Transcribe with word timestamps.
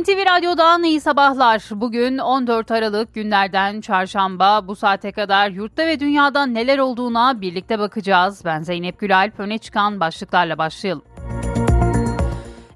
NTV 0.00 0.26
Radyo'dan 0.36 0.82
iyi 0.82 1.00
sabahlar. 1.00 1.62
Bugün 1.70 2.18
14 2.18 2.70
Aralık 2.70 3.14
günlerden 3.14 3.80
çarşamba. 3.80 4.68
Bu 4.68 4.76
saate 4.76 5.12
kadar 5.12 5.50
yurtta 5.50 5.86
ve 5.86 6.00
dünyada 6.00 6.46
neler 6.46 6.78
olduğuna 6.78 7.40
birlikte 7.40 7.78
bakacağız. 7.78 8.42
Ben 8.44 8.62
Zeynep 8.62 8.98
Gülalp. 8.98 9.40
Öne 9.40 9.58
çıkan 9.58 10.00
başlıklarla 10.00 10.58
başlayalım. 10.58 11.02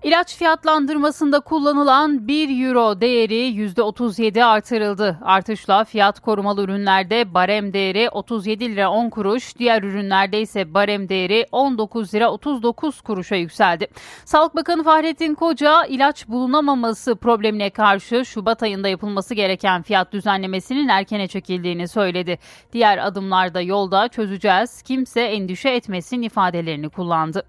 İlaç 0.09 0.37
fiyatlandırmasında 0.37 1.41
kullanılan 1.41 2.29
1 2.29 2.67
euro 2.67 3.01
değeri 3.01 3.35
%37 3.35 4.45
artırıldı. 4.45 5.19
Artışla 5.23 5.85
fiyat 5.85 6.21
korumalı 6.21 6.63
ürünlerde 6.63 7.35
barem 7.35 7.73
değeri 7.73 8.11
37 8.11 8.77
lira 8.77 8.91
10 8.91 9.11
kuruş, 9.11 9.59
diğer 9.59 9.83
ürünlerde 9.83 10.41
ise 10.41 10.75
barem 10.75 11.09
değeri 11.09 11.47
19 11.53 12.15
lira 12.15 12.31
39 12.31 13.01
kuruşa 13.01 13.37
yükseldi. 13.37 13.87
Sağlık 14.25 14.57
Bakanı 14.57 14.85
Fahrettin 14.85 15.35
Koca 15.35 15.85
ilaç 15.85 16.29
bulunamaması 16.29 17.17
problemine 17.17 17.71
karşı 17.71 18.25
Şubat 18.25 18.63
ayında 18.63 18.89
yapılması 18.89 19.35
gereken 19.35 19.83
fiyat 19.83 20.13
düzenlemesinin 20.13 20.89
erkene 20.89 21.29
çekildiğini 21.29 21.89
söyledi. 21.89 22.39
Diğer 22.73 23.07
adımlarda 23.07 23.61
yolda 23.61 24.09
çözeceğiz, 24.09 24.83
kimse 24.83 25.21
endişe 25.21 25.69
etmesin 25.69 26.23
ifadelerini 26.23 26.89
kullandı. 26.89 27.43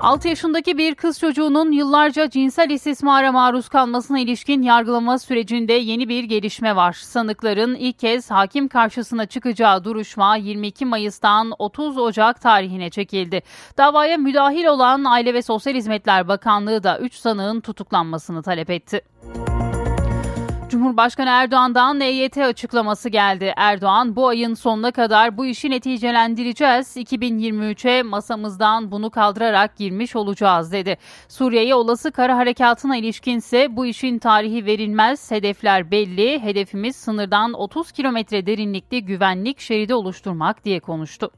6 0.00 0.28
yaşındaki 0.28 0.78
bir 0.78 0.94
kız 0.94 1.18
çocuğunun 1.18 1.72
yıllarca 1.72 2.30
cinsel 2.30 2.70
istismara 2.70 3.32
maruz 3.32 3.68
kalmasına 3.68 4.18
ilişkin 4.18 4.62
yargılama 4.62 5.18
sürecinde 5.18 5.72
yeni 5.72 6.08
bir 6.08 6.24
gelişme 6.24 6.76
var. 6.76 6.92
Sanıkların 6.92 7.74
ilk 7.74 7.98
kez 7.98 8.30
hakim 8.30 8.68
karşısına 8.68 9.26
çıkacağı 9.26 9.84
duruşma 9.84 10.36
22 10.36 10.86
Mayıs'tan 10.86 11.52
30 11.58 11.98
Ocak 11.98 12.40
tarihine 12.40 12.90
çekildi. 12.90 13.42
Davaya 13.78 14.16
müdahil 14.16 14.64
olan 14.64 15.04
Aile 15.04 15.34
ve 15.34 15.42
Sosyal 15.42 15.74
Hizmetler 15.74 16.28
Bakanlığı 16.28 16.82
da 16.82 16.98
3 16.98 17.14
sanığın 17.14 17.60
tutuklanmasını 17.60 18.42
talep 18.42 18.70
etti. 18.70 19.00
Cumhurbaşkanı 20.70 21.30
Erdoğan'dan 21.30 22.00
EYT 22.00 22.38
açıklaması 22.38 23.08
geldi. 23.08 23.52
Erdoğan 23.56 24.16
bu 24.16 24.28
ayın 24.28 24.54
sonuna 24.54 24.90
kadar 24.90 25.36
bu 25.36 25.46
işi 25.46 25.70
neticelendireceğiz. 25.70 26.96
2023'e 26.96 28.02
masamızdan 28.02 28.90
bunu 28.90 29.10
kaldırarak 29.10 29.76
girmiş 29.76 30.16
olacağız 30.16 30.72
dedi. 30.72 30.96
Suriye'ye 31.28 31.74
olası 31.74 32.10
kara 32.12 32.36
harekatına 32.36 32.96
ilişkinse 32.96 33.76
bu 33.76 33.86
işin 33.86 34.18
tarihi 34.18 34.66
verilmez. 34.66 35.30
Hedefler 35.30 35.90
belli. 35.90 36.42
Hedefimiz 36.42 36.96
sınırdan 36.96 37.52
30 37.52 37.92
kilometre 37.92 38.46
derinlikli 38.46 39.04
güvenlik 39.04 39.60
şeridi 39.60 39.94
oluşturmak 39.94 40.64
diye 40.64 40.80
konuştu. 40.80 41.30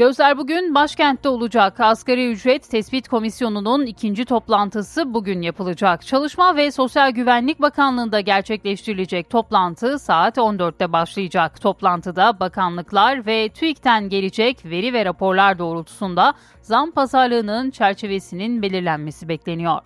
Gözler 0.00 0.38
bugün 0.38 0.74
başkentte 0.74 1.28
olacak. 1.28 1.80
Asgari 1.80 2.30
ücret 2.30 2.70
tespit 2.70 3.08
komisyonunun 3.08 3.86
ikinci 3.86 4.24
toplantısı 4.24 5.14
bugün 5.14 5.42
yapılacak. 5.42 6.06
Çalışma 6.06 6.56
ve 6.56 6.70
Sosyal 6.70 7.10
Güvenlik 7.10 7.60
Bakanlığı'nda 7.60 8.20
gerçekleştirilecek 8.20 9.30
toplantı 9.30 9.98
saat 9.98 10.36
14'te 10.36 10.92
başlayacak. 10.92 11.60
Toplantıda 11.60 12.40
bakanlıklar 12.40 13.26
ve 13.26 13.48
TÜİK'ten 13.48 14.08
gelecek 14.08 14.64
veri 14.64 14.92
ve 14.92 15.04
raporlar 15.04 15.58
doğrultusunda 15.58 16.34
zam 16.62 16.90
pazarlığının 16.90 17.70
çerçevesinin 17.70 18.62
belirlenmesi 18.62 19.28
bekleniyor. 19.28 19.80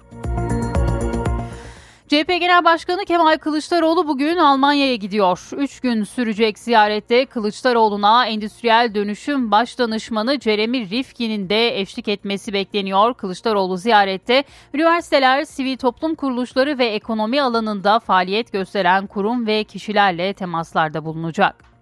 CHP 2.14 2.28
Genel 2.28 2.64
Başkanı 2.64 3.04
Kemal 3.04 3.38
Kılıçdaroğlu 3.38 4.08
bugün 4.08 4.36
Almanya'ya 4.36 4.94
gidiyor. 4.94 5.48
Üç 5.56 5.80
gün 5.80 6.04
sürecek 6.04 6.58
ziyarette 6.58 7.26
Kılıçdaroğlu'na 7.26 8.26
endüstriyel 8.26 8.94
dönüşüm 8.94 9.50
baş 9.50 9.78
danışmanı 9.78 10.40
Jeremy 10.40 10.90
Rifkin'in 10.90 11.48
de 11.48 11.80
eşlik 11.80 12.08
etmesi 12.08 12.52
bekleniyor. 12.52 13.14
Kılıçdaroğlu 13.14 13.76
ziyarette 13.76 14.44
üniversiteler, 14.74 15.44
sivil 15.44 15.76
toplum 15.76 16.14
kuruluşları 16.14 16.78
ve 16.78 16.86
ekonomi 16.86 17.42
alanında 17.42 17.98
faaliyet 17.98 18.52
gösteren 18.52 19.06
kurum 19.06 19.46
ve 19.46 19.64
kişilerle 19.64 20.32
temaslarda 20.32 21.04
bulunacak. 21.04 21.73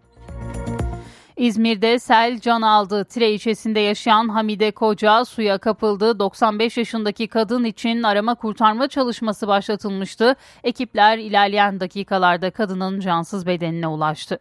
İzmir'de 1.37 1.99
sel 1.99 2.41
can 2.41 2.63
aldı. 2.63 3.05
Tire 3.05 3.31
ilçesinde 3.31 3.81
yaşayan 3.81 4.29
Hamide 4.29 4.71
Koca 4.71 5.25
suya 5.25 5.59
kapıldı. 5.59 6.19
95 6.19 6.77
yaşındaki 6.77 7.29
kadın 7.29 7.65
için 7.65 8.03
arama 8.03 8.35
kurtarma 8.35 8.89
çalışması 8.89 9.49
başlatılmıştı. 9.49 10.37
Ekipler 10.65 11.19
ilerleyen 11.19 11.81
dakikalarda 11.81 12.51
kadının 12.51 13.01
cansız 13.01 13.47
bedenine 13.47 13.87
ulaştı. 13.87 14.39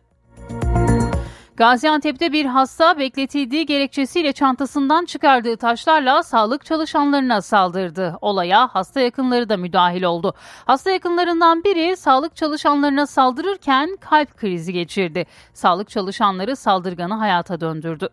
Gaziantep'te 1.57 2.31
bir 2.31 2.45
hasta 2.45 3.00
bekletildiği 3.00 3.66
gerekçesiyle 3.66 4.34
çantasından 4.34 5.06
çıkardığı 5.06 5.57
taşlarla 5.57 6.23
sağlık 6.23 6.66
çalışanlarına 6.66 7.41
saldırdı. 7.41 8.17
Olaya 8.22 8.67
hasta 8.67 9.00
yakınları 9.01 9.50
da 9.50 9.57
müdahil 9.57 10.03
oldu. 10.03 10.34
Hasta 10.66 10.91
yakınlarından 10.91 11.63
biri 11.63 11.97
sağlık 11.97 12.35
çalışanlarına 12.35 13.07
saldırırken 13.07 13.97
kalp 14.01 14.38
krizi 14.38 14.73
geçirdi. 14.73 15.25
Sağlık 15.53 15.89
çalışanları 15.89 16.56
saldırganı 16.56 17.13
hayata 17.13 17.62
döndürdü. 17.62 18.09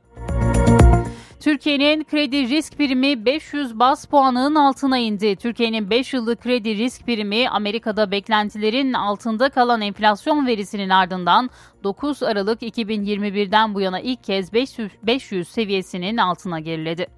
Türkiye'nin 1.40 2.04
kredi 2.04 2.48
risk 2.48 2.76
primi 2.78 3.24
500 3.24 3.78
bas 3.78 4.06
puanının 4.06 4.54
altına 4.54 4.98
indi. 4.98 5.36
Türkiye'nin 5.36 5.90
5 5.90 6.14
yıllık 6.14 6.42
kredi 6.42 6.76
risk 6.76 7.06
primi 7.06 7.48
Amerika'da 7.48 8.10
beklentilerin 8.10 8.92
altında 8.92 9.48
kalan 9.48 9.80
enflasyon 9.80 10.46
verisinin 10.46 10.88
ardından 10.88 11.50
9 11.84 12.22
Aralık 12.22 12.62
2021'den 12.62 13.74
bu 13.74 13.80
yana 13.80 14.00
ilk 14.00 14.24
kez 14.24 14.52
500, 14.52 14.92
500 15.02 15.48
seviyesinin 15.48 16.16
altına 16.16 16.60
geriledi. 16.60 17.17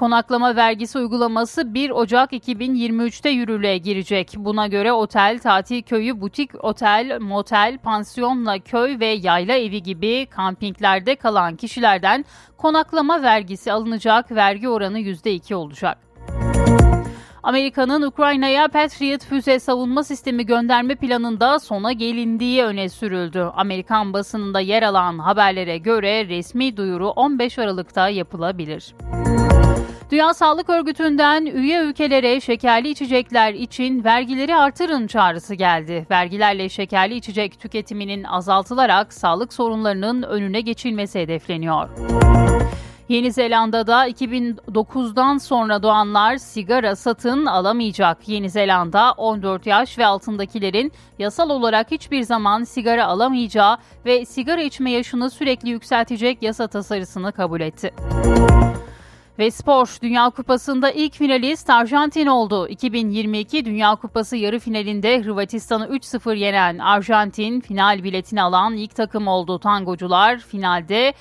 Konaklama 0.00 0.56
vergisi 0.56 0.98
uygulaması 0.98 1.74
1 1.74 1.90
Ocak 1.90 2.32
2023'te 2.32 3.30
yürürlüğe 3.30 3.78
girecek. 3.78 4.34
Buna 4.36 4.66
göre 4.66 4.92
otel, 4.92 5.38
tatil 5.38 5.82
köyü, 5.82 6.20
butik 6.20 6.64
otel, 6.64 7.18
motel, 7.20 7.78
pansiyonla 7.78 8.58
köy 8.58 9.00
ve 9.00 9.06
yayla 9.06 9.56
evi 9.56 9.82
gibi 9.82 10.26
kampinglerde 10.26 11.16
kalan 11.16 11.56
kişilerden 11.56 12.24
konaklama 12.56 13.22
vergisi 13.22 13.72
alınacak. 13.72 14.32
Vergi 14.32 14.68
oranı 14.68 15.00
%2 15.00 15.54
olacak. 15.54 15.98
Amerika'nın 17.42 18.02
Ukrayna'ya 18.02 18.68
Patriot 18.68 19.24
füze 19.24 19.58
savunma 19.58 20.04
sistemi 20.04 20.46
gönderme 20.46 20.94
planında 20.94 21.58
sona 21.58 21.92
gelindiği 21.92 22.64
öne 22.64 22.88
sürüldü. 22.88 23.50
Amerikan 23.54 24.12
basınında 24.12 24.60
yer 24.60 24.82
alan 24.82 25.18
haberlere 25.18 25.78
göre 25.78 26.28
resmi 26.28 26.76
duyuru 26.76 27.08
15 27.08 27.58
Aralık'ta 27.58 28.08
yapılabilir. 28.08 28.94
Dünya 30.10 30.34
Sağlık 30.34 30.70
Örgütü'nden 30.70 31.46
üye 31.46 31.80
ülkelere 31.80 32.40
şekerli 32.40 32.88
içecekler 32.88 33.54
için 33.54 34.04
vergileri 34.04 34.56
artırın 34.56 35.06
çağrısı 35.06 35.54
geldi. 35.54 36.06
Vergilerle 36.10 36.68
şekerli 36.68 37.14
içecek 37.14 37.60
tüketiminin 37.60 38.24
azaltılarak 38.24 39.12
sağlık 39.12 39.52
sorunlarının 39.52 40.22
önüne 40.22 40.60
geçilmesi 40.60 41.20
hedefleniyor. 41.20 41.88
Yeni 43.08 43.32
Zelanda'da 43.32 44.08
2009'dan 44.08 45.38
sonra 45.38 45.82
doğanlar 45.82 46.36
sigara 46.36 46.96
satın 46.96 47.46
alamayacak. 47.46 48.28
Yeni 48.28 48.50
Zelanda 48.50 49.12
14 49.12 49.66
yaş 49.66 49.98
ve 49.98 50.06
altındakilerin 50.06 50.92
yasal 51.18 51.50
olarak 51.50 51.90
hiçbir 51.90 52.22
zaman 52.22 52.64
sigara 52.64 53.06
alamayacağı 53.06 53.78
ve 54.06 54.24
sigara 54.24 54.62
içme 54.62 54.90
yaşını 54.90 55.30
sürekli 55.30 55.70
yükseltecek 55.70 56.42
yasa 56.42 56.66
tasarısını 56.66 57.32
kabul 57.32 57.60
etti. 57.60 57.94
Ve 59.40 59.50
spor 59.50 59.96
Dünya 60.02 60.30
Kupası'nda 60.30 60.90
ilk 60.90 61.14
finalist 61.14 61.70
Arjantin 61.70 62.26
oldu. 62.26 62.68
2022 62.68 63.64
Dünya 63.64 63.94
Kupası 63.94 64.36
yarı 64.36 64.58
finalinde 64.58 65.22
Hırvatistan'ı 65.22 65.86
3-0 65.86 66.36
yenen 66.36 66.78
Arjantin 66.78 67.60
final 67.60 68.04
biletini 68.04 68.42
alan 68.42 68.76
ilk 68.76 68.94
takım 68.94 69.28
oldu. 69.28 69.58
Tangocular 69.58 70.38
finalde 70.38 71.14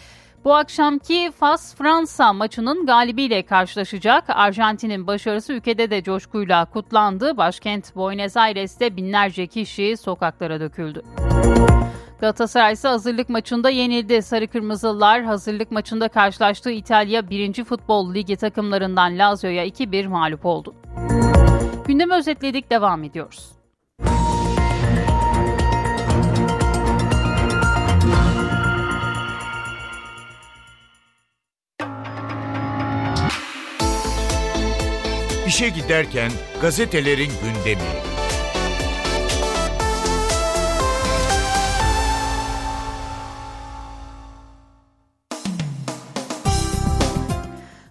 bu 0.44 0.56
akşamki 0.56 1.32
Fas-Fransa 1.40 2.34
maçının 2.34 2.86
galibiyle 2.86 3.44
karşılaşacak. 3.44 4.24
Arjantin'in 4.28 5.08
başarısı 5.08 5.54
ülkede 5.54 5.90
de 5.90 6.04
coşkuyla 6.04 6.66
kutlandı. 6.66 7.38
Başkent 7.38 7.96
Buenos 7.96 8.38
Aires'te 8.38 8.96
binlerce 8.96 9.48
kişi 9.48 9.98
sokaklara 9.98 10.60
döküldü. 10.60 11.29
Galatasaray 12.22 12.74
ise 12.74 12.88
hazırlık 12.88 13.30
maçında 13.30 13.70
yenildi. 13.70 14.22
Sarı 14.22 14.48
Kırmızılılar 14.48 15.24
hazırlık 15.24 15.72
maçında 15.72 16.08
karşılaştığı 16.08 16.72
İtalya 16.72 17.30
1. 17.30 17.64
Futbol 17.64 18.14
Ligi 18.14 18.36
takımlarından 18.36 19.18
Lazio'ya 19.18 19.66
2-1 19.66 20.08
mağlup 20.08 20.46
oldu. 20.46 20.76
Gündemi 21.88 22.14
özetledik 22.14 22.70
devam 22.70 23.04
ediyoruz. 23.04 23.52
İşe 35.48 35.70
giderken 35.70 36.32
gazetelerin 36.62 37.32
gündemi. 37.44 38.09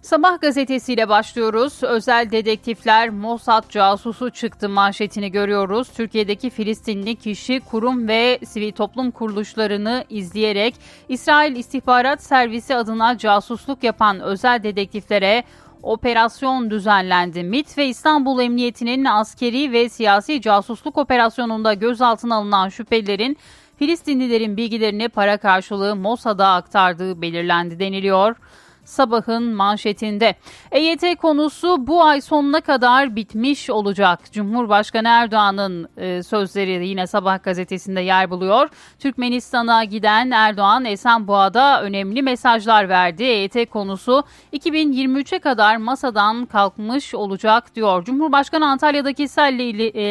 Sabah 0.08 0.40
gazetesiyle 0.40 1.08
başlıyoruz. 1.08 1.82
Özel 1.82 2.30
dedektifler 2.30 3.10
Mossad 3.10 3.70
casusu 3.70 4.30
çıktı 4.30 4.68
manşetini 4.68 5.30
görüyoruz. 5.30 5.88
Türkiye'deki 5.88 6.50
Filistinli 6.50 7.16
kişi, 7.16 7.60
kurum 7.60 8.08
ve 8.08 8.38
sivil 8.46 8.72
toplum 8.72 9.10
kuruluşlarını 9.10 10.04
izleyerek 10.08 10.74
İsrail 11.08 11.56
İstihbarat 11.56 12.22
Servisi 12.22 12.76
adına 12.76 13.18
casusluk 13.18 13.82
yapan 13.82 14.20
özel 14.20 14.62
dedektiflere 14.62 15.44
operasyon 15.82 16.70
düzenlendi. 16.70 17.42
MIT 17.42 17.78
ve 17.78 17.86
İstanbul 17.86 18.40
Emniyeti'nin 18.40 19.04
askeri 19.04 19.72
ve 19.72 19.88
siyasi 19.88 20.40
casusluk 20.40 20.98
operasyonunda 20.98 21.74
gözaltına 21.74 22.34
alınan 22.34 22.68
şüphelilerin 22.68 23.36
Filistinlilerin 23.78 24.56
bilgilerini 24.56 25.08
para 25.08 25.36
karşılığı 25.36 25.96
Mossad'a 25.96 26.54
aktardığı 26.54 27.22
belirlendi 27.22 27.78
deniliyor. 27.78 28.36
Sabahın 28.88 29.42
manşetinde. 29.54 30.34
EYT 30.72 31.16
konusu 31.18 31.86
bu 31.86 32.04
ay 32.04 32.20
sonuna 32.20 32.60
kadar 32.60 33.16
bitmiş 33.16 33.70
olacak. 33.70 34.32
Cumhurbaşkanı 34.32 35.08
Erdoğan'ın 35.08 35.88
e, 35.96 36.22
sözleri 36.22 36.88
yine 36.88 37.06
Sabah 37.06 37.42
gazetesinde 37.42 38.00
yer 38.00 38.30
buluyor. 38.30 38.68
Türkmenistan'a 38.98 39.84
giden 39.84 40.30
Erdoğan 40.30 40.84
Esenboğa'da 40.84 41.82
önemli 41.82 42.22
mesajlar 42.22 42.88
verdi. 42.88 43.22
EYT 43.22 43.70
konusu 43.70 44.24
2023'e 44.52 45.38
kadar 45.38 45.76
masadan 45.76 46.46
kalkmış 46.46 47.14
olacak 47.14 47.74
diyor. 47.74 48.04
Cumhurbaşkanı 48.04 48.66
Antalya'daki 48.66 49.28
selle 49.28 49.64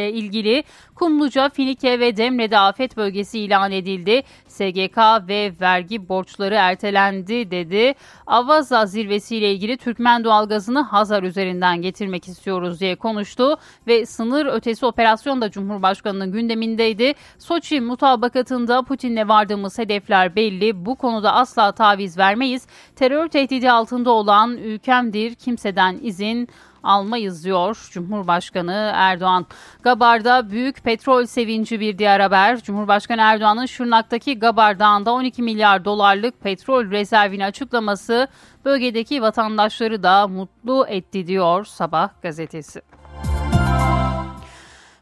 ilgili 0.10 0.64
Kumluca, 0.98 1.50
Finike 1.50 2.00
ve 2.00 2.18
Demre'de 2.18 2.58
afet 2.58 2.98
bölgesi 2.98 3.40
ilan 3.40 3.72
edildi. 3.72 4.24
SGK 4.48 4.98
ve 5.28 5.52
vergi 5.62 6.10
borçları 6.10 6.56
ertelendi 6.56 7.52
dedi. 7.52 7.94
Avaza 8.28 8.86
zirvesiyle 8.86 9.52
ilgili 9.52 9.78
Türkmen 9.78 10.24
doğalgazını 10.24 10.80
Hazar 10.80 11.24
üzerinden 11.24 11.82
getirmek 11.82 12.28
istiyoruz 12.28 12.80
diye 12.80 12.96
konuştu 12.96 13.58
ve 13.88 14.06
sınır 14.06 14.46
ötesi 14.46 14.86
operasyon 14.86 15.42
da 15.42 15.52
Cumhurbaşkanı'nın 15.52 16.32
gündemindeydi. 16.32 17.14
Soçi 17.38 17.82
mutabakatında 17.82 18.82
Putin'le 18.82 19.28
vardığımız 19.28 19.78
hedefler 19.78 20.36
belli. 20.36 20.86
Bu 20.86 20.96
konuda 20.96 21.34
asla 21.34 21.72
taviz 21.72 22.18
vermeyiz. 22.18 22.68
Terör 22.96 23.28
tehdidi 23.28 23.72
altında 23.72 24.12
olan 24.12 24.58
ülkemdir. 24.58 25.36
Kimseden 25.36 26.00
izin 26.02 26.48
almayız 26.84 27.46
diyor 27.46 27.88
Cumhurbaşkanı 27.92 28.92
Erdoğan. 28.94 29.46
Gabar'da 29.84 30.50
büyük 30.52 30.84
petrol 30.84 31.26
sevinci 31.26 31.80
bir 31.80 31.98
diğer 31.98 32.20
haber. 32.20 32.64
Cumhurbaşkanı 32.64 33.22
Erdoğan'ın 33.22 33.66
Şırnak'taki 33.66 34.40
Gabar 34.40 34.80
Dağı'nda 34.80 35.12
12 35.12 35.42
milyar 35.42 35.86
dolarlık 35.86 36.42
petrol 36.42 36.92
rezervini 36.92 37.46
açıklaması 37.46 38.28
bölgedeki 38.66 39.22
vatandaşları 39.22 40.04
da 40.04 40.28
mutlu 40.28 40.88
etti 40.88 41.28
diyor 41.28 41.66
Sabah 41.66 42.10
gazetesi. 42.22 42.82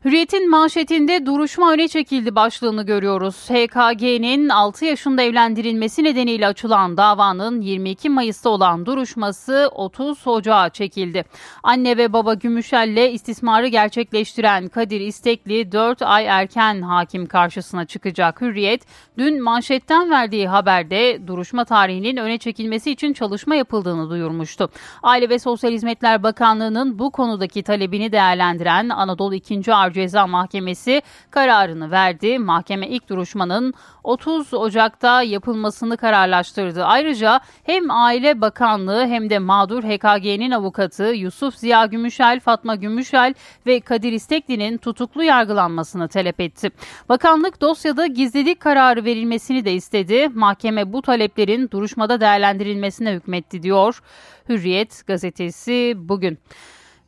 Hürriyet'in 0.05 0.49
manşetinde 0.49 1.25
duruşma 1.25 1.71
öne 1.73 1.87
çekildi 1.87 2.35
başlığını 2.35 2.85
görüyoruz. 2.85 3.49
HKG'nin 3.49 4.49
6 4.49 4.85
yaşında 4.85 5.21
evlendirilmesi 5.21 6.03
nedeniyle 6.03 6.47
açılan 6.47 6.97
davanın 6.97 7.61
22 7.61 8.09
Mayıs'ta 8.09 8.49
olan 8.49 8.85
duruşması 8.85 9.69
30 9.71 10.27
Ocağı 10.27 10.69
çekildi. 10.69 11.23
Anne 11.63 11.97
ve 11.97 12.13
baba 12.13 12.33
Gümüşel'le 12.33 13.13
istismarı 13.13 13.67
gerçekleştiren 13.67 14.67
Kadir 14.67 15.01
İstekli 15.01 15.71
4 15.71 16.01
ay 16.01 16.25
erken 16.25 16.81
hakim 16.81 17.25
karşısına 17.25 17.85
çıkacak. 17.85 18.41
Hürriyet 18.41 18.85
dün 19.17 19.43
manşetten 19.43 20.11
verdiği 20.11 20.47
haberde 20.47 21.27
duruşma 21.27 21.65
tarihinin 21.65 22.17
öne 22.17 22.37
çekilmesi 22.37 22.91
için 22.91 23.13
çalışma 23.13 23.55
yapıldığını 23.55 24.09
duyurmuştu. 24.09 24.69
Aile 25.03 25.29
ve 25.29 25.39
Sosyal 25.39 25.71
Hizmetler 25.71 26.23
Bakanlığı'nın 26.23 26.99
bu 26.99 27.11
konudaki 27.11 27.63
talebini 27.63 28.11
değerlendiren 28.11 28.89
Anadolu 28.89 29.35
2. 29.35 29.73
Arca 29.73 29.94
Ceza 29.95 30.27
Mahkemesi 30.27 31.01
kararını 31.31 31.91
verdi. 31.91 32.39
Mahkeme 32.39 32.87
ilk 32.87 33.09
duruşmanın 33.09 33.73
30 34.03 34.53
Ocak'ta 34.53 35.21
yapılmasını 35.21 35.97
kararlaştırdı. 35.97 36.85
Ayrıca 36.85 37.39
hem 37.63 37.91
Aile 37.91 38.41
Bakanlığı 38.41 39.07
hem 39.07 39.29
de 39.29 39.39
mağdur 39.39 39.83
HKG'nin 39.83 40.51
avukatı 40.51 41.03
Yusuf 41.03 41.55
Ziya 41.55 41.85
Gümüşel, 41.85 42.39
Fatma 42.39 42.75
Gümüşel 42.75 43.33
ve 43.65 43.79
Kadir 43.79 44.11
İstekli'nin 44.11 44.77
tutuklu 44.77 45.23
yargılanmasını 45.23 46.07
talep 46.07 46.39
etti. 46.39 46.71
Bakanlık 47.09 47.61
dosyada 47.61 48.07
gizlilik 48.07 48.59
kararı 48.59 49.05
verilmesini 49.05 49.65
de 49.65 49.73
istedi. 49.73 50.29
Mahkeme 50.33 50.93
bu 50.93 51.01
taleplerin 51.01 51.69
duruşmada 51.71 52.21
değerlendirilmesine 52.21 53.13
hükmetti 53.13 53.63
diyor. 53.63 54.01
Hürriyet 54.49 55.07
gazetesi 55.07 55.93
bugün. 55.97 56.39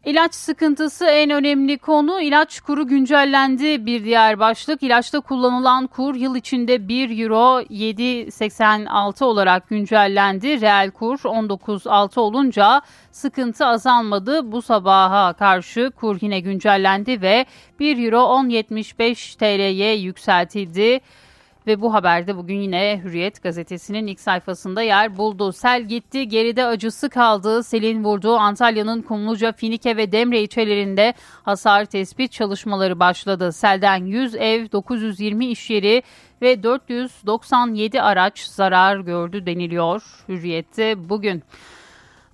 İlaç 0.07 0.35
sıkıntısı 0.35 1.05
en 1.05 1.29
önemli 1.29 1.77
konu. 1.77 2.21
İlaç 2.21 2.59
kuru 2.59 2.87
güncellendi 2.87 3.85
bir 3.85 4.03
diğer 4.03 4.39
başlık. 4.39 4.83
İlaçta 4.83 5.19
kullanılan 5.19 5.87
kur 5.87 6.15
yıl 6.15 6.35
içinde 6.35 6.87
1 6.87 7.23
euro 7.23 7.61
7.86 7.61 9.23
olarak 9.23 9.69
güncellendi. 9.69 10.61
Reel 10.61 10.91
kur 10.91 11.19
19.6 11.19 12.19
olunca 12.19 12.81
sıkıntı 13.11 13.65
azalmadı. 13.65 14.51
Bu 14.51 14.61
sabaha 14.61 15.33
karşı 15.33 15.91
kur 15.95 16.17
yine 16.21 16.39
güncellendi 16.39 17.21
ve 17.21 17.45
1 17.79 18.05
euro 18.05 18.17
10.75 18.17 19.37
TL'ye 19.37 19.93
yükseltildi. 19.93 20.99
Ve 21.67 21.81
bu 21.81 21.93
haberde 21.93 22.37
bugün 22.37 22.55
yine 22.55 23.01
Hürriyet 23.03 23.43
gazetesinin 23.43 24.07
ilk 24.07 24.19
sayfasında 24.19 24.81
yer 24.81 25.17
buldu. 25.17 25.51
Sel 25.51 25.83
gitti, 25.83 26.27
geride 26.27 26.65
acısı 26.65 27.09
kaldı. 27.09 27.63
Selin 27.63 28.03
vurdu. 28.03 28.35
Antalya'nın 28.35 29.01
Kumluca, 29.01 29.51
Finike 29.51 29.97
ve 29.97 30.11
Demre 30.11 30.41
ilçelerinde 30.41 31.13
hasar 31.43 31.85
tespit 31.85 32.31
çalışmaları 32.31 32.99
başladı. 32.99 33.51
Selden 33.51 34.05
100 34.05 34.35
ev, 34.35 34.71
920 34.71 35.45
iş 35.47 35.69
yeri 35.69 36.03
ve 36.41 36.63
497 36.63 38.01
araç 38.01 38.39
zarar 38.39 38.97
gördü 38.97 39.45
deniliyor 39.45 40.03
Hürriyet'te 40.29 41.09
bugün. 41.09 41.43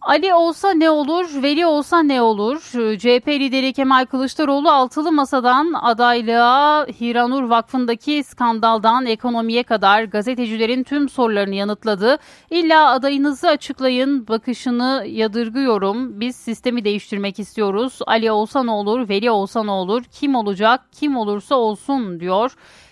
Ali 0.05 0.33
olsa 0.33 0.71
ne 0.73 0.89
olur, 0.89 1.43
Veli 1.43 1.65
olsa 1.65 2.03
ne 2.03 2.21
olur? 2.21 2.59
CHP 2.99 3.27
lideri 3.27 3.73
Kemal 3.73 4.05
Kılıçdaroğlu 4.05 4.71
altılı 4.71 5.11
masadan 5.11 5.73
adaylığa 5.73 6.85
Hiranur 6.87 7.43
Vakfı'ndaki 7.43 8.23
skandaldan 8.23 9.05
ekonomiye 9.05 9.63
kadar 9.63 10.03
gazetecilerin 10.03 10.83
tüm 10.83 11.09
sorularını 11.09 11.55
yanıtladı. 11.55 12.17
İlla 12.49 12.91
adayınızı 12.91 13.47
açıklayın 13.47 14.27
bakışını 14.27 15.05
yadırgıyorum. 15.07 16.19
Biz 16.19 16.35
sistemi 16.35 16.85
değiştirmek 16.85 17.39
istiyoruz. 17.39 17.99
Ali 18.07 18.31
olsa 18.31 18.63
ne 18.63 18.71
olur, 18.71 19.09
Veli 19.09 19.31
olsa 19.31 19.63
ne 19.63 19.71
olur? 19.71 20.03
Kim 20.11 20.35
olacak, 20.35 20.81
kim 20.91 21.17
olursa 21.17 21.55
olsun 21.55 22.19
diyor. 22.19 22.51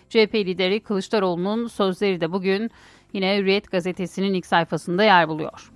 CHP 0.10 0.36
lideri 0.36 0.80
Kılıçdaroğlu'nun 0.80 1.68
sözleri 1.68 2.22
de 2.22 2.32
bugün 2.32 2.72
yine 3.14 3.38
Hürriyet 3.38 3.72
gazetesinin 3.72 4.34
ilk 4.34 4.46
sayfasında 4.46 5.04
yer 5.04 5.30
buluyor. 5.30 5.72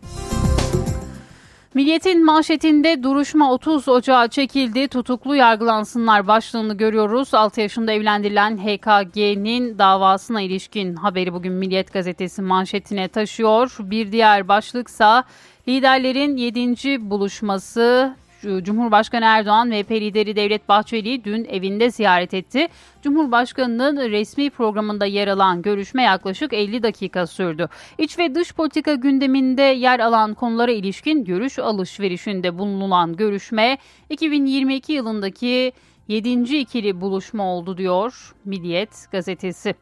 Milliyetin 1.76 2.26
manşetinde 2.26 3.04
duruşma 3.04 3.54
30 3.54 3.88
Ocağı 3.88 4.28
çekildi. 4.28 4.88
Tutuklu 4.88 5.36
yargılansınlar 5.36 6.28
başlığını 6.28 6.78
görüyoruz. 6.78 7.34
6 7.34 7.62
yaşında 7.62 7.92
evlendirilen 7.92 8.58
HKG'nin 8.58 9.78
davasına 9.80 10.42
ilişkin 10.42 10.96
haberi 10.96 11.34
bugün 11.34 11.54
Milliyet 11.54 11.94
gazetesi 11.94 12.42
manşetine 12.42 13.08
taşıyor. 13.08 13.76
Bir 13.80 14.12
diğer 14.12 14.48
başlıksa 14.48 15.24
liderlerin 15.68 16.38
7. 16.38 17.10
buluşması 17.10 18.16
Cumhurbaşkanı 18.42 19.26
Erdoğan 19.26 19.72
ve 19.72 19.78
lideri 19.78 20.36
Devlet 20.36 20.70
Bahçeli 20.70 21.24
dün 21.24 21.46
evinde 21.46 21.92
ziyaret 21.92 22.34
etti. 22.34 22.68
Cumhurbaşkanının 23.02 24.12
resmi 24.12 24.50
programında 24.50 25.06
yer 25.06 25.28
alan 25.28 25.62
görüşme 25.62 26.04
yaklaşık 26.04 26.54
50 26.54 26.84
dakika 26.84 27.28
sürdü. 27.28 27.70
İç 27.98 28.20
ve 28.20 28.36
dış 28.36 28.54
politika 28.54 28.94
gündeminde 28.94 29.62
yer 29.62 30.00
alan 30.00 30.34
konulara 30.34 30.72
ilişkin 30.72 31.24
görüş 31.24 31.60
alışverişinde 31.60 32.58
bulunan 32.58 33.16
görüşme 33.16 33.78
2022 34.10 34.94
yılındaki 34.94 35.74
7. 36.08 36.58
ikili 36.58 37.02
buluşma 37.02 37.44
oldu 37.44 37.78
diyor 37.78 38.36
Milliyet 38.46 39.08
gazetesi. 39.12 39.76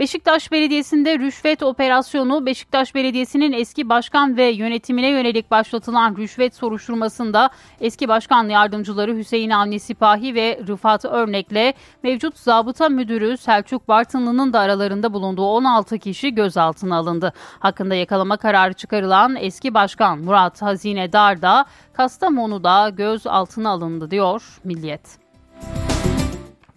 Beşiktaş 0.00 0.52
Belediyesi'nde 0.52 1.18
rüşvet 1.18 1.62
operasyonu 1.62 2.46
Beşiktaş 2.46 2.94
Belediyesi'nin 2.94 3.52
eski 3.52 3.88
başkan 3.88 4.36
ve 4.36 4.44
yönetimine 4.44 5.08
yönelik 5.08 5.50
başlatılan 5.50 6.16
rüşvet 6.16 6.54
soruşturmasında 6.54 7.50
eski 7.80 8.08
başkan 8.08 8.48
yardımcıları 8.48 9.16
Hüseyin 9.16 9.50
Avni 9.50 9.80
Sipahi 9.80 10.34
ve 10.34 10.60
Rıfat 10.68 11.04
Örnek'le 11.04 11.74
mevcut 12.02 12.38
zabıta 12.38 12.88
müdürü 12.88 13.36
Selçuk 13.36 13.88
Bartınlı'nın 13.88 14.52
da 14.52 14.60
aralarında 14.60 15.12
bulunduğu 15.12 15.46
16 15.46 15.98
kişi 15.98 16.34
gözaltına 16.34 16.96
alındı. 16.96 17.32
Hakkında 17.58 17.94
yakalama 17.94 18.36
kararı 18.36 18.72
çıkarılan 18.72 19.36
eski 19.36 19.74
başkan 19.74 20.18
Murat 20.18 20.62
Hazine 20.62 21.12
Dar 21.12 21.42
da 21.42 21.64
Kastamonu'da 21.92 22.88
gözaltına 22.88 23.70
alındı 23.70 24.10
diyor 24.10 24.60
Milliyet. 24.64 25.19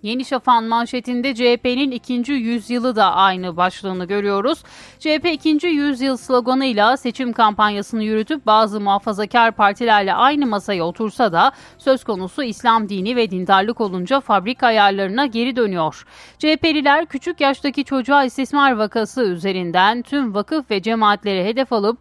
Yeni 0.04 0.26
Şafak'ın 0.26 0.68
manşetinde 0.68 1.36
CHP'nin 1.36 1.92
ikinci 1.92 2.34
yüzyılı 2.34 2.96
da 2.96 3.14
aynı 3.14 3.58
başlığını 3.58 4.06
görüyoruz. 4.06 4.64
CHP 5.00 5.26
ikinci 5.26 5.68
yüzyıl 5.68 6.18
sloganıyla 6.18 6.98
seçim 6.98 7.34
kampanyasını 7.34 8.04
yürütüp 8.04 8.46
bazı 8.46 8.80
muhafazakar 8.80 9.52
partilerle 9.52 10.14
aynı 10.14 10.46
masaya 10.46 10.84
otursa 10.84 11.32
da 11.32 11.52
söz 11.78 12.04
konusu 12.04 12.44
İslam 12.44 12.90
dini 12.90 13.16
ve 13.16 13.32
dindarlık 13.32 13.82
olunca 13.82 14.20
fabrika 14.20 14.68
ayarlarına 14.68 15.26
geri 15.26 15.56
dönüyor. 15.56 16.06
CHP'liler 16.40 17.06
küçük 17.06 17.42
yaştaki 17.42 17.84
çocuğa 17.84 18.24
istismar 18.24 18.72
vakası 18.72 19.24
üzerinden 19.24 20.02
tüm 20.02 20.34
vakıf 20.34 20.72
ve 20.72 20.82
cemaatlere 20.82 21.46
hedef 21.46 21.74
alıp 21.74 21.98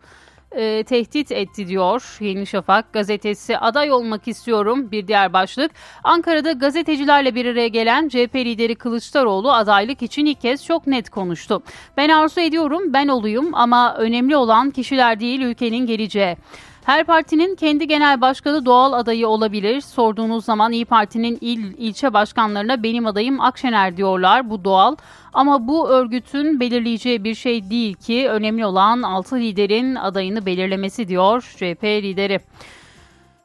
e, 0.57 0.85
tehdit 0.85 1.33
etti 1.33 1.69
diyor 1.69 2.17
Yeni 2.21 2.47
Şafak 2.47 2.93
gazetesi. 2.93 3.59
Aday 3.59 3.93
olmak 3.93 4.29
istiyorum 4.29 4.91
bir 4.91 5.09
diğer 5.09 5.33
başlık. 5.33 5.71
Ankara'da 6.05 6.53
gazetecilerle 6.53 7.35
bir 7.35 7.47
araya 7.47 7.69
gelen 7.69 8.09
CHP 8.09 8.35
lideri 8.35 8.75
Kılıçdaroğlu 8.75 9.53
adaylık 9.53 10.03
için 10.03 10.27
ilk 10.27 10.41
kez 10.41 10.65
çok 10.65 10.87
net 10.87 11.11
konuştu. 11.11 11.63
Ben 11.97 12.09
arzu 12.09 12.41
ediyorum 12.41 12.93
ben 12.93 13.09
oluyum 13.09 13.55
ama 13.55 13.95
önemli 13.97 14.37
olan 14.37 14.71
kişiler 14.71 15.21
değil 15.21 15.41
ülkenin 15.41 15.87
geleceği. 15.87 16.37
Her 16.85 17.05
partinin 17.05 17.55
kendi 17.55 17.89
genel 17.89 18.21
başkanı 18.21 18.65
doğal 18.65 18.93
adayı 18.93 19.29
olabilir. 19.29 19.81
Sorduğunuz 19.81 20.45
zaman 20.45 20.73
İyi 20.73 20.85
Parti'nin 20.85 21.39
il 21.41 21.75
ilçe 21.79 22.13
başkanlarına 22.13 22.83
benim 22.83 23.07
adayım 23.07 23.41
Akşener 23.41 23.97
diyorlar. 23.97 24.51
Bu 24.51 24.65
doğal. 24.65 24.97
Ama 25.33 25.69
bu 25.69 25.89
örgütün 25.89 26.61
belirleyeceği 26.61 27.25
bir 27.25 27.35
şey 27.35 27.71
değil 27.71 27.95
ki 27.95 28.29
önemli 28.29 28.67
olan 28.67 29.03
6 29.03 29.37
liderin 29.37 29.95
adayını 29.95 30.47
belirlemesi 30.47 31.09
diyor 31.09 31.55
CHP 31.57 31.85
lideri. 31.85 32.41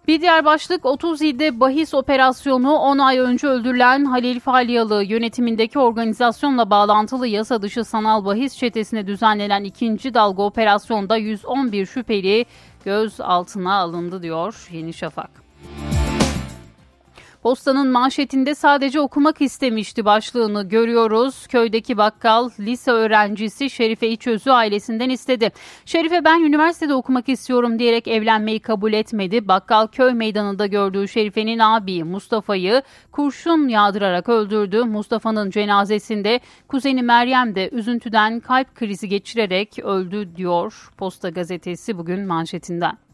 Bir 0.08 0.22
diğer 0.22 0.46
başlık 0.46 0.86
30 0.86 1.22
ilde 1.22 1.60
bahis 1.60 1.94
operasyonu 1.94 2.75
10 2.75 2.98
ay 2.98 3.20
önce 3.20 3.48
öldürülen 3.48 4.06
Halil 4.06 4.39
Falyalı 4.39 5.03
yönetimindeki 5.03 5.79
organizasyonla 5.79 6.70
bağlantılı 6.70 7.27
yasa 7.27 7.62
dışı 7.62 7.84
sanal 7.84 8.25
bahis 8.25 8.58
çetesine 8.58 9.08
düzenlenen 9.08 9.63
ikinci 9.63 10.13
dalga 10.13 10.44
operasyonda 10.44 11.17
111 11.17 11.86
şüpheli 11.86 12.46
göz 12.88 13.22
altına 13.22 13.74
alındı 13.74 14.24
diyor 14.24 14.67
Yeni 14.72 14.94
Şafak. 14.94 15.47
Postanın 17.44 17.88
manşetinde 17.88 18.56
sadece 18.56 19.01
okumak 19.01 19.41
istemişti 19.41 20.06
başlığını 20.06 20.70
görüyoruz. 20.70 21.48
Köydeki 21.48 21.98
bakkal 21.98 22.50
lise 22.60 22.91
öğrencisi 22.91 23.70
Şerife 23.70 24.08
İçözü 24.08 24.51
ailesinden 24.51 25.10
istedi. 25.10 25.51
Şerife 25.86 26.25
ben 26.25 26.41
üniversitede 26.41 26.94
okumak 26.94 27.29
istiyorum 27.29 27.79
diyerek 27.79 28.08
evlenmeyi 28.08 28.60
kabul 28.60 28.94
etmedi. 28.94 29.48
Bakkal 29.48 29.88
köy 29.88 30.13
meydanında 30.13 30.65
gördüğü 30.65 31.08
Şerife'nin 31.08 31.60
abi 31.60 32.03
Mustafa'yı 32.03 32.82
kurşun 33.12 33.67
yağdırarak 33.67 34.29
öldürdü. 34.29 34.84
Mustafa'nın 34.84 35.50
cenazesinde 35.50 36.39
kuzeni 36.67 37.03
Meryem 37.03 37.56
de 37.56 37.70
üzüntüden 37.70 38.39
kalp 38.39 38.75
krizi 38.75 39.10
geçirerek 39.10 39.79
öldü 39.79 40.36
diyor 40.36 40.91
Posta 40.98 41.29
gazetesi 41.29 41.98
bugün 41.98 42.27
manşetinden. 42.27 43.07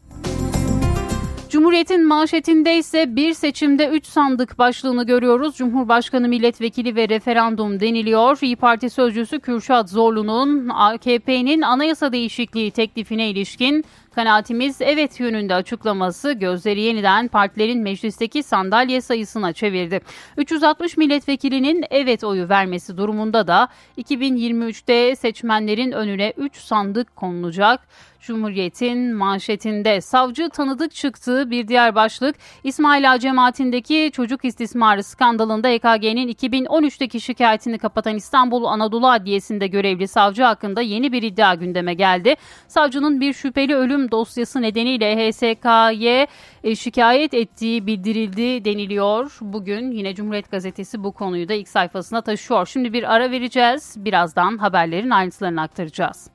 Cumhuriyet'in 1.54 2.06
manşetinde 2.06 2.76
ise 2.76 3.16
bir 3.16 3.34
seçimde 3.34 3.88
3 3.88 4.06
sandık 4.06 4.58
başlığını 4.58 5.06
görüyoruz. 5.06 5.56
Cumhurbaşkanı 5.56 6.28
milletvekili 6.28 6.96
ve 6.96 7.08
referandum 7.08 7.80
deniliyor. 7.80 8.38
İyi 8.42 8.56
Parti 8.56 8.90
sözcüsü 8.90 9.40
Kürşat 9.40 9.90
Zorlu'nun 9.90 10.68
AKP'nin 10.68 11.62
anayasa 11.62 12.12
değişikliği 12.12 12.70
teklifine 12.70 13.30
ilişkin 13.30 13.84
Kanaatimiz 14.14 14.80
evet 14.80 15.20
yönünde 15.20 15.54
açıklaması 15.54 16.32
gözleri 16.32 16.80
yeniden 16.80 17.28
partilerin 17.28 17.82
meclisteki 17.82 18.42
sandalye 18.42 19.00
sayısına 19.00 19.52
çevirdi. 19.52 20.00
360 20.36 20.96
milletvekilinin 20.96 21.84
evet 21.90 22.24
oyu 22.24 22.48
vermesi 22.48 22.96
durumunda 22.96 23.46
da 23.46 23.68
2023'te 23.98 25.16
seçmenlerin 25.16 25.92
önüne 25.92 26.32
3 26.36 26.56
sandık 26.56 27.16
konulacak. 27.16 27.80
Cumhuriyet'in 28.26 29.14
manşetinde 29.14 30.00
savcı 30.00 30.48
tanıdık 30.48 30.94
çıktığı 30.94 31.50
bir 31.50 31.68
diğer 31.68 31.94
başlık 31.94 32.36
İsmail 32.64 33.12
Ağa 33.12 33.18
cemaatindeki 33.18 34.10
çocuk 34.12 34.44
istismarı 34.44 35.02
skandalında 35.02 35.68
EKG'nin 35.68 36.28
2013'teki 36.28 37.20
şikayetini 37.20 37.78
kapatan 37.78 38.16
İstanbul 38.16 38.64
Anadolu 38.64 39.08
Adliyesi'nde 39.08 39.66
görevli 39.66 40.08
savcı 40.08 40.42
hakkında 40.42 40.80
yeni 40.80 41.12
bir 41.12 41.22
iddia 41.22 41.54
gündeme 41.54 41.94
geldi. 41.94 42.34
Savcının 42.68 43.20
bir 43.20 43.32
şüpheli 43.32 43.74
ölüm 43.74 44.03
dosyası 44.10 44.62
nedeniyle 44.62 45.16
HSK'ye 45.16 46.26
e, 46.64 46.76
şikayet 46.76 47.34
ettiği 47.34 47.86
bildirildi 47.86 48.64
deniliyor. 48.64 49.38
Bugün 49.40 49.90
yine 49.90 50.14
Cumhuriyet 50.14 50.50
Gazetesi 50.50 51.04
bu 51.04 51.12
konuyu 51.12 51.48
da 51.48 51.54
ilk 51.54 51.68
sayfasına 51.68 52.22
taşıyor. 52.22 52.66
Şimdi 52.66 52.92
bir 52.92 53.14
ara 53.14 53.30
vereceğiz. 53.30 53.94
Birazdan 53.96 54.58
haberlerin 54.58 55.10
ayrıntılarını 55.10 55.62
aktaracağız. 55.62 56.30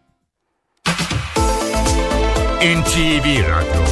NTV 2.60 3.26
Radyo, 3.26 3.84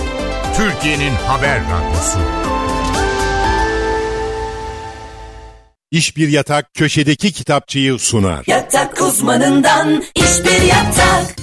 Türkiye'nin 0.57 1.13
haber 1.27 1.61
radyosu. 1.61 2.19
İş 5.91 6.17
Bir 6.17 6.27
Yatak 6.27 6.73
köşedeki 6.73 7.31
kitapçıyı 7.31 7.99
sunar. 7.99 8.43
Yatak 8.47 9.01
uzmanından 9.01 10.03
iş 10.15 10.45
bir 10.45 10.61
yatak. 10.61 11.35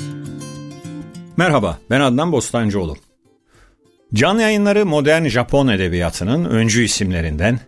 Merhaba, 1.37 1.79
ben 1.91 2.01
Adnan 2.01 2.33
Bostancıoğlu. 2.33 2.97
Can 4.15 4.39
yayınları 4.39 4.87
modern 4.87 5.25
Japon 5.25 5.69
edebiyatının 5.69 6.45
öncü 6.45 6.85
isimlerinden 6.85 7.61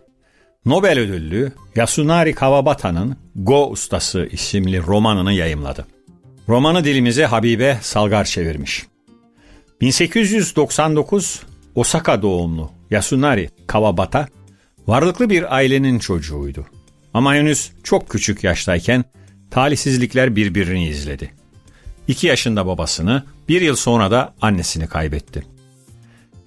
Nobel 0.65 0.99
ödüllü 0.99 1.51
Yasunari 1.75 2.33
Kawabata'nın 2.33 3.17
Go 3.35 3.69
Ustası 3.69 4.29
isimli 4.31 4.81
romanını 4.81 5.33
yayımladı. 5.33 5.85
Romanı 6.49 6.83
dilimize 6.83 7.25
Habibe 7.25 7.79
Salgar 7.81 8.25
çevirmiş. 8.25 8.85
1899 9.81 11.41
Osaka 11.75 12.21
doğumlu 12.21 12.71
Yasunari 12.89 13.49
Kawabata 13.67 14.27
varlıklı 14.87 15.29
bir 15.29 15.55
ailenin 15.55 15.99
çocuğuydu. 15.99 16.65
Ama 17.13 17.35
henüz 17.35 17.71
çok 17.83 18.09
küçük 18.09 18.43
yaştayken 18.43 19.03
talihsizlikler 19.51 20.35
birbirini 20.35 20.87
izledi. 20.87 21.36
2 22.07 22.27
yaşında 22.27 22.67
babasını, 22.67 23.23
bir 23.49 23.61
yıl 23.61 23.75
sonra 23.75 24.11
da 24.11 24.33
annesini 24.41 24.87
kaybetti. 24.87 25.43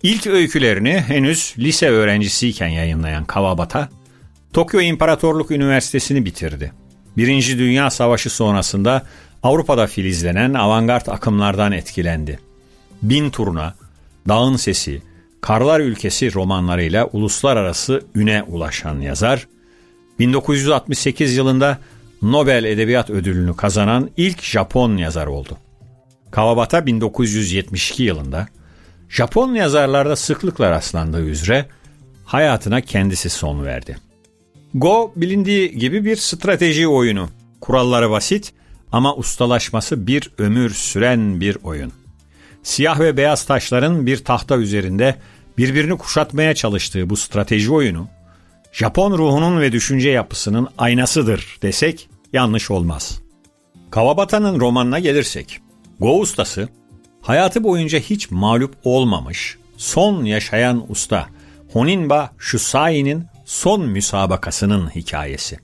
İlk 0.02 0.26
öykülerini 0.26 1.00
henüz 1.00 1.55
lise 1.59 1.88
öğrencisiyken 1.88 2.69
yayınlayan 2.69 3.25
Kawabata, 3.25 3.88
Tokyo 4.52 4.81
İmparatorluk 4.81 5.50
Üniversitesi'ni 5.50 6.25
bitirdi. 6.25 6.73
Birinci 7.17 7.59
Dünya 7.59 7.90
Savaşı 7.90 8.31
sonrasında 8.31 9.07
Avrupa'da 9.43 9.87
filizlenen 9.87 10.55
avantgard 10.55 11.07
akımlardan 11.07 11.73
etkilendi. 11.73 12.38
Bin 13.02 13.31
Turna, 13.31 13.75
Dağın 14.29 14.57
Sesi, 14.57 15.02
Karlar 15.40 15.81
Ülkesi 15.81 16.35
romanlarıyla 16.35 17.07
uluslararası 17.07 18.05
üne 18.14 18.43
ulaşan 18.43 19.00
yazar, 19.00 19.47
1968 20.19 21.37
yılında 21.37 21.79
Nobel 22.22 22.64
Edebiyat 22.64 23.10
Ödülünü 23.10 23.56
kazanan 23.56 24.10
ilk 24.16 24.42
Japon 24.42 24.96
yazar 24.96 25.26
oldu. 25.26 25.58
Kawabata 26.30 26.86
1972 26.86 28.02
yılında 28.02 28.48
Japon 29.08 29.54
yazarlarda 29.54 30.16
sıklıkla 30.16 30.70
rastlandığı 30.70 31.24
üzere 31.24 31.66
hayatına 32.24 32.80
kendisi 32.80 33.30
son 33.30 33.64
verdi. 33.64 33.98
Go 34.74 35.12
bilindiği 35.16 35.78
gibi 35.78 36.04
bir 36.04 36.16
strateji 36.16 36.88
oyunu. 36.88 37.28
Kuralları 37.60 38.10
basit 38.10 38.52
ama 38.92 39.16
ustalaşması 39.16 40.06
bir 40.06 40.30
ömür 40.38 40.70
süren 40.70 41.40
bir 41.40 41.58
oyun. 41.62 41.92
Siyah 42.62 43.00
ve 43.00 43.16
beyaz 43.16 43.44
taşların 43.44 44.06
bir 44.06 44.24
tahta 44.24 44.56
üzerinde 44.56 45.16
birbirini 45.58 45.98
kuşatmaya 45.98 46.54
çalıştığı 46.54 47.10
bu 47.10 47.16
strateji 47.16 47.72
oyunu 47.72 48.08
Japon 48.72 49.18
ruhunun 49.18 49.60
ve 49.60 49.72
düşünce 49.72 50.10
yapısının 50.10 50.68
aynasıdır 50.78 51.58
desek 51.62 52.08
yanlış 52.32 52.70
olmaz. 52.70 53.20
Kawabata'nın 53.90 54.60
romanına 54.60 54.98
gelirsek, 54.98 55.60
Go 56.00 56.18
ustası 56.18 56.68
hayatı 57.22 57.64
boyunca 57.64 57.98
hiç 57.98 58.30
mağlup 58.30 58.74
olmamış, 58.84 59.58
son 59.76 60.24
yaşayan 60.24 60.84
usta 60.88 61.26
Honinba 61.72 62.30
Shusai'nin 62.38 63.26
son 63.44 63.86
müsabakasının 63.86 64.90
hikayesi. 64.90 65.58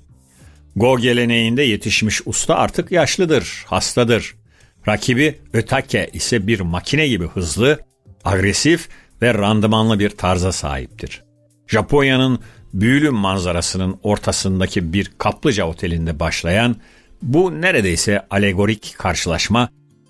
Go 0.77 0.99
geleneğinde 0.99 1.63
yetişmiş 1.63 2.23
usta 2.27 2.55
artık 2.55 2.93
yaşlıdır, 2.93 3.65
hastadır. 3.67 4.35
Rakibi 4.89 5.39
Ötake 5.53 6.11
ise 6.13 6.47
bir 6.47 6.61
makine 6.61 7.09
gibi 7.09 7.27
hızlı, 7.27 7.79
agresif 8.25 8.89
ve 9.23 9.35
randımanlı 9.35 9.99
bir 9.99 10.11
tarza 10.11 10.53
sahiptir. 10.53 11.23
Japonya'nın 11.67 12.41
büyülü 12.81 13.11
manzarasının 13.11 13.99
ortasındaki 14.03 14.93
bir 14.93 15.13
kaplıca 15.19 15.65
otelinde 15.65 16.21
başlayan 16.21 16.77
bu 17.23 17.61
neredeyse 17.61 18.27
alegorik 18.31 18.95
karşılaşma 18.99 19.69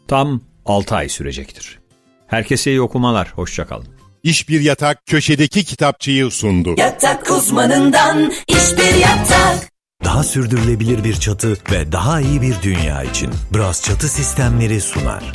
tam 0.08 0.40
6 0.66 0.94
ay 0.94 1.08
sürecektir. 1.08 1.78
Herkese 2.26 2.70
iyi 2.70 2.80
okumalar, 2.80 3.32
hoşçakalın. 3.34 3.86
İş 4.22 4.48
Bir 4.48 4.60
Yatak 4.60 5.06
köşedeki 5.06 5.64
kitapçıyı 5.64 6.30
sundu. 6.30 6.74
Yatak 6.78 7.30
uzmanından 7.30 8.32
iş 8.48 8.78
bir 8.78 8.94
yatak. 8.94 9.70
Daha 10.04 10.24
sürdürülebilir 10.24 11.04
bir 11.04 11.14
çatı 11.14 11.56
ve 11.72 11.92
daha 11.92 12.20
iyi 12.20 12.42
bir 12.42 12.62
dünya 12.62 13.02
için 13.02 13.30
Bras 13.54 13.84
Çatı 13.84 14.08
Sistemleri 14.08 14.80
sunar. 14.80 15.32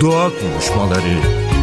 Doğa 0.00 0.30
konuşmaları. 0.40 1.53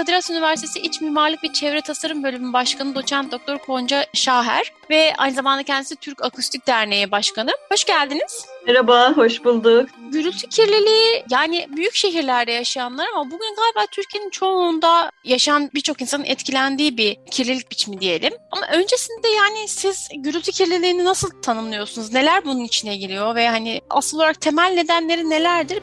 Kadir 0.00 0.12
Has 0.12 0.30
Üniversitesi 0.30 0.78
İç 0.78 1.00
Mimarlık 1.00 1.44
ve 1.44 1.52
Çevre 1.52 1.80
Tasarım 1.80 2.22
Bölümü 2.22 2.52
Başkanı 2.52 2.94
Doçent 2.94 3.32
Doktor 3.32 3.56
Gonca 3.66 4.06
Şaher 4.14 4.72
ve 4.90 5.12
aynı 5.18 5.34
zamanda 5.34 5.62
kendisi 5.62 5.96
Türk 5.96 6.24
Akustik 6.24 6.66
Derneği 6.66 7.10
Başkanı. 7.10 7.50
Hoş 7.72 7.84
geldiniz. 7.84 8.46
Merhaba, 8.66 9.12
hoş 9.16 9.44
bulduk. 9.44 9.88
Gürültü 10.12 10.48
kirliliği 10.48 11.24
yani 11.30 11.66
büyük 11.76 11.94
şehirlerde 11.94 12.52
yaşayanlar 12.52 13.06
ama 13.14 13.24
bugün 13.24 13.54
galiba 13.56 13.86
Türkiye'nin 13.92 14.30
çoğunda 14.30 15.10
yaşayan 15.24 15.70
birçok 15.74 16.00
insanın 16.00 16.24
etkilendiği 16.24 16.96
bir 16.96 17.16
kirlilik 17.30 17.70
biçimi 17.70 18.00
diyelim. 18.00 18.32
Ama 18.50 18.66
öncesinde 18.72 19.28
yani 19.28 19.68
siz 19.68 20.08
gürültü 20.16 20.52
kirliliğini 20.52 21.04
nasıl 21.04 21.42
tanımlıyorsunuz? 21.42 22.12
Neler 22.12 22.44
bunun 22.44 22.64
içine 22.64 22.96
giriyor 22.96 23.34
ve 23.34 23.48
hani 23.48 23.80
asıl 23.90 24.16
olarak 24.16 24.40
temel 24.40 24.72
nedenleri 24.74 25.30
nelerdir? 25.30 25.82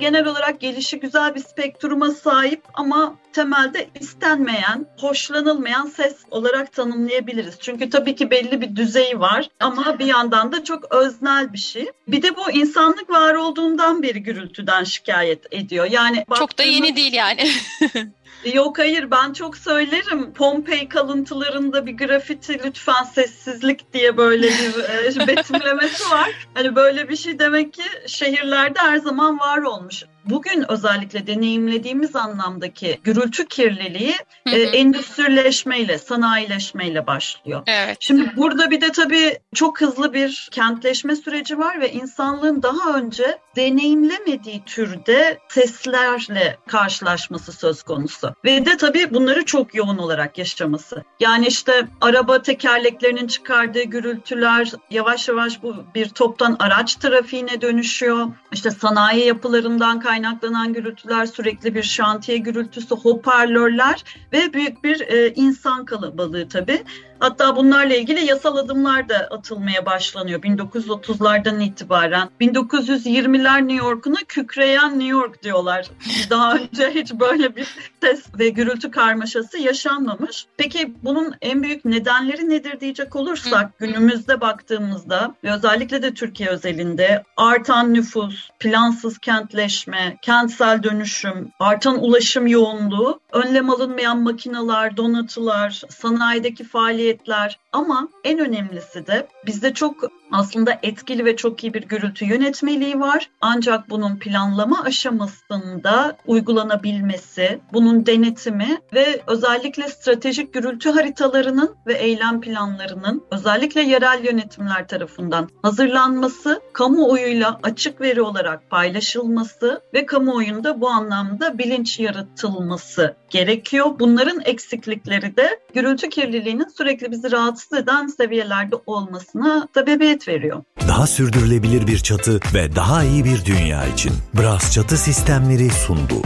Genel 0.00 0.26
olarak 0.26 0.60
gelişi 0.60 1.00
güzel 1.00 1.34
bir 1.34 1.40
spektruma 1.40 2.10
sahip 2.10 2.62
ama 2.74 3.14
temelde 3.32 3.88
istenmeyen, 4.00 4.86
hoşlanılmayan 5.00 5.86
ses 5.86 6.16
olarak 6.30 6.72
tanımlayabiliriz. 6.72 7.54
Çünkü 7.60 7.90
tabii 7.90 8.16
ki 8.16 8.30
belli 8.30 8.60
bir 8.60 8.76
düzeyi 8.76 9.20
var 9.20 9.48
ama 9.60 9.98
bir 9.98 10.06
yandan 10.06 10.52
da 10.52 10.64
çok 10.64 10.94
öznel 10.94 11.52
bir 11.52 11.58
şey. 11.58 11.90
Bir 12.08 12.22
de 12.22 12.36
bu 12.36 12.50
insanlık 12.50 13.10
var 13.10 13.34
olduğundan 13.34 14.02
beri 14.02 14.22
gürültüden 14.22 14.84
şikayet 14.84 15.52
ediyor. 15.52 15.86
Yani 15.90 16.24
çok 16.38 16.58
da 16.58 16.62
yeni 16.62 16.96
değil 16.96 17.12
yani. 17.12 17.50
Yok 18.54 18.78
hayır 18.78 19.10
ben 19.10 19.32
çok 19.32 19.56
söylerim. 19.56 20.32
Pompei 20.32 20.88
kalıntılarında 20.88 21.86
bir 21.86 21.96
grafiti 21.96 22.60
lütfen 22.64 23.04
sessizlik 23.04 23.92
diye 23.92 24.16
böyle 24.16 24.46
bir 24.46 25.22
e, 25.22 25.26
betimlemesi 25.26 26.10
var. 26.10 26.48
Hani 26.54 26.76
böyle 26.76 27.08
bir 27.08 27.16
şey 27.16 27.38
demek 27.38 27.72
ki 27.72 27.82
şehirlerde 28.06 28.78
her 28.78 28.96
zaman 28.96 29.38
var 29.38 29.58
olmuş. 29.58 30.04
Bugün 30.30 30.70
özellikle 30.70 31.26
deneyimlediğimiz 31.26 32.16
anlamdaki 32.16 33.00
gürültü 33.04 33.46
kirliliği 33.46 34.14
Hı 34.48 34.50
hı. 34.50 34.54
e, 34.54 34.62
endüstrileşmeyle, 34.62 35.98
sanayileşmeyle 35.98 37.06
başlıyor. 37.06 37.62
Evet. 37.66 37.96
Şimdi 38.00 38.36
burada 38.36 38.70
bir 38.70 38.80
de 38.80 38.92
tabii 38.92 39.38
çok 39.54 39.80
hızlı 39.80 40.12
bir 40.12 40.48
kentleşme 40.52 41.16
süreci 41.16 41.58
var 41.58 41.80
ve 41.80 41.92
insanlığın 41.92 42.62
daha 42.62 42.98
önce 42.98 43.38
deneyimlemediği 43.56 44.62
türde 44.66 45.38
seslerle 45.48 46.58
karşılaşması 46.66 47.52
söz 47.52 47.82
konusu. 47.82 48.34
Ve 48.44 48.66
de 48.66 48.76
tabii 48.76 49.14
bunları 49.14 49.44
çok 49.44 49.74
yoğun 49.74 49.98
olarak 49.98 50.38
yaşaması. 50.38 51.04
Yani 51.20 51.46
işte 51.46 51.88
araba 52.00 52.42
tekerleklerinin 52.42 53.26
çıkardığı 53.26 53.82
gürültüler 53.82 54.72
yavaş 54.90 55.28
yavaş 55.28 55.62
bu 55.62 55.76
bir 55.94 56.08
toptan 56.08 56.56
araç 56.58 56.94
trafiğine 56.94 57.60
dönüşüyor. 57.60 58.26
İşte 58.52 58.70
sanayi 58.70 59.26
yapılarından 59.26 60.00
kaynaklanan 60.18 60.72
gürültüler, 60.72 61.26
sürekli 61.26 61.74
bir 61.74 61.82
şantiye 61.82 62.38
gürültüsü, 62.38 62.94
hoparlörler 62.94 64.04
ve 64.32 64.52
büyük 64.52 64.84
bir 64.84 65.00
e, 65.00 65.34
insan 65.34 65.84
kalabalığı 65.84 66.48
tabii. 66.48 66.84
Hatta 67.20 67.56
bunlarla 67.56 67.94
ilgili 67.94 68.24
yasal 68.24 68.56
adımlar 68.56 69.08
da 69.08 69.16
atılmaya 69.16 69.86
başlanıyor 69.86 70.42
1930'lardan 70.42 71.62
itibaren. 71.62 72.28
1920'ler 72.40 73.68
New 73.68 73.86
York'una 73.86 74.18
kükreyen 74.28 74.90
New 74.90 75.06
York 75.08 75.42
diyorlar. 75.42 75.86
Daha 76.30 76.54
önce 76.54 76.90
hiç 76.94 77.12
böyle 77.12 77.56
bir 77.56 77.66
ses 78.00 78.22
ve 78.38 78.48
gürültü 78.48 78.90
karmaşası 78.90 79.58
yaşanmamış. 79.58 80.46
Peki 80.56 80.94
bunun 81.02 81.34
en 81.42 81.62
büyük 81.62 81.84
nedenleri 81.84 82.48
nedir 82.48 82.80
diyecek 82.80 83.16
olursak 83.16 83.78
günümüzde 83.78 84.40
baktığımızda 84.40 85.34
ve 85.44 85.52
özellikle 85.52 86.02
de 86.02 86.14
Türkiye 86.14 86.48
özelinde 86.48 87.22
artan 87.36 87.94
nüfus, 87.94 88.50
plansız 88.58 89.18
kentleşme, 89.18 90.18
kentsel 90.22 90.82
dönüşüm, 90.82 91.50
artan 91.60 92.04
ulaşım 92.04 92.46
yoğunluğu, 92.46 93.20
önlem 93.32 93.70
alınmayan 93.70 94.22
makineler, 94.22 94.96
donatılar, 94.96 95.82
sanayideki 95.88 96.64
faaliyetler. 97.08 97.58
Ama 97.72 98.08
en 98.24 98.38
önemlisi 98.38 99.06
de 99.06 99.26
bizde 99.46 99.74
çok 99.74 100.04
aslında 100.32 100.78
etkili 100.82 101.24
ve 101.24 101.36
çok 101.36 101.64
iyi 101.64 101.74
bir 101.74 101.82
gürültü 101.82 102.24
yönetmeliği 102.24 103.00
var. 103.00 103.30
Ancak 103.40 103.90
bunun 103.90 104.16
planlama 104.16 104.82
aşamasında 104.84 106.16
uygulanabilmesi, 106.26 107.60
bunun 107.72 108.06
denetimi 108.06 108.78
ve 108.94 109.20
özellikle 109.26 109.88
stratejik 109.88 110.54
gürültü 110.54 110.90
haritalarının 110.90 111.74
ve 111.86 111.94
eylem 111.94 112.40
planlarının 112.40 113.24
özellikle 113.30 113.80
yerel 113.80 114.24
yönetimler 114.24 114.88
tarafından 114.88 115.48
hazırlanması, 115.62 116.60
kamuoyuyla 116.72 117.60
açık 117.62 118.00
veri 118.00 118.22
olarak 118.22 118.70
paylaşılması 118.70 119.80
ve 119.94 120.06
kamuoyunda 120.06 120.80
bu 120.80 120.88
anlamda 120.88 121.58
bilinç 121.58 122.00
yaratılması 122.00 123.14
gerekiyor. 123.30 123.86
Bunların 123.98 124.40
eksiklikleri 124.44 125.36
de 125.36 125.60
gürültü 125.74 126.08
kirliliğinin 126.08 126.68
sürekli 126.76 127.10
bizi 127.10 127.32
rahatsız 127.32 127.78
eden 127.78 128.06
seviyelerde 128.06 128.76
olmasına 128.86 129.68
sebebiyet 129.74 130.17
veriyor. 130.28 130.62
Daha 130.88 131.06
sürdürülebilir 131.06 131.86
bir 131.86 131.98
çatı 131.98 132.40
ve 132.54 132.76
daha 132.76 133.04
iyi 133.04 133.24
bir 133.24 133.44
dünya 133.44 133.86
için 133.86 134.12
Bras 134.34 134.72
Çatı 134.72 134.96
Sistemleri 134.96 135.70
sundu. 135.70 136.22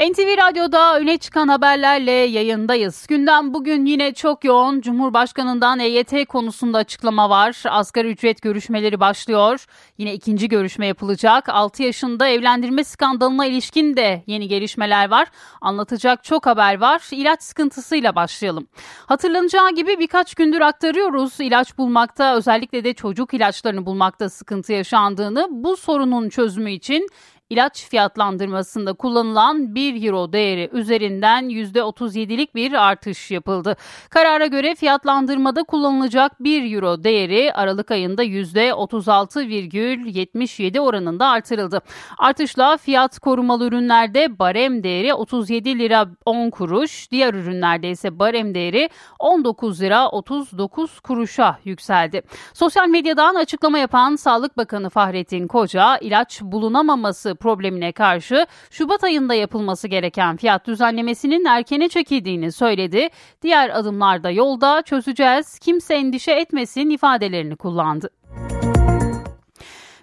NTV 0.00 0.38
Radyo'da 0.38 0.98
öne 0.98 1.18
çıkan 1.18 1.48
haberlerle 1.48 2.10
yayındayız. 2.10 3.06
Gündem 3.06 3.54
bugün 3.54 3.86
yine 3.86 4.14
çok 4.14 4.44
yoğun. 4.44 4.80
Cumhurbaşkanından 4.80 5.78
EYT 5.80 6.28
konusunda 6.28 6.78
açıklama 6.78 7.30
var. 7.30 7.62
Asgari 7.68 8.08
ücret 8.08 8.42
görüşmeleri 8.42 9.00
başlıyor. 9.00 9.66
Yine 9.98 10.14
ikinci 10.14 10.48
görüşme 10.48 10.86
yapılacak. 10.86 11.48
6 11.48 11.82
yaşında 11.82 12.28
evlendirme 12.28 12.84
skandalına 12.84 13.46
ilişkin 13.46 13.96
de 13.96 14.22
yeni 14.26 14.48
gelişmeler 14.48 15.10
var. 15.10 15.28
Anlatacak 15.60 16.24
çok 16.24 16.46
haber 16.46 16.80
var. 16.80 17.08
İlaç 17.10 17.42
sıkıntısıyla 17.42 18.14
başlayalım. 18.14 18.66
Hatırlanacağı 19.06 19.70
gibi 19.70 19.98
birkaç 19.98 20.34
gündür 20.34 20.60
aktarıyoruz. 20.60 21.40
İlaç 21.40 21.78
bulmakta 21.78 22.36
özellikle 22.36 22.84
de 22.84 22.94
çocuk 22.94 23.34
ilaçlarını 23.34 23.86
bulmakta 23.86 24.28
sıkıntı 24.30 24.72
yaşandığını 24.72 25.48
bu 25.50 25.76
sorunun 25.76 26.28
çözümü 26.28 26.70
için 26.70 27.08
İlaç 27.50 27.88
fiyatlandırmasında 27.88 28.92
kullanılan 28.92 29.74
1 29.74 30.06
euro 30.06 30.32
değeri 30.32 30.70
üzerinden 30.72 31.44
%37'lik 31.44 32.54
bir 32.54 32.72
artış 32.72 33.30
yapıldı. 33.30 33.76
Karara 34.10 34.46
göre 34.46 34.74
fiyatlandırmada 34.74 35.62
kullanılacak 35.62 36.44
1 36.44 36.74
euro 36.74 37.04
değeri 37.04 37.52
Aralık 37.52 37.90
ayında 37.90 38.24
%36,77 38.24 40.80
oranında 40.80 41.26
artırıldı. 41.26 41.80
Artışla 42.18 42.76
fiyat 42.76 43.18
korumalı 43.18 43.66
ürünlerde 43.66 44.38
barem 44.38 44.82
değeri 44.82 45.14
37 45.14 45.78
lira 45.78 46.08
10 46.24 46.50
kuruş, 46.50 47.10
diğer 47.10 47.34
ürünlerde 47.34 47.90
ise 47.90 48.18
barem 48.18 48.54
değeri 48.54 48.90
19 49.18 49.82
lira 49.82 50.08
39 50.08 51.00
kuruşa 51.00 51.58
yükseldi. 51.64 52.22
Sosyal 52.54 52.88
medyadan 52.88 53.34
açıklama 53.34 53.78
yapan 53.78 54.16
Sağlık 54.16 54.56
Bakanı 54.56 54.90
Fahrettin 54.90 55.46
Koca, 55.46 55.96
ilaç 55.96 56.42
bulunamaması 56.42 57.35
problemine 57.36 57.92
karşı 57.92 58.46
Şubat 58.70 59.04
ayında 59.04 59.34
yapılması 59.34 59.88
gereken 59.88 60.36
fiyat 60.36 60.66
düzenlemesinin 60.66 61.44
erkene 61.44 61.88
çekildiğini 61.88 62.52
söyledi. 62.52 63.08
Diğer 63.42 63.70
adımlarda 63.78 64.30
yolda 64.30 64.82
çözeceğiz, 64.82 65.58
kimse 65.58 65.94
endişe 65.94 66.32
etmesin 66.32 66.90
ifadelerini 66.90 67.56
kullandı. 67.56 68.10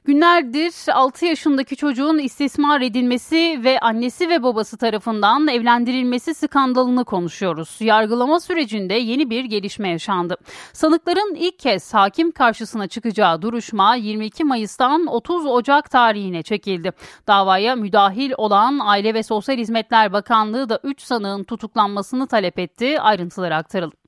Günlerdir 0.06 0.92
6 0.94 1.26
yaşındaki 1.26 1.76
çocuğun 1.76 2.18
istismar 2.18 2.82
edilmesi 2.82 3.60
ve 3.64 3.80
annesi 3.80 4.30
ve 4.30 4.44
babası 4.44 4.78
tarafından 4.78 5.48
evlendirilmesi 5.48 6.34
skandalını 6.34 7.06
konuşuyoruz. 7.06 7.78
Yargılama 7.80 8.40
sürecinde 8.40 8.94
yeni 8.94 9.30
bir 9.30 9.44
gelişme 9.46 9.90
yaşandı. 9.90 10.38
Sanıkların 10.74 11.36
ilk 11.36 11.60
kez 11.60 11.94
hakim 11.94 12.32
karşısına 12.32 12.88
çıkacağı 12.88 13.42
duruşma 13.42 13.96
22 13.96 14.44
Mayıs'tan 14.44 15.08
30 15.08 15.46
Ocak 15.46 15.92
tarihine 15.92 16.44
çekildi. 16.44 16.92
Davaya 17.28 17.76
müdahil 17.76 18.32
olan 18.38 18.80
Aile 18.80 19.14
ve 19.14 19.24
Sosyal 19.24 19.58
Hizmetler 19.58 20.14
Bakanlığı 20.14 20.70
da 20.70 20.80
3 20.84 21.02
sanığın 21.02 21.44
tutuklanmasını 21.44 22.28
talep 22.28 22.60
etti. 22.60 23.00
Ayrıntıları 23.00 23.56
aktaralım. 23.56 24.03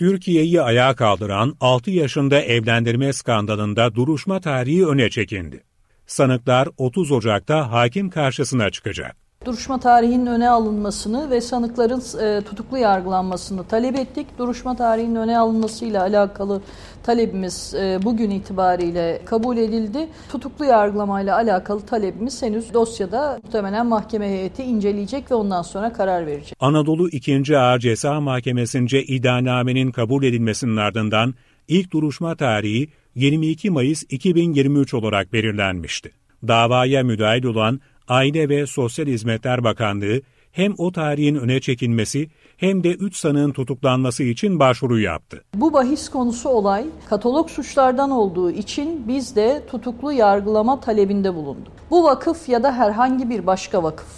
Türkiye'yi 0.00 0.62
ayağa 0.62 0.94
kaldıran 0.94 1.56
6 1.60 1.90
yaşında 1.90 2.40
evlendirme 2.40 3.12
skandalında 3.12 3.94
duruşma 3.94 4.40
tarihi 4.40 4.86
öne 4.86 5.10
çekildi. 5.10 5.64
Sanıklar 6.06 6.68
30 6.76 7.12
Ocak'ta 7.12 7.72
hakim 7.72 8.10
karşısına 8.10 8.70
çıkacak. 8.70 9.16
Duruşma 9.46 9.80
tarihinin 9.80 10.26
öne 10.26 10.48
alınmasını 10.48 11.30
ve 11.30 11.40
sanıkların 11.40 12.02
e, 12.22 12.44
tutuklu 12.44 12.78
yargılanmasını 12.78 13.64
talep 13.64 13.98
ettik. 13.98 14.26
Duruşma 14.38 14.76
tarihinin 14.76 15.14
öne 15.14 15.38
alınmasıyla 15.38 16.02
alakalı 16.02 16.62
talebimiz 17.02 17.74
e, 17.74 17.98
bugün 18.02 18.30
itibariyle 18.30 19.22
kabul 19.24 19.56
edildi. 19.56 20.08
Tutuklu 20.32 20.64
yargılamayla 20.64 21.36
alakalı 21.36 21.80
talebimiz 21.80 22.42
henüz 22.42 22.74
dosyada 22.74 23.40
muhtemelen 23.44 23.86
mahkeme 23.86 24.28
heyeti 24.28 24.62
inceleyecek 24.62 25.30
ve 25.30 25.34
ondan 25.34 25.62
sonra 25.62 25.92
karar 25.92 26.26
verecek. 26.26 26.56
Anadolu 26.60 27.08
2. 27.08 27.58
Ağır 27.58 27.78
Ceza 27.78 28.20
Mahkemesi'nce 28.20 29.02
iddianamenin 29.02 29.90
kabul 29.90 30.24
edilmesinin 30.24 30.76
ardından 30.76 31.34
ilk 31.68 31.92
duruşma 31.92 32.36
tarihi 32.36 32.88
22 33.14 33.70
Mayıs 33.70 34.02
2023 34.02 34.94
olarak 34.94 35.32
belirlenmişti. 35.32 36.12
Davaya 36.48 37.02
müdahil 37.02 37.44
olan 37.44 37.80
Aile 38.10 38.48
ve 38.48 38.66
Sosyal 38.66 39.06
Hizmetler 39.06 39.64
Bakanlığı 39.64 40.20
hem 40.52 40.74
o 40.78 40.92
tarihin 40.92 41.34
öne 41.34 41.60
çekilmesi 41.60 42.28
hem 42.56 42.84
de 42.84 42.88
3 42.88 43.16
sanığın 43.16 43.52
tutuklanması 43.52 44.22
için 44.22 44.58
başvuru 44.58 45.00
yaptı. 45.00 45.44
Bu 45.54 45.72
bahis 45.72 46.08
konusu 46.08 46.48
olay 46.48 46.84
katalog 47.08 47.50
suçlardan 47.50 48.10
olduğu 48.10 48.50
için 48.50 49.08
biz 49.08 49.36
de 49.36 49.62
tutuklu 49.70 50.12
yargılama 50.12 50.80
talebinde 50.80 51.34
bulunduk. 51.34 51.72
Bu 51.90 52.04
vakıf 52.04 52.48
ya 52.48 52.62
da 52.62 52.72
herhangi 52.72 53.30
bir 53.30 53.46
başka 53.46 53.82
vakıf 53.82 54.08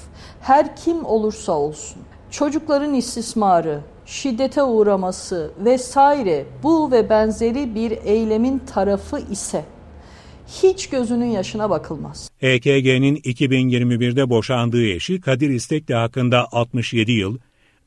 her 0.40 0.76
kim 0.76 1.05
olursa 1.05 1.52
olsun 1.52 2.02
çocukların 2.31 2.94
istismarı, 2.94 3.81
şiddete 4.07 4.62
uğraması 4.62 5.50
vesaire 5.64 6.46
bu 6.62 6.90
ve 6.90 7.11
benzeri 7.11 7.74
bir 7.74 7.90
eylemin 7.90 8.59
tarafı 8.59 9.18
ise 9.18 9.64
hiç 10.46 10.88
gözünün 10.88 11.26
yaşına 11.26 11.70
bakılmaz. 11.70 12.31
HKG'nin 12.38 13.16
2021'de 13.16 14.31
boşandığı 14.31 14.87
eşi 14.87 15.20
Kadir 15.20 15.50
İstekli 15.50 15.94
hakkında 15.94 16.48
67 16.52 17.12
yıl, 17.12 17.38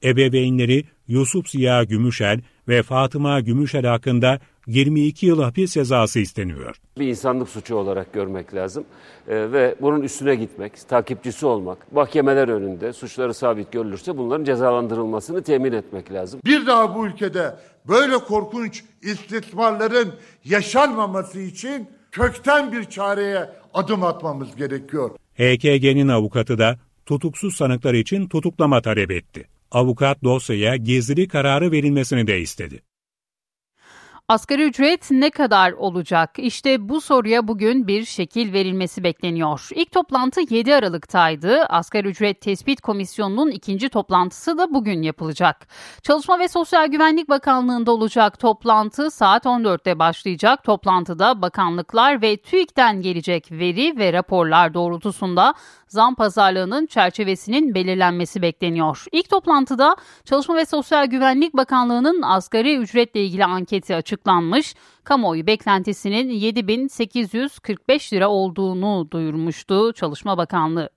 ebeveynleri 0.04 0.84
Yusuf 1.08 1.50
Ziya 1.50 1.84
Gümüşel 1.84 2.41
ve 2.68 2.84
Fatıma 2.84 3.39
Gümüşel 3.39 3.86
hakkında 3.86 4.39
22 4.68 5.26
yıl 5.26 5.41
hapis 5.41 5.74
cezası 5.74 6.20
isteniyor. 6.20 6.76
Bir 7.00 7.08
insanlık 7.08 7.50
suçu 7.50 7.76
olarak 7.76 8.13
görmek 8.13 8.56
lazım 8.56 8.86
ee, 9.28 9.52
ve 9.52 9.76
bunun 9.82 10.02
üstüne 10.02 10.36
gitmek, 10.36 10.89
takipçisi 10.89 11.46
olmak, 11.46 11.91
mahkemeler 11.91 12.48
önünde 12.48 12.94
suçları 12.94 13.34
sabit 13.34 13.72
görülürse 13.72 14.18
bunların 14.18 14.44
cezalandırılmasını 14.44 15.44
temin 15.44 15.72
etmek 15.72 16.12
lazım. 16.12 16.39
Bir 16.46 16.68
daha 16.68 16.96
bu 16.96 17.08
ülkede 17.08 17.56
böyle 17.88 18.18
korkunç 18.18 18.84
istismarların 19.02 20.13
yaşanmaması 20.46 21.39
için 21.39 21.88
kökten 22.15 22.71
bir 22.71 22.84
çareye 22.84 23.49
adım 23.73 24.04
atmamız 24.04 24.56
gerekiyor. 24.56 25.10
HKG'nin 25.34 26.08
avukatı 26.08 26.58
da 26.58 26.80
tutuksuz 27.06 27.56
sanıklar 27.56 27.93
için 27.93 28.28
tutuklama 28.28 28.82
talep 28.82 29.12
etti. 29.12 29.47
Avukat 29.71 30.23
dosyaya 30.23 30.75
gizli 30.75 31.28
kararı 31.28 31.71
verilmesini 31.71 32.28
de 32.28 32.39
istedi. 32.39 32.82
Asgari 34.30 34.64
ücret 34.64 35.12
ne 35.12 35.30
kadar 35.30 35.72
olacak? 35.72 36.32
İşte 36.38 36.90
bu 36.90 37.02
soruya 37.02 37.48
bugün 37.48 37.88
bir 37.88 38.06
şekil 38.06 38.54
verilmesi 38.54 39.04
bekleniyor. 39.04 39.70
İlk 39.76 39.92
toplantı 39.92 40.42
7 40.50 40.76
Aralık'taydı. 40.76 41.66
Asgari 41.66 42.08
ücret 42.08 42.42
tespit 42.42 42.82
komisyonunun 42.82 43.52
ikinci 43.52 43.90
toplantısı 43.90 44.58
da 44.58 44.74
bugün 44.74 45.02
yapılacak. 45.02 45.68
Çalışma 46.04 46.40
ve 46.40 46.48
Sosyal 46.48 46.88
Güvenlik 46.88 47.30
Bakanlığı'nda 47.30 47.92
olacak 47.92 48.40
toplantı 48.40 49.12
saat 49.12 49.46
14'te 49.46 50.00
başlayacak. 50.00 50.64
Toplantıda 50.64 51.42
bakanlıklar 51.42 52.22
ve 52.22 52.38
TÜİK'ten 52.38 53.02
gelecek 53.02 53.52
veri 53.52 53.98
ve 53.98 54.14
raporlar 54.14 54.74
doğrultusunda 54.74 55.54
zam 55.88 56.16
pazarlığının 56.16 56.86
çerçevesinin 56.86 57.76
belirlenmesi 57.76 58.42
bekleniyor. 58.42 59.06
İlk 59.12 59.30
toplantıda 59.30 59.96
Çalışma 60.24 60.56
ve 60.56 60.66
Sosyal 60.66 61.06
Güvenlik 61.06 61.54
Bakanlığı'nın 61.54 62.22
asgari 62.22 62.78
ücretle 62.78 63.26
ilgili 63.26 63.46
anketi 63.46 63.96
açıklanmış. 64.15 64.75
Kamuoyu 65.04 65.47
beklentisinin 65.47 66.30
7845 66.30 68.13
lira 68.13 68.30
olduğunu 68.30 69.08
duyurmuştu 69.12 69.93
Çalışma 69.93 70.38
Bakanlığı. 70.38 70.89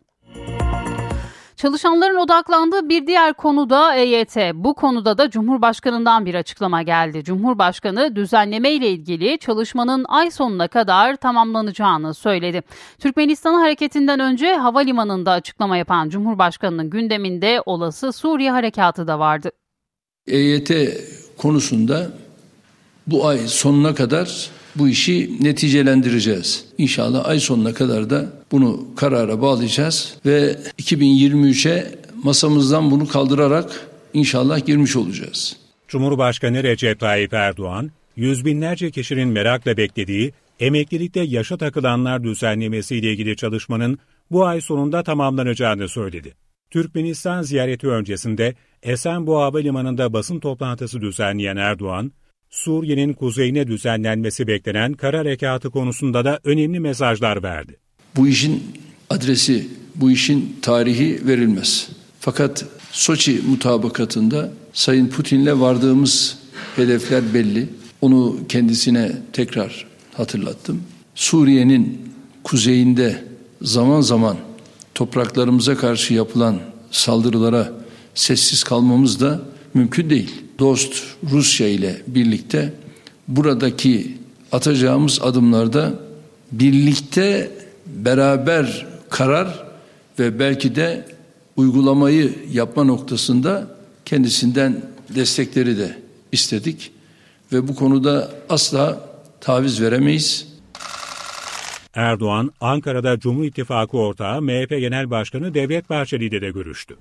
Çalışanların 1.57 2.16
odaklandığı 2.16 2.88
bir 2.88 3.07
diğer 3.07 3.35
konu 3.35 3.70
da 3.70 3.94
EYT. 3.94 4.37
Bu 4.54 4.74
konuda 4.74 5.18
da 5.18 5.31
Cumhurbaşkanı'ndan 5.31 6.26
bir 6.26 6.35
açıklama 6.35 6.83
geldi. 6.83 7.24
Cumhurbaşkanı 7.24 8.16
düzenleme 8.16 8.70
ile 8.70 8.90
ilgili 8.90 9.38
çalışmanın 9.38 10.04
ay 10.09 10.31
sonuna 10.31 10.68
kadar 10.68 11.16
tamamlanacağını 11.16 12.14
söyledi. 12.14 12.62
Türkmenistan 12.98 13.54
hareketinden 13.54 14.20
önce 14.20 14.54
havalimanında 14.54 15.33
açıklama 15.33 15.76
yapan 15.76 16.09
Cumhurbaşkanı'nın 16.09 16.90
gündeminde 16.90 17.62
olası 17.66 18.12
Suriye 18.12 18.50
harekatı 18.50 19.07
da 19.07 19.18
vardı. 19.18 19.50
EYT 20.26 20.70
konusunda 21.38 22.11
bu 23.11 23.27
ay 23.27 23.38
sonuna 23.38 23.94
kadar 23.94 24.51
bu 24.77 24.88
işi 24.88 25.31
neticelendireceğiz. 25.40 26.64
İnşallah 26.79 27.29
ay 27.29 27.40
sonuna 27.40 27.75
kadar 27.75 28.11
da 28.11 28.33
bunu 28.53 28.87
karara 28.97 29.42
bağlayacağız 29.42 30.16
ve 30.27 30.57
2023'e 30.79 31.94
masamızdan 32.25 32.90
bunu 32.90 33.09
kaldırarak 33.09 33.88
inşallah 34.14 34.66
girmiş 34.66 34.97
olacağız. 34.97 35.57
Cumhurbaşkanı 35.88 36.62
Recep 36.62 37.01
Tayyip 37.01 37.35
Erdoğan, 37.35 37.90
yüz 38.16 38.44
binlerce 38.44 38.90
kişinin 38.90 39.29
merakla 39.29 39.77
beklediği 39.77 40.33
emeklilikte 40.61 41.21
yaşa 41.21 41.57
takılanlar 41.57 42.25
düzenlemesiyle 42.25 43.12
ilgili 43.12 43.37
çalışmanın 43.37 43.99
bu 44.31 44.47
ay 44.47 44.61
sonunda 44.61 45.03
tamamlanacağını 45.03 45.88
söyledi. 45.88 46.35
Türkmenistan 46.71 47.42
ziyareti 47.42 47.88
öncesinde 47.88 48.55
Esenboğa 48.83 49.44
Havalimanı'nda 49.44 50.12
basın 50.12 50.40
toplantısı 50.40 51.01
düzenleyen 51.01 51.57
Erdoğan, 51.57 52.12
Suriye'nin 52.51 53.13
kuzeyine 53.13 53.67
düzenlenmesi 53.67 54.47
beklenen 54.47 54.93
kara 54.93 55.19
harekatı 55.19 55.71
konusunda 55.71 56.25
da 56.25 56.41
önemli 56.45 56.81
mesajlar 56.81 57.43
verdi. 57.43 57.77
Bu 58.17 58.29
işin 58.29 58.63
adresi, 59.11 59.69
bu 59.95 60.11
işin 60.11 60.57
tarihi 60.63 61.27
verilmez. 61.27 61.89
Fakat 62.21 62.67
Soçi 62.93 63.41
mutabakatında 63.49 64.53
Sayın 64.73 65.07
Putin'le 65.09 65.61
vardığımız 65.61 66.39
hedefler 66.77 67.35
belli. 67.35 67.69
Onu 68.01 68.37
kendisine 68.49 69.13
tekrar 69.33 69.87
hatırlattım. 70.15 70.83
Suriye'nin 71.15 72.13
kuzeyinde 72.45 73.25
zaman 73.63 74.01
zaman 74.01 74.37
topraklarımıza 74.95 75.77
karşı 75.77 76.15
yapılan 76.15 76.61
saldırılara 76.91 77.73
sessiz 78.15 78.65
kalmamız 78.65 79.21
da 79.21 79.43
mümkün 79.75 80.11
değil 80.11 80.48
dost 80.59 81.05
Rusya 81.31 81.68
ile 81.68 82.03
birlikte 82.07 82.73
buradaki 83.29 84.18
atacağımız 84.53 85.23
adımlarda 85.23 85.94
birlikte 86.53 87.51
beraber 87.87 88.87
karar 89.11 89.64
ve 90.18 90.38
belki 90.38 90.77
de 90.77 91.07
uygulamayı 91.57 92.35
yapma 92.53 92.85
noktasında 92.85 93.77
kendisinden 94.05 94.83
destekleri 95.14 95.79
de 95.79 95.99
istedik 96.33 96.92
ve 97.53 97.68
bu 97.68 97.75
konuda 97.75 98.31
asla 98.49 99.09
taviz 99.40 99.81
veremeyiz. 99.81 100.49
Erdoğan, 101.94 102.53
Ankara'da 102.61 103.18
Cumhur 103.18 103.44
İttifakı 103.44 103.99
ortağı 103.99 104.42
MHP 104.42 104.71
Genel 104.71 105.11
Başkanı 105.11 105.55
Devlet 105.55 105.90
Bahçeli 105.90 106.25
ile 106.25 106.40
de 106.40 106.51
görüştü. 106.51 106.97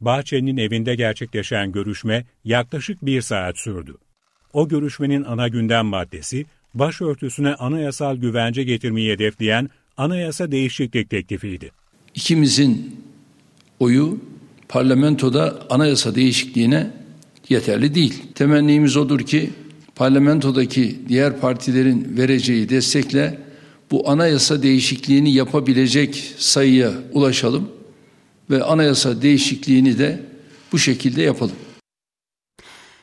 Bahçeli'nin 0.00 0.56
evinde 0.56 0.94
gerçekleşen 0.94 1.72
görüşme 1.72 2.24
yaklaşık 2.44 3.06
bir 3.06 3.20
saat 3.20 3.58
sürdü. 3.58 3.94
O 4.52 4.68
görüşmenin 4.68 5.24
ana 5.24 5.48
gündem 5.48 5.86
maddesi, 5.86 6.46
başörtüsüne 6.74 7.54
anayasal 7.54 8.16
güvence 8.16 8.64
getirmeyi 8.64 9.12
hedefleyen 9.12 9.70
anayasa 9.96 10.52
değişiklik 10.52 11.10
teklifiydi. 11.10 11.70
İkimizin 12.14 13.00
oyu 13.80 14.20
parlamentoda 14.68 15.66
anayasa 15.70 16.14
değişikliğine 16.14 16.90
yeterli 17.48 17.94
değil. 17.94 18.22
Temennimiz 18.34 18.96
odur 18.96 19.20
ki 19.20 19.50
parlamentodaki 19.94 20.98
diğer 21.08 21.40
partilerin 21.40 22.16
vereceği 22.16 22.68
destekle 22.68 23.38
bu 23.90 24.10
anayasa 24.10 24.62
değişikliğini 24.62 25.32
yapabilecek 25.32 26.34
sayıya 26.38 26.92
ulaşalım 27.12 27.77
ve 28.50 28.64
anayasa 28.64 29.22
değişikliğini 29.22 29.98
de 29.98 30.22
bu 30.72 30.78
şekilde 30.78 31.22
yapalım. 31.22 31.56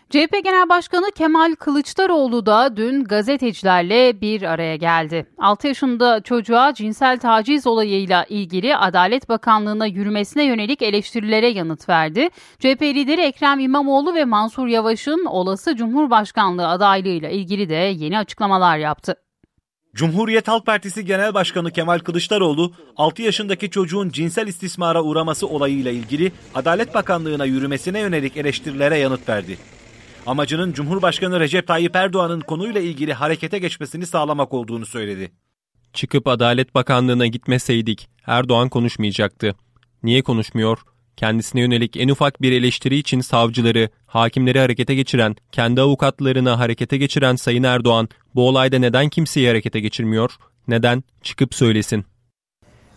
CHP 0.10 0.44
Genel 0.44 0.70
Başkanı 0.70 1.12
Kemal 1.16 1.56
Kılıçdaroğlu 1.56 2.46
da 2.46 2.78
dün 2.78 3.04
gazetecilerle 3.04 4.22
bir 4.22 4.42
araya 4.42 4.76
geldi. 4.76 5.26
6 5.38 5.68
yaşında 5.68 6.22
çocuğa 6.22 6.74
cinsel 6.74 7.20
taciz 7.20 7.68
olayıyla 7.68 8.26
ilgili 8.30 8.76
Adalet 8.76 9.30
Bakanlığı'na 9.30 9.86
yürümesine 9.86 10.44
yönelik 10.44 10.82
eleştirilere 10.82 11.48
yanıt 11.48 11.90
verdi. 11.90 12.30
CHP 12.60 12.82
lideri 12.82 13.22
Ekrem 13.22 13.60
İmamoğlu 13.60 14.16
ve 14.16 14.26
Mansur 14.26 14.68
Yavaş'ın 14.68 15.26
olası 15.26 15.76
Cumhurbaşkanlığı 15.76 16.68
adaylığıyla 16.68 17.30
ilgili 17.30 17.70
de 17.70 17.76
yeni 17.76 18.18
açıklamalar 18.18 18.78
yaptı. 18.78 19.16
Cumhuriyet 19.96 20.48
Halk 20.48 20.66
Partisi 20.66 21.06
Genel 21.06 21.34
Başkanı 21.34 21.72
Kemal 21.72 22.00
Kılıçdaroğlu 22.00 22.72
6 22.98 23.22
yaşındaki 23.22 23.70
çocuğun 23.70 24.10
cinsel 24.10 24.48
istismara 24.48 25.04
uğraması 25.04 25.48
olayıyla 25.48 25.92
ilgili 25.92 26.32
Adalet 26.56 26.94
Bakanlığı'na 26.94 27.46
yürümesine 27.46 28.00
yönelik 28.00 28.38
eleştirilere 28.38 28.98
yanıt 28.98 29.30
verdi. 29.30 29.58
Amacının 30.26 30.74
Cumhurbaşkanı 30.74 31.40
Recep 31.40 31.68
Tayyip 31.68 31.96
Erdoğan'ın 31.96 32.40
konuyla 32.40 32.82
ilgili 32.82 33.14
harekete 33.14 33.60
geçmesini 33.60 34.06
sağlamak 34.06 34.54
olduğunu 34.54 34.86
söyledi. 34.86 35.32
Çıkıp 35.94 36.28
Adalet 36.28 36.76
Bakanlığı'na 36.76 37.28
gitmeseydik 37.28 38.10
Erdoğan 38.26 38.70
konuşmayacaktı. 38.70 39.56
Niye 40.04 40.22
konuşmuyor? 40.22 40.78
Kendisine 41.18 41.62
yönelik 41.62 41.98
en 41.98 42.10
ufak 42.10 42.42
bir 42.42 42.52
eleştiri 42.52 42.98
için 42.98 43.22
savcıları, 43.22 43.90
hakimleri 44.06 44.60
harekete 44.60 44.96
geçiren, 44.96 45.36
kendi 45.52 45.82
avukatlarına 45.82 46.60
harekete 46.60 46.98
geçiren 46.98 47.36
Sayın 47.36 47.64
Erdoğan 47.64 48.10
bu 48.36 48.48
olayda 48.48 48.80
neden 48.80 49.10
kimseyi 49.10 49.48
harekete 49.48 49.80
geçirmiyor? 49.80 50.32
Neden? 50.68 51.04
Çıkıp 51.22 51.56
söylesin. 51.56 52.06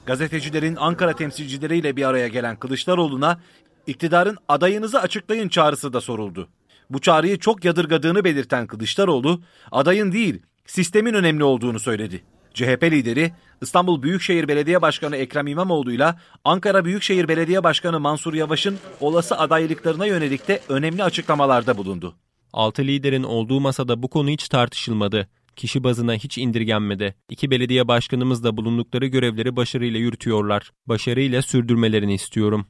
Gazetecilerin 0.07 0.77
Ankara 0.77 1.13
temsilcileriyle 1.13 1.97
bir 1.97 2.09
araya 2.09 2.29
gelen 2.29 2.57
Kılıçdaroğlu'na 2.57 3.41
iktidarın 3.87 4.37
adayınızı 4.49 5.01
açıklayın 5.01 5.49
çağrısı 5.49 5.93
da 5.93 6.01
soruldu. 6.01 6.49
Bu 6.91 7.01
çağrıyı 7.01 7.39
çok 7.39 7.65
yadırgadığını 7.65 8.25
belirten 8.25 8.67
Kılıçdaroğlu, 8.67 9.43
adayın 9.73 10.13
değil, 10.13 10.43
sistemin 10.67 11.15
önemli 11.15 11.45
olduğunu 11.45 11.81
söyledi. 11.81 12.23
CHP 12.59 12.83
lideri 12.83 13.33
İstanbul 13.63 14.03
Büyükşehir 14.03 14.49
Belediye 14.49 14.83
Başkanı 14.83 15.17
Ekrem 15.17 15.47
İmamoğlu 15.47 15.93
ile 15.93 16.15
Ankara 16.45 16.85
Büyükşehir 16.85 17.29
Belediye 17.29 17.65
Başkanı 17.65 18.01
Mansur 18.01 18.35
Yavaş'ın 18.35 18.79
olası 19.01 19.39
adaylıklarına 19.39 20.07
yönelik 20.07 20.49
de 20.49 20.61
önemli 20.69 21.05
açıklamalarda 21.05 21.77
bulundu. 21.77 22.15
Altı 22.53 22.83
liderin 22.83 23.23
olduğu 23.23 23.61
masada 23.61 24.03
bu 24.03 24.09
konu 24.09 24.31
hiç 24.31 24.49
tartışılmadı. 24.49 25.29
Kişi 25.57 25.85
bazına 25.85 26.15
hiç 26.15 26.39
indirgenmedi. 26.39 27.15
İki 27.31 27.51
belediye 27.51 27.89
başkanımız 27.89 28.45
da 28.45 28.57
bulundukları 28.57 29.07
görevleri 29.07 29.57
başarıyla 29.57 30.01
yürütüyorlar. 30.01 30.71
Başarıyla 30.87 31.43
sürdürmelerini 31.43 32.15
istiyorum. 32.15 32.67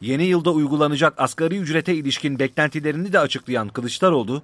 Yeni 0.00 0.24
yılda 0.24 0.50
uygulanacak 0.52 1.14
asgari 1.16 1.56
ücrete 1.56 1.94
ilişkin 1.94 2.38
beklentilerini 2.38 3.12
de 3.12 3.18
açıklayan 3.18 3.68
Kılıçdaroğlu, 3.68 4.42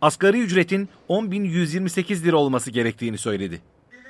asgari 0.00 0.40
ücretin 0.40 0.88
10.128 1.08 2.24
lira 2.24 2.36
olması 2.36 2.70
gerektiğini 2.70 3.18
söyledi. 3.18 3.60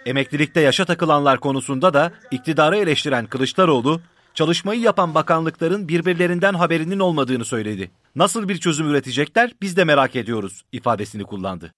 Emeklilikte 0.06 0.60
yaşa 0.60 0.84
takılanlar 0.84 1.40
konusunda 1.40 1.94
da 1.94 2.12
iktidarı 2.30 2.76
eleştiren 2.76 3.26
Kılıçdaroğlu, 3.26 4.00
çalışmayı 4.34 4.80
yapan 4.80 5.14
bakanlıkların 5.14 5.88
birbirlerinden 5.88 6.54
haberinin 6.54 6.98
olmadığını 6.98 7.44
söyledi. 7.44 7.90
Nasıl 8.16 8.48
bir 8.48 8.58
çözüm 8.58 8.90
üretecekler 8.90 9.52
biz 9.62 9.76
de 9.76 9.84
merak 9.84 10.16
ediyoruz 10.16 10.62
ifadesini 10.72 11.24
kullandı. 11.24 11.72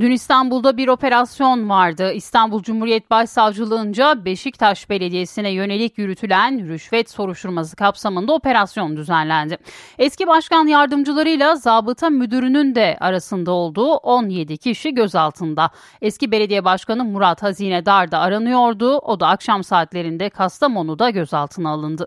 Dün 0.00 0.10
İstanbul'da 0.10 0.76
bir 0.76 0.88
operasyon 0.88 1.68
vardı. 1.68 2.12
İstanbul 2.12 2.62
Cumhuriyet 2.62 3.10
Başsavcılığınca 3.10 4.24
Beşiktaş 4.24 4.90
Belediyesi'ne 4.90 5.50
yönelik 5.50 5.98
yürütülen 5.98 6.68
rüşvet 6.68 7.10
soruşturması 7.10 7.76
kapsamında 7.76 8.32
operasyon 8.32 8.96
düzenlendi. 8.96 9.58
Eski 9.98 10.26
başkan 10.26 10.66
yardımcılarıyla 10.66 11.56
zabıta 11.56 12.10
müdürünün 12.10 12.74
de 12.74 12.96
arasında 13.00 13.52
olduğu 13.52 13.92
17 13.94 14.56
kişi 14.56 14.94
gözaltında. 14.94 15.70
Eski 16.02 16.30
belediye 16.32 16.64
başkanı 16.64 17.04
Murat 17.04 17.42
Hazinedar 17.42 18.10
da 18.10 18.18
aranıyordu. 18.18 18.98
O 18.98 19.20
da 19.20 19.28
akşam 19.28 19.64
saatlerinde 19.64 20.30
Kastamonu'da 20.30 21.10
gözaltına 21.10 21.70
alındı. 21.70 22.06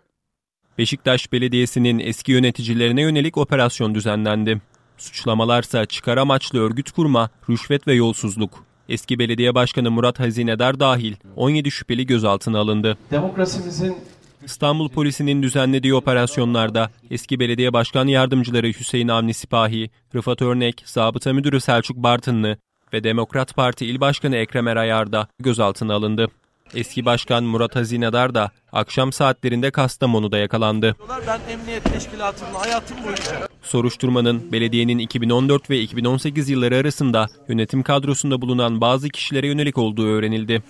Beşiktaş 0.78 1.32
Belediyesi'nin 1.32 2.00
eski 2.00 2.32
yöneticilerine 2.32 3.02
yönelik 3.02 3.38
operasyon 3.38 3.96
düzenlendi. 3.96 4.62
Suçlamalarsa 5.00 5.86
çıkar 5.86 6.18
amaçlı 6.18 6.60
örgüt 6.60 6.92
kurma, 6.92 7.30
rüşvet 7.50 7.88
ve 7.88 7.94
yolsuzluk. 7.94 8.64
Eski 8.90 9.20
belediye 9.20 9.56
başkanı 9.56 9.92
Murat 9.92 10.20
Hazinedar 10.20 10.80
dahil 10.80 11.16
17 11.36 11.72
şüpheli 11.72 12.06
gözaltına 12.06 12.60
alındı. 12.60 12.98
Demokrasimizin 13.12 13.98
İstanbul 14.46 14.90
polisinin 14.90 15.44
düzenlediği 15.44 15.94
operasyonlarda 15.94 16.90
eski 17.12 17.40
belediye 17.40 17.74
başkan 17.74 18.08
yardımcıları 18.08 18.68
Hüseyin 18.68 19.08
Avni 19.08 19.34
Sipahi, 19.34 19.90
Rıfat 20.16 20.42
Örnek, 20.42 20.84
Zabıta 20.86 21.34
Müdürü 21.34 21.62
Selçuk 21.62 21.98
Bartınlı 21.98 22.58
ve 22.94 23.04
Demokrat 23.04 23.56
Parti 23.56 23.86
İl 23.86 24.00
Başkanı 24.00 24.36
Ekrem 24.36 24.68
Erayar 24.68 25.12
da 25.12 25.28
gözaltına 25.40 25.94
alındı. 25.94 26.28
Eski 26.74 27.06
başkan 27.06 27.44
Murat 27.44 27.76
Hazinedar 27.76 28.36
da 28.36 28.52
akşam 28.72 29.12
saatlerinde 29.12 29.72
Kastamonu'da 29.72 30.38
yakalandı. 30.38 30.96
Ben 31.28 31.40
emniyet 31.54 31.84
teşkilatımla 31.94 32.62
hayatım 32.62 32.98
boyunca 33.04 33.48
Soruşturmanın 33.62 34.52
belediyenin 34.52 34.98
2014 34.98 35.70
ve 35.70 35.80
2018 35.80 36.50
yılları 36.50 36.76
arasında 36.76 37.28
yönetim 37.48 37.84
kadrosunda 37.84 38.42
bulunan 38.42 38.82
bazı 38.82 39.10
kişilere 39.10 39.48
yönelik 39.48 39.78
olduğu 39.78 40.08
öğrenildi. 40.08 40.64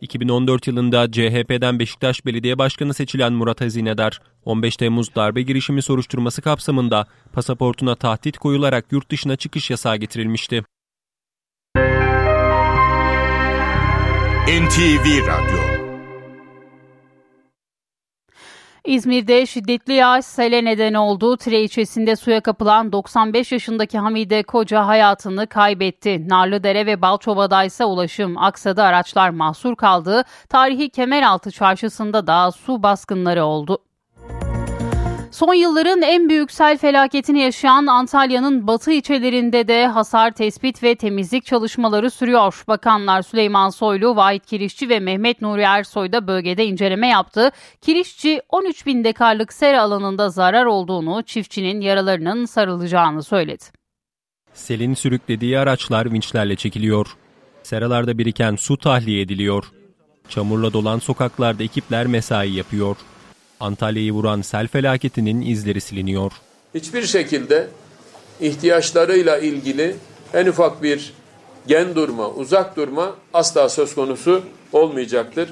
2014 0.00 0.66
yılında 0.66 1.12
CHP'den 1.12 1.78
Beşiktaş 1.78 2.26
Belediye 2.26 2.58
Başkanı 2.58 2.94
seçilen 2.94 3.32
Murat 3.32 3.60
Hazinedar, 3.60 4.20
15 4.44 4.76
Temmuz 4.76 5.14
darbe 5.14 5.42
girişimi 5.42 5.82
soruşturması 5.82 6.42
kapsamında 6.42 7.06
pasaportuna 7.32 7.94
tahdit 7.94 8.38
koyularak 8.38 8.92
yurt 8.92 9.10
dışına 9.10 9.36
çıkış 9.36 9.70
yasağı 9.70 9.96
getirilmişti. 9.96 10.64
NTV 14.48 15.26
Radyo 15.26 15.58
İzmir'de 18.84 19.46
şiddetli 19.46 19.92
yağış 19.92 20.24
sele 20.24 20.64
neden 20.64 20.94
oldu. 20.94 21.36
Tire 21.36 21.60
ilçesinde 21.60 22.16
suya 22.16 22.40
kapılan 22.40 22.92
95 22.92 23.52
yaşındaki 23.52 23.98
Hamide 23.98 24.42
Koca 24.42 24.86
hayatını 24.86 25.46
kaybetti. 25.46 26.28
Narlıdere 26.28 26.86
ve 26.86 27.02
Balçova'da 27.02 27.64
ise 27.64 27.84
ulaşım 27.84 28.38
aksadı 28.38 28.82
araçlar 28.82 29.30
mahsur 29.30 29.76
kaldı. 29.76 30.24
Tarihi 30.48 30.90
Kemeraltı 30.90 31.50
çarşısında 31.50 32.26
da 32.26 32.50
su 32.52 32.82
baskınları 32.82 33.44
oldu. 33.44 33.78
Son 35.38 35.54
yılların 35.54 36.02
en 36.02 36.28
büyük 36.28 36.50
sel 36.50 36.78
felaketini 36.78 37.40
yaşayan 37.40 37.86
Antalya'nın 37.86 38.66
batı 38.66 38.92
ilçelerinde 38.92 39.68
de 39.68 39.86
hasar 39.86 40.30
tespit 40.30 40.82
ve 40.82 40.94
temizlik 40.94 41.44
çalışmaları 41.44 42.10
sürüyor. 42.10 42.64
Bakanlar 42.68 43.22
Süleyman 43.22 43.70
Soylu, 43.70 44.16
Vahit 44.16 44.46
Kirişçi 44.46 44.88
ve 44.88 45.00
Mehmet 45.00 45.40
Nuri 45.40 45.62
Ersoy 45.62 46.12
da 46.12 46.26
bölgede 46.26 46.66
inceleme 46.66 47.08
yaptı. 47.08 47.50
Kirişçi 47.80 48.42
13 48.48 48.86
bin 48.86 49.04
dekarlık 49.04 49.52
sera 49.52 49.82
alanında 49.82 50.28
zarar 50.28 50.64
olduğunu, 50.64 51.22
çiftçinin 51.22 51.80
yaralarının 51.80 52.44
sarılacağını 52.44 53.22
söyledi. 53.22 53.64
Selin 54.52 54.94
sürüklediği 54.94 55.58
araçlar 55.58 56.12
vinçlerle 56.12 56.56
çekiliyor. 56.56 57.16
Seralarda 57.62 58.18
biriken 58.18 58.56
su 58.56 58.76
tahliye 58.76 59.20
ediliyor. 59.20 59.64
Çamurla 60.28 60.72
dolan 60.72 60.98
sokaklarda 60.98 61.62
ekipler 61.62 62.06
mesai 62.06 62.50
yapıyor. 62.50 62.96
Antalya'yı 63.60 64.12
vuran 64.12 64.40
sel 64.40 64.68
felaketinin 64.68 65.40
izleri 65.40 65.80
siliniyor. 65.80 66.32
Hiçbir 66.74 67.02
şekilde 67.02 67.68
ihtiyaçlarıyla 68.40 69.38
ilgili 69.38 69.96
en 70.34 70.46
ufak 70.46 70.82
bir 70.82 71.12
gen 71.66 71.94
durma, 71.94 72.30
uzak 72.30 72.76
durma 72.76 73.16
asla 73.34 73.68
söz 73.68 73.94
konusu 73.94 74.42
olmayacaktır. 74.72 75.48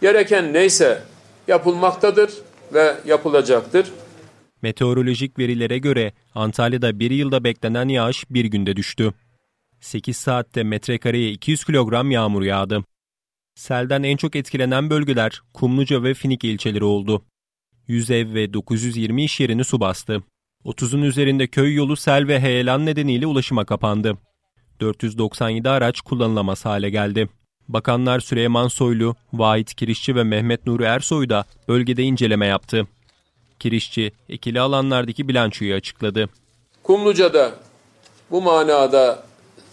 Gereken 0.00 0.52
neyse 0.52 1.02
yapılmaktadır 1.48 2.30
ve 2.74 2.94
yapılacaktır. 3.06 3.92
Meteorolojik 4.62 5.38
verilere 5.38 5.78
göre 5.78 6.12
Antalya'da 6.34 6.98
bir 6.98 7.10
yılda 7.10 7.44
beklenen 7.44 7.88
yağış 7.88 8.24
bir 8.30 8.44
günde 8.44 8.76
düştü. 8.76 9.12
8 9.80 10.16
saatte 10.16 10.62
metrekareye 10.62 11.30
200 11.30 11.64
kilogram 11.64 12.10
yağmur 12.10 12.42
yağdı. 12.42 12.84
Selden 13.54 14.02
en 14.02 14.16
çok 14.16 14.36
etkilenen 14.36 14.90
bölgeler 14.90 15.42
Kumluca 15.54 16.02
ve 16.02 16.14
Finike 16.14 16.48
ilçeleri 16.48 16.84
oldu. 16.84 17.24
100 17.88 18.10
ev 18.10 18.34
ve 18.34 18.52
920 18.52 19.24
iş 19.24 19.40
yerini 19.40 19.64
su 19.64 19.80
bastı. 19.80 20.22
30'un 20.64 21.02
üzerinde 21.02 21.46
köy 21.46 21.74
yolu 21.74 21.96
sel 21.96 22.28
ve 22.28 22.40
heyelan 22.40 22.86
nedeniyle 22.86 23.26
ulaşıma 23.26 23.64
kapandı. 23.64 24.18
497 24.80 25.68
araç 25.68 26.00
kullanılamaz 26.00 26.64
hale 26.64 26.90
geldi. 26.90 27.28
Bakanlar 27.68 28.20
Süleyman 28.20 28.68
Soylu, 28.68 29.16
Vahit 29.32 29.74
Kirişçi 29.74 30.16
ve 30.16 30.24
Mehmet 30.24 30.66
Nuri 30.66 30.84
Ersoy 30.84 31.28
da 31.28 31.44
bölgede 31.68 32.02
inceleme 32.02 32.46
yaptı. 32.46 32.86
Kirişçi, 33.58 34.12
ekili 34.28 34.60
alanlardaki 34.60 35.28
bilançoyu 35.28 35.74
açıkladı. 35.74 36.28
Kumluca'da 36.82 37.54
bu 38.30 38.42
manada 38.42 39.26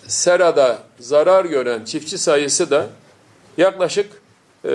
serada 0.08 0.84
zarar 1.00 1.45
gören 1.45 1.86
çiftçi 1.86 2.17
sayısı 2.17 2.69
da 2.71 2.89
yaklaşık 3.58 4.21
e, 4.65 4.71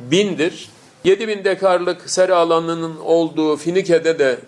bindir. 0.00 0.68
7000 1.08 1.44
dekarlık 1.44 2.10
sera 2.10 2.36
alanının 2.36 2.96
olduğu 2.96 3.56
Finike'de 3.56 4.18
de 4.18 4.38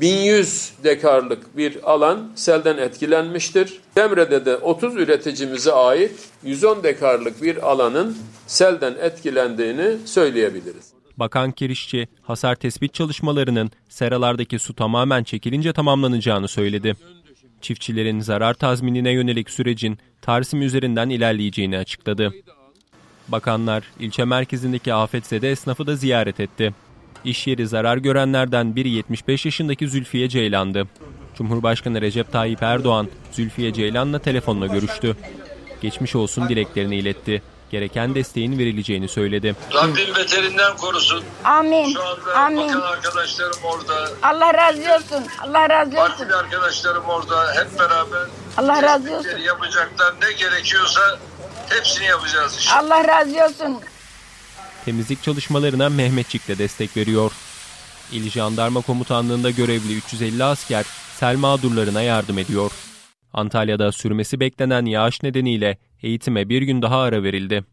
1100 0.00 0.72
dekarlık 0.84 1.56
bir 1.56 1.92
alan 1.92 2.30
selden 2.34 2.78
etkilenmiştir. 2.78 3.80
Demre'de 3.96 4.44
de 4.44 4.56
30 4.56 4.96
üreticimize 4.96 5.72
ait 5.72 6.12
110 6.44 6.82
dekarlık 6.82 7.42
bir 7.42 7.70
alanın 7.70 8.16
selden 8.46 8.94
etkilendiğini 9.00 9.96
söyleyebiliriz. 10.04 10.92
Bakan 11.16 11.52
Kirişçi, 11.52 12.08
hasar 12.22 12.54
tespit 12.54 12.94
çalışmalarının 12.94 13.70
seralardaki 13.88 14.58
su 14.58 14.74
tamamen 14.74 15.24
çekilince 15.24 15.72
tamamlanacağını 15.72 16.48
söyledi. 16.48 16.96
Çiftçilerin 17.60 18.20
zarar 18.20 18.54
tazminine 18.54 19.10
yönelik 19.10 19.50
sürecin 19.50 19.98
Tarsim 20.22 20.62
üzerinden 20.62 21.08
ilerleyeceğini 21.08 21.78
açıkladı. 21.78 22.32
Bakanlar 23.28 23.84
ilçe 23.98 24.24
merkezindeki 24.24 24.94
afetzede 24.94 25.50
esnafı 25.50 25.86
da 25.86 25.96
ziyaret 25.96 26.40
etti. 26.40 26.74
İş 27.24 27.46
yeri 27.46 27.66
zarar 27.68 27.96
görenlerden 27.96 28.76
biri 28.76 28.88
75 28.90 29.44
yaşındaki 29.44 29.88
Zülfiye 29.88 30.28
Ceylan'dı. 30.28 30.86
Cumhurbaşkanı 31.38 32.00
Recep 32.00 32.32
Tayyip 32.32 32.62
Erdoğan, 32.62 33.08
Zülfiye 33.32 33.72
Ceylan'la 33.72 34.18
telefonla 34.18 34.66
görüştü. 34.66 35.16
Geçmiş 35.80 36.16
olsun 36.16 36.48
dileklerini 36.48 36.96
iletti. 36.96 37.42
Gereken 37.70 38.14
desteğin 38.14 38.58
verileceğini 38.58 39.08
söyledi. 39.08 39.56
Rabbim 39.74 40.14
beterinden 40.18 40.76
korusun. 40.76 41.24
Amin. 41.44 41.94
Şu 41.94 42.02
anda 42.04 42.34
Amin. 42.36 42.68
bakan 42.68 42.80
arkadaşlarım 42.80 43.56
orada. 43.64 44.08
Allah 44.22 44.54
razı 44.54 44.80
olsun. 44.94 45.26
Allah 45.42 45.70
razı 45.70 45.90
olsun. 45.90 45.96
Partili 46.08 46.34
arkadaşlarım 46.34 47.04
orada. 47.04 47.54
Hep 47.54 47.78
beraber 47.78 48.20
Allah 48.56 48.82
razı 48.82 49.16
olsun. 49.16 49.38
yapacaklar. 49.46 50.14
Ne 50.22 50.32
gerekiyorsa 50.32 51.00
hepsini 51.70 52.06
yapacağız 52.06 52.54
inşallah. 52.54 52.82
Allah 52.82 53.08
razı 53.08 53.44
olsun. 53.44 53.80
Temizlik 54.84 55.22
çalışmalarına 55.22 55.88
Mehmetçik 55.88 56.48
de 56.48 56.58
destek 56.58 56.96
veriyor. 56.96 57.32
İl 58.12 58.30
Jandarma 58.30 58.80
Komutanlığı'nda 58.80 59.50
görevli 59.50 59.96
350 59.96 60.44
asker 60.44 60.86
sel 61.14 61.36
mağdurlarına 61.36 62.02
yardım 62.02 62.38
ediyor. 62.38 62.72
Antalya'da 63.32 63.92
sürmesi 63.92 64.40
beklenen 64.40 64.84
yağış 64.84 65.22
nedeniyle 65.22 65.78
eğitime 66.02 66.48
bir 66.48 66.62
gün 66.62 66.82
daha 66.82 67.00
ara 67.00 67.22
verildi. 67.22 67.64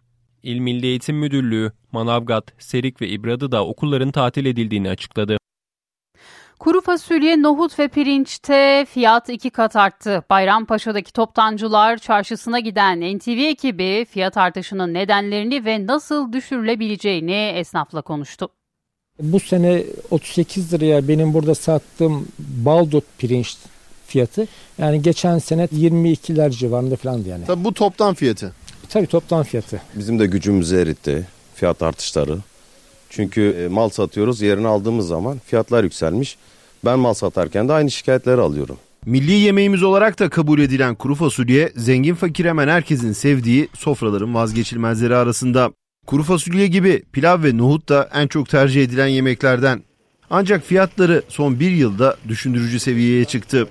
İl 0.44 0.58
Milli 0.60 0.86
Eğitim 0.86 1.16
Müdürlüğü, 1.18 1.72
Manavgat, 1.92 2.46
Serik 2.60 3.02
ve 3.02 3.08
İbradı'da 3.08 3.66
okulların 3.66 4.12
tatil 4.12 4.46
edildiğini 4.46 4.90
açıkladı. 4.90 5.38
Kuru 6.64 6.82
fasulye, 6.82 7.42
nohut 7.42 7.80
ve 7.80 7.88
pirinçte 7.88 8.86
fiyat 8.90 9.30
iki 9.30 9.50
kat 9.50 9.76
arttı. 9.76 10.24
Bayrampaşa'daki 10.30 11.14
toptancılar 11.14 11.98
çarşısına 11.98 12.60
giden 12.60 13.18
NTV 13.18 13.30
ekibi 13.30 14.06
fiyat 14.10 14.38
artışının 14.38 14.94
nedenlerini 14.94 15.66
ve 15.66 15.88
nasıl 15.88 16.34
düşürülebileceğini 16.34 17.54
esnafla 17.56 18.02
konuştu. 18.02 18.50
Bu 19.20 19.40
sene 19.40 19.84
38 20.12 20.74
liraya 20.74 21.08
benim 21.08 21.34
burada 21.34 21.56
sattığım 21.56 22.28
baldot 22.40 23.04
pirinç 23.18 23.58
fiyatı. 24.08 24.48
Yani 24.78 25.02
geçen 25.02 25.40
sene 25.40 25.66
22'ler 25.66 26.52
civarında 26.52 26.96
falandı 26.96 27.30
yani. 27.30 27.46
Tabii 27.46 27.64
bu 27.64 27.74
toptan 27.74 28.14
fiyatı. 28.14 28.54
Tabii 28.90 29.08
toptan 29.08 29.44
fiyatı. 29.44 29.82
Bizim 29.96 30.20
de 30.20 30.26
gücümüzü 30.26 30.78
eritti 30.78 31.28
fiyat 31.56 31.82
artışları. 31.82 32.38
Çünkü 33.10 33.42
e, 33.60 33.68
mal 33.68 33.90
satıyoruz 33.90 34.42
yerine 34.42 34.68
aldığımız 34.68 35.08
zaman 35.08 35.42
fiyatlar 35.46 35.84
yükselmiş. 35.84 36.38
Ben 36.86 37.00
mal 37.00 37.14
satarken 37.14 37.70
de 37.70 37.74
aynı 37.74 37.92
şikayetleri 37.92 38.42
alıyorum. 38.42 38.78
Milli 39.06 39.32
yemeğimiz 39.32 39.84
olarak 39.84 40.20
da 40.20 40.30
kabul 40.30 40.60
edilen 40.60 40.96
kuru 40.96 41.16
fasulye 41.16 41.72
zengin 41.76 42.16
fakir 42.16 42.46
hemen 42.46 42.68
herkesin 42.68 43.14
sevdiği 43.14 43.70
sofraların 43.74 44.36
vazgeçilmezleri 44.36 45.16
arasında. 45.16 45.72
Kuru 46.08 46.24
fasulye 46.24 46.68
gibi 46.68 47.04
pilav 47.12 47.44
ve 47.44 47.58
nohut 47.58 47.90
da 47.90 48.10
en 48.14 48.28
çok 48.28 48.50
tercih 48.50 48.84
edilen 48.84 49.08
yemeklerden. 49.08 49.84
Ancak 50.30 50.64
fiyatları 50.64 51.24
son 51.28 51.60
bir 51.60 51.72
yılda 51.72 52.18
düşündürücü 52.28 52.80
seviyeye 52.80 53.26
çıktı. 53.26 53.68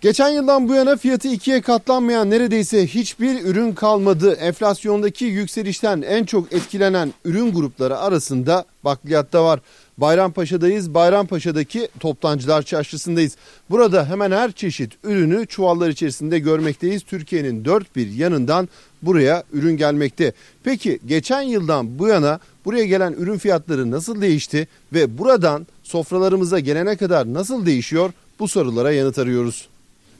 Geçen 0.00 0.28
yıldan 0.28 0.68
bu 0.68 0.74
yana 0.74 0.96
fiyatı 0.96 1.28
ikiye 1.28 1.60
katlanmayan 1.60 2.30
neredeyse 2.30 2.86
hiçbir 2.86 3.44
ürün 3.44 3.72
kalmadı. 3.72 4.32
Enflasyondaki 4.32 5.24
yükselişten 5.24 6.02
en 6.02 6.24
çok 6.24 6.52
etkilenen 6.52 7.12
ürün 7.24 7.52
grupları 7.52 7.98
arasında 7.98 8.64
bakliyat 8.84 9.32
da 9.32 9.44
var. 9.44 9.60
Bayrampaşa'dayız. 9.98 10.94
Bayrampaşa'daki 10.94 11.88
toptancılar 12.00 12.62
çarşısındayız. 12.62 13.36
Burada 13.70 14.08
hemen 14.08 14.30
her 14.30 14.52
çeşit 14.52 14.92
ürünü 15.04 15.46
çuvallar 15.46 15.88
içerisinde 15.88 16.38
görmekteyiz. 16.38 17.02
Türkiye'nin 17.02 17.64
dört 17.64 17.96
bir 17.96 18.10
yanından 18.10 18.68
buraya 19.02 19.44
ürün 19.52 19.76
gelmekte. 19.76 20.32
Peki 20.64 20.98
geçen 21.06 21.42
yıldan 21.42 21.98
bu 21.98 22.08
yana 22.08 22.40
buraya 22.64 22.84
gelen 22.84 23.12
ürün 23.12 23.38
fiyatları 23.38 23.90
nasıl 23.90 24.20
değişti 24.20 24.68
ve 24.92 25.18
buradan 25.18 25.66
sofralarımıza 25.82 26.58
gelene 26.58 26.96
kadar 26.96 27.34
nasıl 27.34 27.66
değişiyor? 27.66 28.10
Bu 28.38 28.48
sorulara 28.48 28.92
yanıt 28.92 29.18
arıyoruz. 29.18 29.68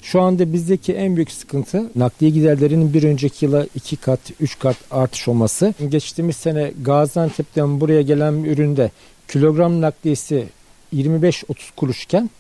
Şu 0.03 0.21
anda 0.21 0.53
bizdeki 0.53 0.93
en 0.93 1.17
büyük 1.17 1.31
sıkıntı 1.31 1.91
nakliye 1.97 2.31
giderlerinin 2.31 2.95
bir 2.95 3.03
önceki 3.03 3.45
yıla 3.45 3.67
iki 3.75 3.97
kat, 3.97 4.21
üç 4.41 4.59
kat 4.59 4.77
artış 4.91 5.29
olması. 5.29 5.75
Geçtiğimiz 5.89 6.37
sene 6.37 6.73
Gaziantep'ten 6.83 7.81
buraya 7.81 8.03
gelen 8.03 8.45
üründe 8.45 8.91
kilogram 9.29 9.81
nakliyesi 9.81 10.47
25-30 10.95 11.35
kuruşken 11.77 12.31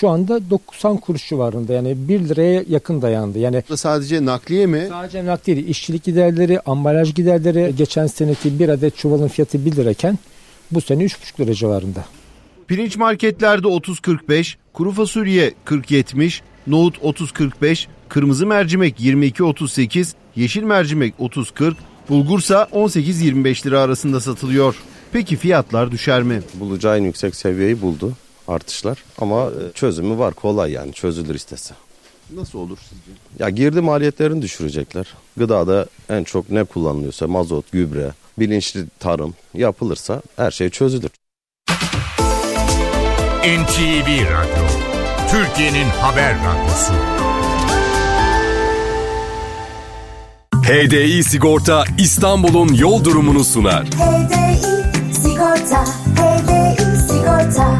şu 0.00 0.08
anda 0.08 0.50
90 0.50 0.96
kuruş 0.96 1.28
civarında 1.28 1.72
yani 1.72 2.08
1 2.08 2.20
liraya 2.20 2.64
yakın 2.68 3.02
dayandı. 3.02 3.38
Yani 3.38 3.62
sadece 3.76 4.24
nakliye 4.24 4.66
mi? 4.66 4.86
Sadece 4.88 5.26
nakliye 5.26 5.56
değil. 5.56 5.68
İşçilik 5.68 6.04
giderleri, 6.04 6.60
ambalaj 6.60 7.14
giderleri 7.14 7.76
geçen 7.76 8.06
seneki 8.06 8.58
bir 8.58 8.68
adet 8.68 8.96
çuvalın 8.96 9.28
fiyatı 9.28 9.66
1 9.66 9.76
lirayken 9.76 10.18
bu 10.70 10.80
sene 10.80 11.04
3,5 11.04 11.40
lira 11.40 11.54
civarında. 11.54 12.04
Pirinç 12.66 12.96
marketlerde 12.96 13.66
30-45, 13.66 14.54
kuru 14.72 14.92
fasulye 14.92 15.54
40-70, 15.66 16.40
nohut 16.66 16.96
30-45, 16.96 17.86
kırmızı 18.08 18.46
mercimek 18.46 19.00
22-38, 19.00 20.12
yeşil 20.36 20.62
mercimek 20.62 21.14
30-40, 21.20 21.74
bulgursa 22.08 22.68
18-25 22.72 23.66
lira 23.66 23.80
arasında 23.80 24.20
satılıyor. 24.20 24.76
Peki 25.14 25.36
fiyatlar 25.36 25.90
düşer 25.90 26.22
mi? 26.22 26.42
Bulacağı 26.54 26.98
en 26.98 27.02
yüksek 27.02 27.36
seviyeyi 27.36 27.82
buldu 27.82 28.12
artışlar 28.48 29.04
ama 29.18 29.46
e, 29.46 29.72
çözümü 29.74 30.18
var 30.18 30.34
kolay 30.34 30.72
yani 30.72 30.92
çözülür 30.92 31.34
istese. 31.34 31.74
Nasıl 32.34 32.58
olur 32.58 32.78
sizce? 32.88 33.20
Ya 33.38 33.50
girdi 33.50 33.80
maliyetlerini 33.80 34.42
düşürecekler. 34.42 35.14
Gıdada 35.36 35.86
en 36.08 36.24
çok 36.24 36.50
ne 36.50 36.64
kullanılıyorsa 36.64 37.26
mazot, 37.26 37.72
gübre, 37.72 38.12
bilinçli 38.38 38.86
tarım 38.98 39.34
yapılırsa 39.54 40.22
her 40.36 40.50
şey 40.50 40.70
çözülür. 40.70 41.10
NTV 43.44 44.08
Radyo, 44.08 44.66
Türkiye'nin 45.30 45.88
haber 45.88 46.34
radyosu. 46.34 46.92
HDI 50.62 51.24
Sigorta 51.24 51.84
İstanbul'un 51.98 52.74
yol 52.74 53.04
durumunu 53.04 53.44
sunar. 53.44 53.86
HDI 53.86 54.93
Sigorta 57.08 57.74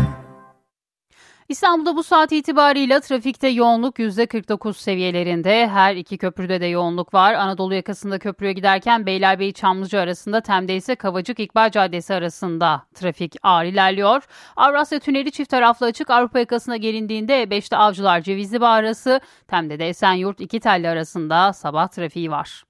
İstanbul'da 1.48 1.96
bu 1.96 2.02
saat 2.02 2.32
itibariyle 2.32 3.00
trafikte 3.00 3.48
yoğunluk 3.48 3.98
%49 3.98 4.74
seviyelerinde. 4.74 5.68
Her 5.68 5.96
iki 5.96 6.18
köprüde 6.18 6.60
de 6.60 6.66
yoğunluk 6.66 7.14
var. 7.14 7.34
Anadolu 7.34 7.74
yakasında 7.74 8.18
köprüye 8.18 8.52
giderken 8.52 9.06
Beylerbeyi 9.06 9.52
Çamlıca 9.52 10.00
arasında, 10.00 10.40
Tem'de 10.40 10.76
ise 10.76 10.94
Kavacık 10.94 11.40
İkbal 11.40 11.70
Caddesi 11.70 12.14
arasında 12.14 12.82
trafik 12.94 13.36
ağır 13.42 13.64
ilerliyor. 13.64 14.22
Avrasya 14.56 14.98
Tüneli 14.98 15.32
çift 15.32 15.50
taraflı 15.50 15.86
açık. 15.86 16.10
Avrupa 16.10 16.38
yakasına 16.38 16.76
gelindiğinde 16.76 17.42
E5'te 17.42 17.76
Avcılar 17.76 18.20
Cevizli 18.20 18.60
Bağ 18.60 18.70
arası, 18.70 19.20
Tem'de 19.48 19.78
de 19.78 19.88
Esenyurt 19.88 20.40
iki 20.40 20.60
telli 20.60 20.88
arasında 20.88 21.52
sabah 21.52 21.88
trafiği 21.88 22.30
var. 22.30 22.64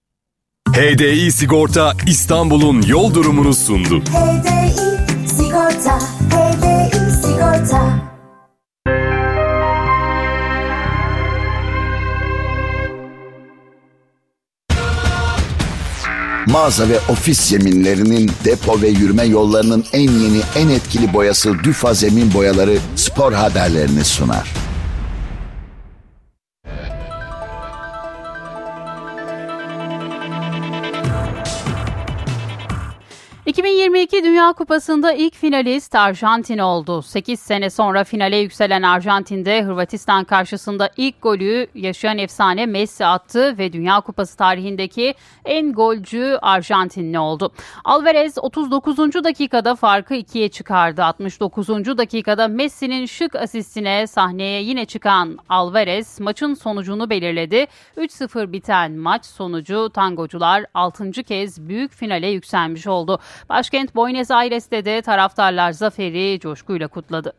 HDI 0.72 1.33
Sigorta 1.33 1.92
İstanbul'un 2.07 2.83
yol 2.83 3.14
durumunu 3.14 3.55
sundu. 3.55 4.00
HDI 4.00 5.29
Sigorta 5.29 5.98
HDI 6.31 7.12
Sigorta 7.22 8.14
Mağaza 16.46 16.88
ve 16.88 16.98
ofis 17.09 17.40
zeminlerinin 17.40 18.31
depo 18.44 18.83
ve 18.83 18.88
yürüme 18.88 19.24
yollarının 19.24 19.85
en 19.92 20.11
yeni 20.11 20.40
en 20.57 20.68
etkili 20.68 21.12
boyası 21.12 21.59
Düfa 21.64 21.94
Zemin 21.94 22.35
Boyaları 22.35 22.79
spor 22.96 23.33
haberlerini 23.33 24.05
sunar. 24.05 24.53
...2022 33.55 34.25
Dünya 34.25 34.53
Kupası'nda 34.53 35.12
ilk 35.12 35.35
finalist 35.35 35.95
Arjantin 35.95 36.59
oldu. 36.59 37.03
8 37.03 37.40
sene 37.40 37.71
sonra 37.71 38.05
finale 38.05 38.37
yükselen 38.37 38.83
Arjantin'de 38.83 39.62
Hırvatistan 39.62 40.25
karşısında 40.25 40.90
ilk 40.97 41.23
golü 41.23 41.67
yaşayan 41.75 42.19
efsane 42.19 42.67
Messi 42.67 43.07
attı... 43.07 43.59
...ve 43.59 43.73
Dünya 43.73 44.01
Kupası 44.01 44.37
tarihindeki 44.37 45.14
en 45.45 45.72
golcü 45.72 46.39
Arjantinli 46.43 47.18
oldu. 47.18 47.53
Alvarez 47.85 48.39
39. 48.39 48.99
dakikada 48.99 49.74
farkı 49.74 50.14
ikiye 50.14 50.49
çıkardı. 50.49 51.05
69. 51.05 51.68
dakikada 51.68 52.49
Messi'nin 52.49 53.07
şık 53.07 53.37
asistine 53.37 54.07
sahneye 54.07 54.62
yine 54.62 54.85
çıkan 54.85 55.39
Alvarez 55.49 56.20
maçın 56.20 56.55
sonucunu 56.55 57.11
belirledi. 57.11 57.66
3-0 57.97 58.53
biten 58.53 58.93
maç 58.93 59.26
sonucu 59.26 59.91
tangocular 59.95 60.64
6. 60.74 61.11
kez 61.11 61.68
büyük 61.68 61.93
finale 61.93 62.28
yükselmiş 62.28 62.87
oldu. 62.87 63.20
Başkent 63.49 63.95
Buenos 63.95 64.30
Aires'te 64.30 64.84
de 64.84 65.03
taraftarlar 65.03 65.72
zaferi 65.72 66.40
coşkuyla 66.40 66.88
kutladı. 66.88 67.32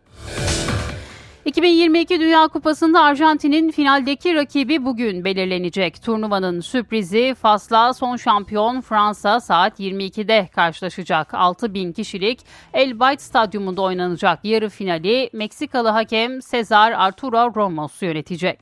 2022 1.45 2.19
Dünya 2.19 2.47
Kupası'nda 2.47 3.01
Arjantin'in 3.01 3.71
finaldeki 3.71 4.35
rakibi 4.35 4.85
bugün 4.85 5.25
belirlenecek. 5.25 6.03
Turnuvanın 6.03 6.59
sürprizi 6.59 7.35
Fas'la 7.41 7.93
son 7.93 8.17
şampiyon 8.17 8.81
Fransa 8.81 9.39
saat 9.39 9.79
22'de 9.79 10.49
karşılaşacak. 10.55 11.33
6000 11.33 11.93
kişilik 11.93 12.39
El 12.73 12.99
Bayt 12.99 13.21
Stadyumunda 13.21 13.81
oynanacak 13.81 14.45
yarı 14.45 14.69
finali 14.69 15.29
Meksikalı 15.33 15.89
hakem 15.89 16.39
Cesar 16.39 16.91
Arturo 16.91 17.55
Ramos 17.55 18.01
yönetecek. 18.01 18.59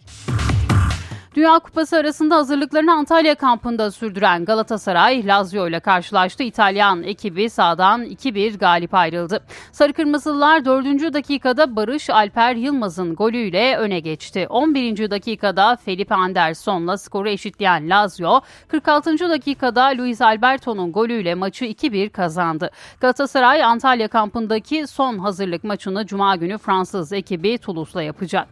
Dünya 1.36 1.60
Kupası 1.60 1.98
arasında 1.98 2.36
hazırlıklarını 2.36 2.94
Antalya 2.94 3.36
kampında 3.36 3.92
sürdüren 3.92 4.46
Galatasaray, 4.46 5.28
Lazio 5.28 5.68
ile 5.68 5.80
karşılaştı. 5.80 6.44
İtalyan 6.44 7.04
ekibi 7.04 7.50
sağdan 7.50 8.06
2-1 8.06 8.58
galip 8.58 8.94
ayrıldı. 8.94 9.44
Sarı 9.72 9.94
Kırmızılılar 9.94 10.66
4. 10.66 11.14
dakikada 11.14 11.76
Barış 11.76 12.10
Alper 12.10 12.56
Yılmaz'ın 12.56 13.16
golüyle 13.16 13.78
öne 13.78 14.00
geçti. 14.00 14.48
11. 14.50 15.10
dakikada 15.10 15.76
Felipe 15.76 16.16
Anderson'la 16.16 16.98
skoru 16.98 17.30
eşitleyen 17.30 17.90
Lazio, 17.90 18.42
46. 18.68 19.30
dakikada 19.30 19.86
Luis 19.86 20.22
Alberto'nun 20.22 20.92
golüyle 20.92 21.36
maçı 21.36 21.66
2-1 21.66 22.10
kazandı. 22.10 22.72
Galatasaray 23.00 23.64
Antalya 23.64 24.08
kampındaki 24.08 24.88
son 24.88 25.18
hazırlık 25.18 25.64
maçını 25.64 26.06
Cuma 26.06 26.36
günü 26.36 26.58
Fransız 26.58 27.14
ekibi 27.14 27.58
Toulouse'la 27.58 28.04
yapacak. 28.04 28.48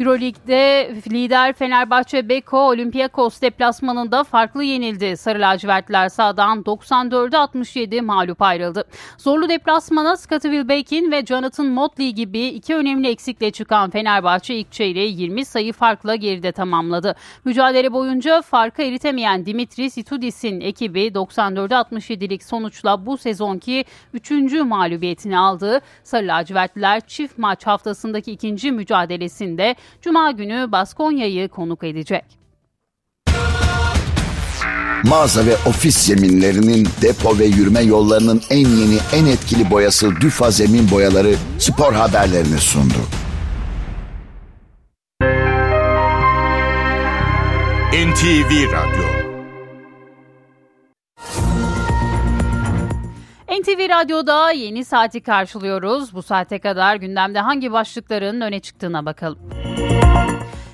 Euroleague'de 0.00 0.94
lider 1.10 1.52
Fenerbahçe 1.52 2.28
Beko 2.28 2.58
Olympiakos 2.58 3.40
deplasmanında 3.40 4.24
farklı 4.24 4.64
yenildi. 4.64 5.16
Sarı 5.16 5.40
lacivertler 5.40 6.08
sahadan 6.08 6.62
94'e 6.62 7.38
67 7.38 8.02
mağlup 8.02 8.42
ayrıldı. 8.42 8.84
Zorlu 9.18 9.48
deplasmana 9.48 10.16
Scottie 10.16 10.50
Wilbekin 10.50 11.12
ve 11.12 11.26
Jonathan 11.26 11.66
Motley 11.66 12.12
gibi 12.12 12.46
iki 12.46 12.74
önemli 12.74 13.08
eksikle 13.08 13.50
çıkan 13.50 13.90
Fenerbahçe 13.90 14.54
ilk 14.54 14.72
çeyreği 14.72 15.20
20 15.20 15.44
sayı 15.44 15.72
farkla 15.72 16.14
geride 16.14 16.52
tamamladı. 16.52 17.14
Mücadele 17.44 17.92
boyunca 17.92 18.42
farkı 18.42 18.82
eritemeyen 18.82 19.46
Dimitris 19.46 19.98
Itudis'in 19.98 20.60
ekibi 20.60 21.06
94'e 21.06 21.74
67'lik 21.74 22.44
sonuçla 22.44 23.06
bu 23.06 23.18
sezonki 23.18 23.84
3. 24.14 24.30
mağlubiyetini 24.52 25.38
aldı. 25.38 25.80
Sarı 26.02 26.26
lacivertliler 26.26 27.00
çift 27.00 27.38
maç 27.38 27.66
haftasındaki 27.66 28.32
ikinci 28.32 28.72
mücadelesinde 28.72 29.74
Cuma 30.02 30.30
günü 30.30 30.72
Baskonya'yı 30.72 31.48
konuk 31.48 31.84
edecek. 31.84 32.24
Mağaza 35.04 35.46
ve 35.46 35.56
ofis 35.66 35.96
zeminlerinin 35.96 36.88
depo 37.02 37.38
ve 37.38 37.44
yürüme 37.44 37.80
yollarının 37.80 38.42
en 38.50 38.68
yeni 38.68 38.98
en 39.12 39.26
etkili 39.26 39.70
boyası 39.70 40.10
Düfa 40.20 40.50
Zemin 40.50 40.90
Boyaları 40.90 41.34
spor 41.58 41.92
haberlerini 41.92 42.58
sundu. 42.58 42.98
NTV 47.92 48.72
Radyo 48.72 49.17
NTV 53.48 53.88
Radyo'da 53.88 54.50
yeni 54.52 54.84
saati 54.84 55.20
karşılıyoruz. 55.20 56.14
Bu 56.14 56.22
saate 56.22 56.58
kadar 56.58 56.96
gündemde 56.96 57.40
hangi 57.40 57.72
başlıkların 57.72 58.40
öne 58.40 58.60
çıktığına 58.60 59.06
bakalım. 59.06 59.38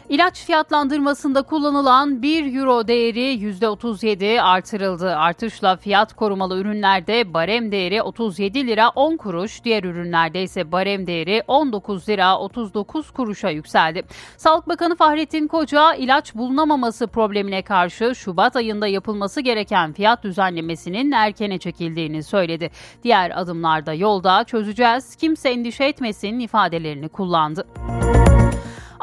İlaç 0.08 0.44
fiyatlandırmasında 0.44 1.42
kullanılan 1.42 2.22
1 2.22 2.56
euro 2.56 2.88
değeri 2.88 3.20
%37 3.20 4.40
artırıldı. 4.40 5.16
Artışla 5.16 5.76
fiyat 5.76 6.12
korumalı 6.12 6.58
ürünlerde 6.58 7.34
barem 7.34 7.72
değeri 7.72 8.02
37 8.02 8.66
lira 8.66 8.88
10 8.88 9.16
kuruş, 9.16 9.64
diğer 9.64 9.84
ürünlerde 9.84 10.42
ise 10.42 10.72
barem 10.72 11.06
değeri 11.06 11.42
19 11.48 12.08
lira 12.08 12.38
39 12.38 13.10
kuruşa 13.10 13.50
yükseldi. 13.50 14.02
Sağlık 14.36 14.68
Bakanı 14.68 14.96
Fahrettin 14.96 15.48
Koca 15.48 15.94
ilaç 15.94 16.34
bulunamaması 16.34 17.06
problemine 17.06 17.62
karşı 17.62 18.14
Şubat 18.14 18.56
ayında 18.56 18.86
yapılması 18.86 19.40
gereken 19.40 19.92
fiyat 19.92 20.24
düzenlemesinin 20.24 21.12
erkene 21.12 21.58
çekildiğini 21.58 22.22
söyledi. 22.22 22.70
Diğer 23.02 23.40
adımlarda 23.40 23.92
yolda 23.92 24.44
çözeceğiz, 24.44 25.16
kimse 25.16 25.50
endişe 25.50 25.84
etmesin 25.84 26.38
ifadelerini 26.38 27.08
kullandı. 27.08 27.66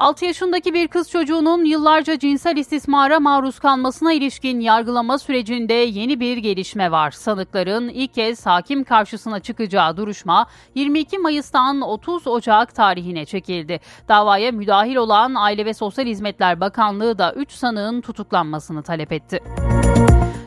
6 0.01 0.25
yaşındaki 0.25 0.73
bir 0.73 0.87
kız 0.87 1.09
çocuğunun 1.09 1.65
yıllarca 1.65 2.19
cinsel 2.19 2.57
istismara 2.57 3.19
maruz 3.19 3.59
kalmasına 3.59 4.13
ilişkin 4.13 4.59
yargılama 4.59 5.17
sürecinde 5.17 5.73
yeni 5.73 6.19
bir 6.19 6.37
gelişme 6.37 6.91
var. 6.91 7.11
Sanıkların 7.11 7.89
ilk 7.89 8.13
kez 8.13 8.45
hakim 8.45 8.83
karşısına 8.83 9.39
çıkacağı 9.39 9.97
duruşma 9.97 10.47
22 10.75 11.17
Mayıs'tan 11.17 11.81
30 11.81 12.27
Ocak 12.27 12.75
tarihine 12.75 13.25
çekildi. 13.25 13.79
Davaya 14.07 14.51
müdahil 14.51 14.95
olan 14.95 15.35
Aile 15.35 15.65
ve 15.65 15.73
Sosyal 15.73 16.05
Hizmetler 16.05 16.59
Bakanlığı 16.59 17.17
da 17.17 17.33
3 17.33 17.51
sanığın 17.51 18.01
tutuklanmasını 18.01 18.83
talep 18.83 19.11
etti. 19.11 19.39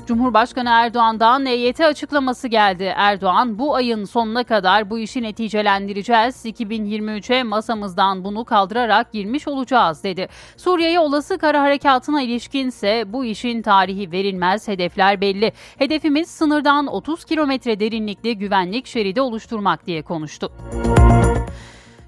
Cumhurbaşkanı 0.06 0.68
Erdoğan'dan 0.68 1.46
EYT 1.46 1.80
açıklaması 1.80 2.48
geldi. 2.48 2.92
Erdoğan 2.96 3.58
bu 3.58 3.74
ayın 3.74 4.04
sonuna 4.04 4.44
kadar 4.44 4.90
bu 4.90 4.98
işi 4.98 5.22
neticelendireceğiz. 5.22 6.44
2023'e 6.44 7.42
masamızdan 7.42 8.24
bunu 8.24 8.44
kaldırarak 8.44 9.12
girmiş 9.12 9.48
olacağız 9.48 10.04
dedi. 10.04 10.28
Suriye'ye 10.56 11.00
olası 11.00 11.38
kara 11.38 11.62
harekatına 11.62 12.22
ilişkinse 12.22 13.04
bu 13.06 13.24
işin 13.24 13.62
tarihi 13.62 14.12
verilmez, 14.12 14.68
hedefler 14.68 15.20
belli. 15.20 15.52
Hedefimiz 15.78 16.28
sınırdan 16.28 16.86
30 16.86 17.24
kilometre 17.24 17.80
derinlikli 17.80 18.38
güvenlik 18.38 18.86
şeridi 18.86 19.20
oluşturmak 19.20 19.86
diye 19.86 20.02
konuştu. 20.02 20.52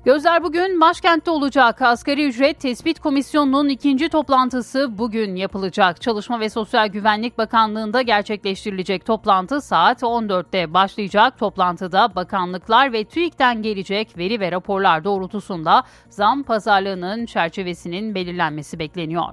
Gözler 0.06 0.42
bugün 0.42 0.80
başkentte 0.80 1.30
olacak. 1.30 1.82
Asgari 1.82 2.26
ücret 2.28 2.60
tespit 2.60 3.00
komisyonunun 3.00 3.68
ikinci 3.68 4.08
toplantısı 4.08 4.98
bugün 4.98 5.36
yapılacak. 5.36 6.00
Çalışma 6.00 6.40
ve 6.40 6.48
Sosyal 6.48 6.88
Güvenlik 6.88 7.38
Bakanlığı'nda 7.38 8.02
gerçekleştirilecek 8.02 9.06
toplantı 9.06 9.60
saat 9.60 10.02
14'te 10.02 10.74
başlayacak. 10.74 11.38
Toplantıda 11.38 12.14
bakanlıklar 12.14 12.92
ve 12.92 13.04
TÜİK'ten 13.04 13.62
gelecek 13.62 14.18
veri 14.18 14.40
ve 14.40 14.52
raporlar 14.52 15.04
doğrultusunda 15.04 15.82
zam 16.08 16.42
pazarlığının 16.42 17.26
çerçevesinin 17.26 18.14
belirlenmesi 18.14 18.78
bekleniyor. 18.78 19.28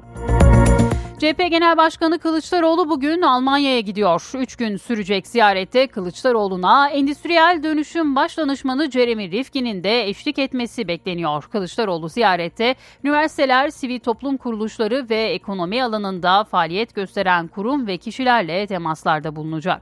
CHP 1.23 1.51
Genel 1.51 1.77
Başkanı 1.77 2.19
Kılıçdaroğlu 2.19 2.89
bugün 2.89 3.21
Almanya'ya 3.21 3.79
gidiyor. 3.79 4.31
Üç 4.35 4.55
gün 4.55 4.77
sürecek 4.77 5.27
ziyarette 5.27 5.87
Kılıçdaroğlu'na 5.87 6.89
endüstriyel 6.89 7.63
dönüşüm 7.63 8.15
başdanışmanı 8.15 8.91
Jeremy 8.91 9.31
Rifkin'in 9.31 9.83
de 9.83 10.03
eşlik 10.03 10.39
etmesi 10.39 10.87
bekleniyor. 10.87 11.43
Kılıçdaroğlu 11.43 12.09
ziyarette 12.09 12.75
üniversiteler, 13.03 13.69
sivil 13.69 13.99
toplum 13.99 14.37
kuruluşları 14.37 15.09
ve 15.09 15.23
ekonomi 15.23 15.83
alanında 15.83 16.43
faaliyet 16.43 16.95
gösteren 16.95 17.47
kurum 17.47 17.87
ve 17.87 17.97
kişilerle 17.97 18.67
temaslarda 18.67 19.35
bulunacak. 19.35 19.81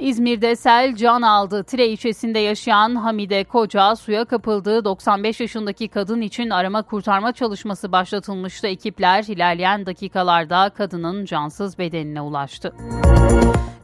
İzmir'de 0.00 0.56
sel 0.56 0.96
can 0.96 1.22
aldı. 1.22 1.64
Tire 1.64 1.86
ilçesinde 1.86 2.38
yaşayan 2.38 2.94
Hamide 2.94 3.44
Koca 3.44 3.96
suya 3.96 4.24
kapıldığı 4.24 4.84
95 4.84 5.40
yaşındaki 5.40 5.88
kadın 5.88 6.20
için 6.20 6.50
arama 6.50 6.82
kurtarma 6.82 7.32
çalışması 7.32 7.92
başlatılmıştı. 7.92 8.66
Ekipler 8.66 9.24
ilerleyen 9.24 9.86
dakikalarda 9.86 10.70
kadının 10.70 11.24
cansız 11.24 11.78
bedenine 11.78 12.20
ulaştı. 12.20 12.72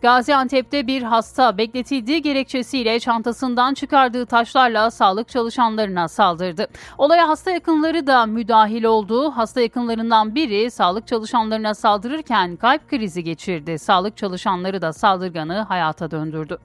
Gaziantep'te 0.03 0.87
bir 0.87 1.03
hasta 1.03 1.59
bekletildiği 1.59 2.23
gerekçesiyle 2.23 3.01
çantasından 3.01 3.75
çıkardığı 3.75 4.27
taşlarla 4.27 4.91
sağlık 4.91 5.29
çalışanlarına 5.29 6.09
saldırdı. 6.09 6.67
Olaya 6.99 7.29
hasta 7.29 7.51
yakınları 7.51 8.07
da 8.07 8.27
müdahil 8.27 8.85
oldu. 8.85 9.31
Hasta 9.31 9.61
yakınlarından 9.61 10.35
biri 10.35 10.71
sağlık 10.71 11.07
çalışanlarına 11.07 11.75
saldırırken 11.75 12.57
kalp 12.57 12.91
krizi 12.91 13.25
geçirdi. 13.25 13.79
Sağlık 13.79 14.17
çalışanları 14.17 14.83
da 14.83 14.93
saldırganı 14.93 15.59
hayata 15.59 16.06
döndürdü. 16.11 16.59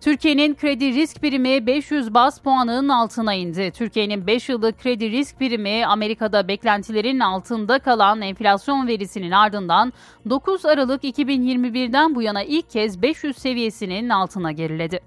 Türkiye'nin 0.00 0.54
kredi 0.54 0.94
risk 0.94 1.22
birimi 1.22 1.66
500 1.66 2.14
bas 2.14 2.40
puanının 2.40 2.88
altına 2.88 3.34
indi. 3.34 3.70
Türkiye'nin 3.70 4.26
5 4.26 4.48
yıllık 4.48 4.78
kredi 4.82 5.10
risk 5.10 5.40
birimi 5.40 5.86
Amerika'da 5.86 6.48
beklentilerin 6.48 7.20
altında 7.20 7.78
kalan 7.78 8.22
enflasyon 8.22 8.86
verisinin 8.86 9.30
ardından 9.30 9.92
9 10.30 10.66
Aralık 10.66 11.04
2021'den 11.04 12.14
bu 12.14 12.22
yana 12.22 12.42
ilk 12.42 12.70
kez 12.70 13.02
500 13.02 13.36
seviyesinin 13.36 14.08
altına 14.08 14.52
geriledi. 14.52 15.00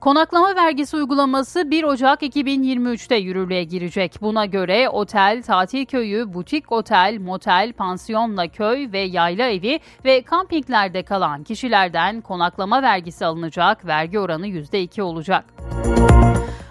Konaklama 0.00 0.56
vergisi 0.56 0.96
uygulaması 0.96 1.70
1 1.70 1.84
Ocak 1.84 2.22
2023'te 2.22 3.16
yürürlüğe 3.16 3.64
girecek. 3.64 4.14
Buna 4.20 4.46
göre 4.46 4.88
otel, 4.88 5.42
tatil 5.42 5.86
köyü, 5.86 6.34
butik 6.34 6.72
otel, 6.72 7.18
motel, 7.20 7.72
pansiyonla 7.72 8.48
köy 8.48 8.92
ve 8.92 9.00
yayla 9.00 9.48
evi 9.48 9.80
ve 10.04 10.22
kampinglerde 10.22 11.02
kalan 11.02 11.44
kişilerden 11.44 12.20
konaklama 12.20 12.82
vergisi 12.82 13.26
alınacak. 13.26 13.86
Vergi 13.86 14.18
oranı 14.18 14.46
%2 14.46 15.02
olacak. 15.02 15.44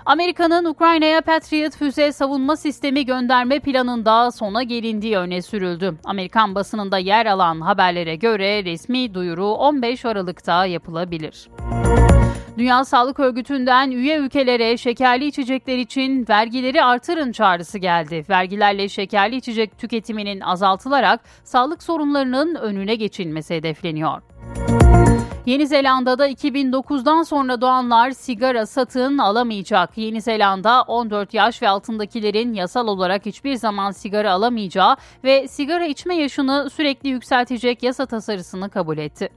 Amerika'nın 0.06 0.66
Ukrayna'ya 0.66 1.22
Patriot 1.22 1.76
füze 1.76 2.12
savunma 2.12 2.56
sistemi 2.56 3.06
gönderme 3.06 3.60
planında 3.60 4.32
sona 4.32 4.64
gelindiği 4.64 5.18
öne 5.18 5.42
sürüldü. 5.42 5.98
Amerikan 6.04 6.56
basınında 6.56 6.98
yer 6.98 7.26
alan 7.26 7.62
haberlere 7.62 8.16
göre 8.16 8.66
resmi 8.66 9.14
duyuru 9.14 9.46
15 9.46 10.06
Aralık'ta 10.06 10.66
yapılabilir. 10.66 11.50
Dünya 12.58 12.86
Sağlık 12.86 13.20
Örgütü'nden 13.20 13.91
üye 13.91 14.18
ülkelere 14.18 14.78
şekerli 14.78 15.26
içecekler 15.26 15.78
için 15.78 16.26
vergileri 16.30 16.84
artırın 16.84 17.32
çağrısı 17.32 17.78
geldi. 17.78 18.26
Vergilerle 18.30 18.89
şekerli 18.89 19.36
içecek 19.36 19.78
tüketiminin 19.78 20.39
azaltılarak 20.39 21.20
sağlık 21.43 21.84
sorunlarının 21.84 22.56
önüne 22.56 22.95
geçilmesi 22.95 23.56
hedefleniyor. 23.56 24.22
Yeni 25.45 25.68
Zelanda'da 25.68 26.30
2009'dan 26.30 27.24
sonra 27.24 27.62
doğanlar 27.62 28.12
sigara 28.12 28.66
satın 28.66 29.18
alamayacak. 29.18 29.97
Yeni 29.97 30.22
Zelanda 30.22 30.82
14 30.82 31.34
yaş 31.34 31.62
ve 31.62 31.70
altındakilerin 31.70 32.54
yasal 32.54 32.88
olarak 32.88 33.26
hiçbir 33.26 33.56
zaman 33.56 33.91
sigara 33.91 34.32
alamayacağı 34.32 34.97
ve 35.24 35.47
sigara 35.47 35.86
içme 35.86 36.16
yaşını 36.16 36.70
sürekli 36.70 37.10
yükseltecek 37.10 37.84
yasa 37.84 38.06
tasarısını 38.06 38.70
kabul 38.70 38.97
etti. 38.97 39.30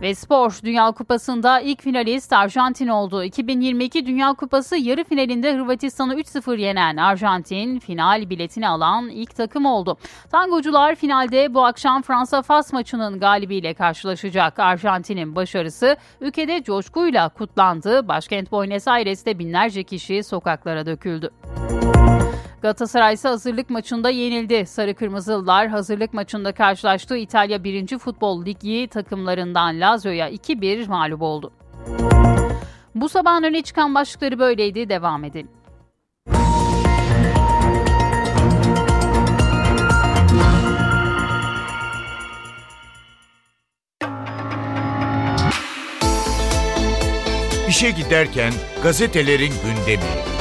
Ve 0.00 0.14
spor 0.14 0.58
Dünya 0.64 0.92
Kupası'nda 0.92 1.60
ilk 1.60 1.82
finalist 1.82 2.32
Arjantin 2.32 2.88
oldu. 2.88 3.24
2022 3.24 4.06
Dünya 4.06 4.34
Kupası 4.34 4.76
yarı 4.76 5.04
finalinde 5.04 5.54
Hırvatistan'ı 5.54 6.14
3-0 6.14 6.60
yenen 6.60 6.96
Arjantin 6.96 7.78
final 7.78 8.30
biletini 8.30 8.68
alan 8.68 9.08
ilk 9.08 9.36
takım 9.36 9.66
oldu. 9.66 9.96
Tangocular 10.30 10.94
finalde 10.94 11.54
bu 11.54 11.64
akşam 11.64 12.02
Fransa-Fas 12.02 12.72
maçının 12.72 13.20
galibiyle 13.20 13.74
karşılaşacak. 13.74 14.58
Arjantin'in 14.58 15.36
başarısı 15.36 15.96
ülkede 16.20 16.62
coşkuyla 16.62 17.28
kutlandı. 17.28 18.08
Başkent 18.08 18.52
Buenos 18.52 18.88
Aires'te 18.88 19.38
binlerce 19.38 19.84
kişi 19.84 20.22
sokaklara 20.22 20.86
döküldü. 20.86 21.30
Galatasaray 22.62 23.14
ise 23.14 23.28
hazırlık 23.28 23.70
maçında 23.70 24.10
yenildi. 24.10 24.66
Sarı 24.66 24.94
Kırmızılılar 24.94 25.68
hazırlık 25.68 26.14
maçında 26.14 26.52
karşılaştığı 26.52 27.16
İtalya 27.16 27.64
1. 27.64 27.98
Futbol 27.98 28.44
Ligi 28.46 28.88
takımlarından 28.88 29.80
Lazio'ya 29.80 30.30
2-1 30.30 30.88
mağlup 30.88 31.22
oldu. 31.22 31.52
Bu 32.94 33.08
sabahın 33.08 33.42
öne 33.42 33.62
çıkan 33.62 33.94
başlıkları 33.94 34.38
böyleydi. 34.38 34.88
Devam 34.88 35.24
edelim. 35.24 35.48
İşe 47.68 47.90
giderken 47.90 48.52
gazetelerin 48.82 49.52
gündemi. 49.64 50.39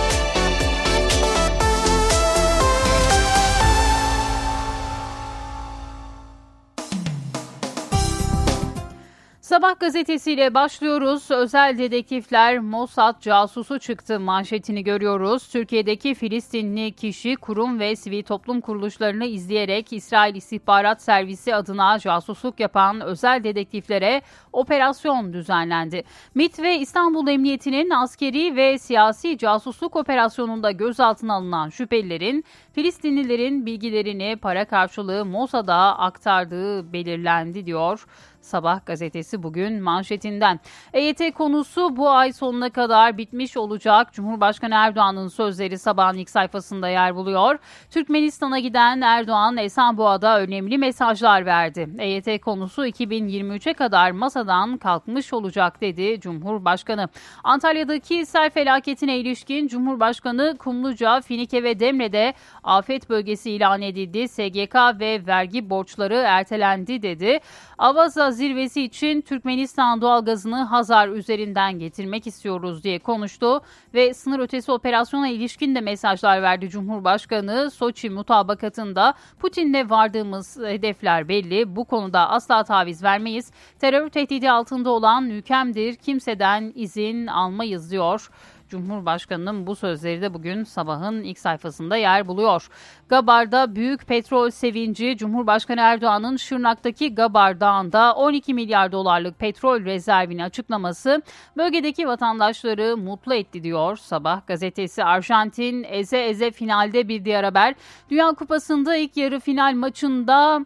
Sabah 9.79 9.87
gazetesiyle 9.87 10.53
başlıyoruz. 10.53 11.31
Özel 11.31 11.77
dedektifler 11.77 12.59
Mossad 12.59 13.21
casusu 13.21 13.79
çıktı 13.79 14.19
manşetini 14.19 14.83
görüyoruz. 14.83 15.47
Türkiye'deki 15.47 16.15
Filistinli 16.15 16.91
kişi 16.91 17.35
kurum 17.35 17.79
ve 17.79 17.95
sivil 17.95 18.23
toplum 18.23 18.61
kuruluşlarını 18.61 19.25
izleyerek 19.25 19.93
İsrail 19.93 20.35
İstihbarat 20.35 21.01
Servisi 21.01 21.55
adına 21.55 21.99
casusluk 21.99 22.59
yapan 22.59 23.01
özel 23.01 23.43
dedektiflere 23.43 24.21
operasyon 24.53 25.33
düzenlendi. 25.33 26.03
MİT 26.35 26.59
ve 26.59 26.77
İstanbul 26.77 27.27
Emniyeti'nin 27.27 27.89
askeri 27.89 28.55
ve 28.55 28.77
siyasi 28.77 29.37
casusluk 29.37 29.95
operasyonunda 29.95 30.71
gözaltına 30.71 31.33
alınan 31.33 31.69
şüphelilerin 31.69 32.43
Filistinlilerin 32.73 33.65
bilgilerini 33.65 34.37
para 34.41 34.65
karşılığı 34.65 35.25
Mossad'a 35.25 35.97
aktardığı 35.97 36.93
belirlendi 36.93 37.65
diyor. 37.65 38.05
Sabah 38.41 38.85
gazetesi 38.85 39.43
bugün 39.43 39.83
manşetinden. 39.83 40.59
EYT 40.93 41.33
konusu 41.33 41.97
bu 41.97 42.09
ay 42.09 42.33
sonuna 42.33 42.69
kadar 42.69 43.17
bitmiş 43.17 43.57
olacak. 43.57 44.13
Cumhurbaşkanı 44.13 44.73
Erdoğan'ın 44.75 45.27
sözleri 45.27 45.77
sabahın 45.79 46.17
ilk 46.17 46.29
sayfasında 46.29 46.89
yer 46.89 47.15
buluyor. 47.15 47.59
Türkmenistan'a 47.91 48.59
giden 48.59 49.01
Erdoğan 49.01 49.57
Esenboğa'da 49.57 50.39
önemli 50.39 50.77
mesajlar 50.77 51.45
verdi. 51.45 51.89
EYT 51.99 52.41
konusu 52.41 52.87
2023'e 52.87 53.73
kadar 53.73 54.11
masadan 54.11 54.77
kalkmış 54.77 55.33
olacak 55.33 55.81
dedi 55.81 56.19
Cumhurbaşkanı. 56.19 57.09
Antalya'daki 57.43 58.25
sel 58.25 58.49
felaketine 58.49 59.17
ilişkin 59.17 59.67
Cumhurbaşkanı 59.67 60.57
Kumluca, 60.57 61.21
Finike 61.21 61.63
ve 61.63 61.79
Demre'de 61.79 62.33
afet 62.63 63.09
bölgesi 63.09 63.51
ilan 63.51 63.81
edildi. 63.81 64.27
SGK 64.27 64.75
ve 64.99 65.27
vergi 65.27 65.69
borçları 65.69 66.15
ertelendi 66.15 67.01
dedi. 67.01 67.39
Avaza 67.77 68.28
zirvesi 68.31 68.81
için 68.83 69.21
Türkmenistan 69.21 70.01
doğalgazını 70.01 70.63
Hazar 70.63 71.07
üzerinden 71.07 71.79
getirmek 71.79 72.27
istiyoruz 72.27 72.83
diye 72.83 72.99
konuştu 72.99 73.61
ve 73.93 74.13
sınır 74.13 74.39
ötesi 74.39 74.71
operasyona 74.71 75.27
ilişkin 75.27 75.75
de 75.75 75.81
mesajlar 75.81 76.41
verdi 76.41 76.69
Cumhurbaşkanı. 76.69 77.71
Soçi 77.71 78.09
mutabakatında 78.09 79.13
Putin'le 79.39 79.89
vardığımız 79.89 80.57
hedefler 80.57 81.27
belli. 81.27 81.75
Bu 81.75 81.85
konuda 81.85 82.29
asla 82.29 82.63
taviz 82.63 83.03
vermeyiz. 83.03 83.51
Terör 83.79 84.09
tehdidi 84.09 84.51
altında 84.51 84.89
olan 84.89 85.29
ülkemdir. 85.29 85.95
Kimseden 85.95 86.71
izin 86.75 87.27
almayız 87.27 87.91
diyor. 87.91 88.29
Cumhurbaşkanının 88.69 89.67
bu 89.67 89.75
sözleri 89.75 90.21
de 90.21 90.33
bugün 90.33 90.63
sabahın 90.63 91.23
ilk 91.23 91.39
sayfasında 91.39 91.97
yer 91.97 92.27
buluyor. 92.27 92.69
Gabar'da 93.09 93.75
büyük 93.75 94.07
petrol 94.07 94.49
sevinci 94.49 95.17
Cumhurbaşkanı 95.17 95.81
Erdoğan'ın 95.81 96.37
Şırnak'taki 96.37 97.15
Gabar 97.15 97.59
Dağı'nda 97.59 98.13
12 98.15 98.53
milyar 98.53 98.91
dolarlık 98.91 99.39
petrol 99.39 99.85
rezervini 99.85 100.43
açıklaması 100.43 101.21
bölgedeki 101.57 102.07
vatandaşları 102.07 102.97
mutlu 102.97 103.33
etti 103.33 103.63
diyor. 103.63 103.97
Sabah 103.97 104.47
gazetesi 104.47 105.03
Arjantin 105.03 105.85
eze 105.89 106.19
eze 106.19 106.51
finalde 106.51 107.07
bir 107.07 107.25
diğer 107.25 107.43
haber. 107.43 107.75
Dünya 108.09 108.27
Kupası'nda 108.27 108.95
ilk 108.95 109.17
yarı 109.17 109.39
final 109.39 109.73
maçında 109.73 110.65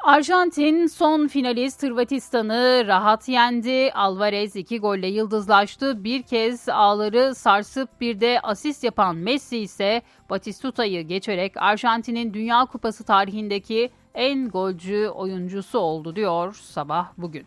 Arjantin 0.00 0.86
son 0.86 1.26
finalist 1.26 1.82
Hırvatistan'ı 1.82 2.84
rahat 2.86 3.28
yendi. 3.28 3.90
Alvarez 3.94 4.56
iki 4.56 4.78
golle 4.80 5.06
yıldızlaştı. 5.06 6.04
Bir 6.04 6.22
kez 6.22 6.68
ağları 6.68 7.34
sarsıp 7.34 8.00
bir 8.00 8.20
de 8.20 8.40
asist 8.42 8.84
yapan 8.84 9.16
Messi 9.16 9.58
ise 9.58 10.02
Batistuta'yı 10.30 11.02
geçerek 11.02 11.52
Arjantin'in 11.56 12.34
Dünya 12.34 12.64
Kupası 12.64 13.04
tarihindeki 13.04 13.90
en 14.14 14.48
golcü 14.48 15.08
oyuncusu 15.08 15.78
oldu 15.78 16.16
diyor 16.16 16.54
sabah 16.54 17.08
bugün. 17.18 17.46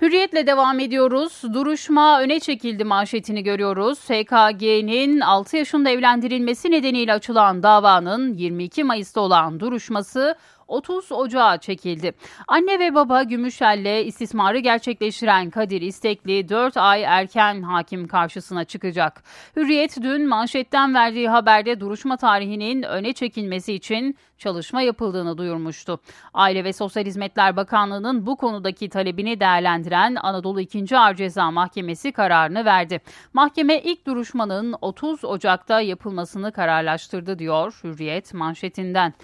Hürriyetle 0.00 0.46
devam 0.46 0.80
ediyoruz. 0.80 1.42
Duruşma 1.54 2.20
öne 2.20 2.40
çekildi 2.40 2.84
manşetini 2.84 3.42
görüyoruz. 3.42 3.98
SKG'nin 3.98 5.20
6 5.20 5.56
yaşında 5.56 5.90
evlendirilmesi 5.90 6.70
nedeniyle 6.70 7.12
açılan 7.12 7.62
davanın 7.62 8.34
22 8.34 8.84
Mayıs'ta 8.84 9.20
olan 9.20 9.60
duruşması 9.60 10.36
30 10.70 11.12
Ocağı 11.12 11.58
çekildi. 11.58 12.12
Anne 12.48 12.78
ve 12.78 12.94
baba 12.94 13.22
Gümüşel'le 13.22 14.04
istismarı 14.06 14.58
gerçekleştiren 14.58 15.50
Kadir 15.50 15.80
İstekli 15.80 16.48
4 16.48 16.76
ay 16.76 17.02
erken 17.02 17.62
hakim 17.62 18.08
karşısına 18.08 18.64
çıkacak. 18.64 19.22
Hürriyet 19.56 20.02
dün 20.02 20.28
manşetten 20.28 20.94
verdiği 20.94 21.28
haberde 21.28 21.80
duruşma 21.80 22.16
tarihinin 22.16 22.82
öne 22.82 23.12
çekilmesi 23.12 23.72
için 23.72 24.16
çalışma 24.38 24.82
yapıldığını 24.82 25.38
duyurmuştu. 25.38 26.00
Aile 26.34 26.64
ve 26.64 26.72
Sosyal 26.72 27.04
Hizmetler 27.04 27.56
Bakanlığı'nın 27.56 28.26
bu 28.26 28.36
konudaki 28.36 28.88
talebini 28.88 29.40
değerlendiren 29.40 30.16
Anadolu 30.22 30.60
2. 30.60 30.98
Ağır 30.98 31.14
Ceza 31.14 31.50
Mahkemesi 31.50 32.12
kararını 32.12 32.64
verdi. 32.64 33.00
Mahkeme 33.32 33.78
ilk 33.78 34.06
duruşmanın 34.06 34.74
30 34.80 35.24
Ocak'ta 35.24 35.80
yapılmasını 35.80 36.52
kararlaştırdı 36.52 37.38
diyor 37.38 37.80
Hürriyet 37.84 38.34
manşetinden. 38.34 39.14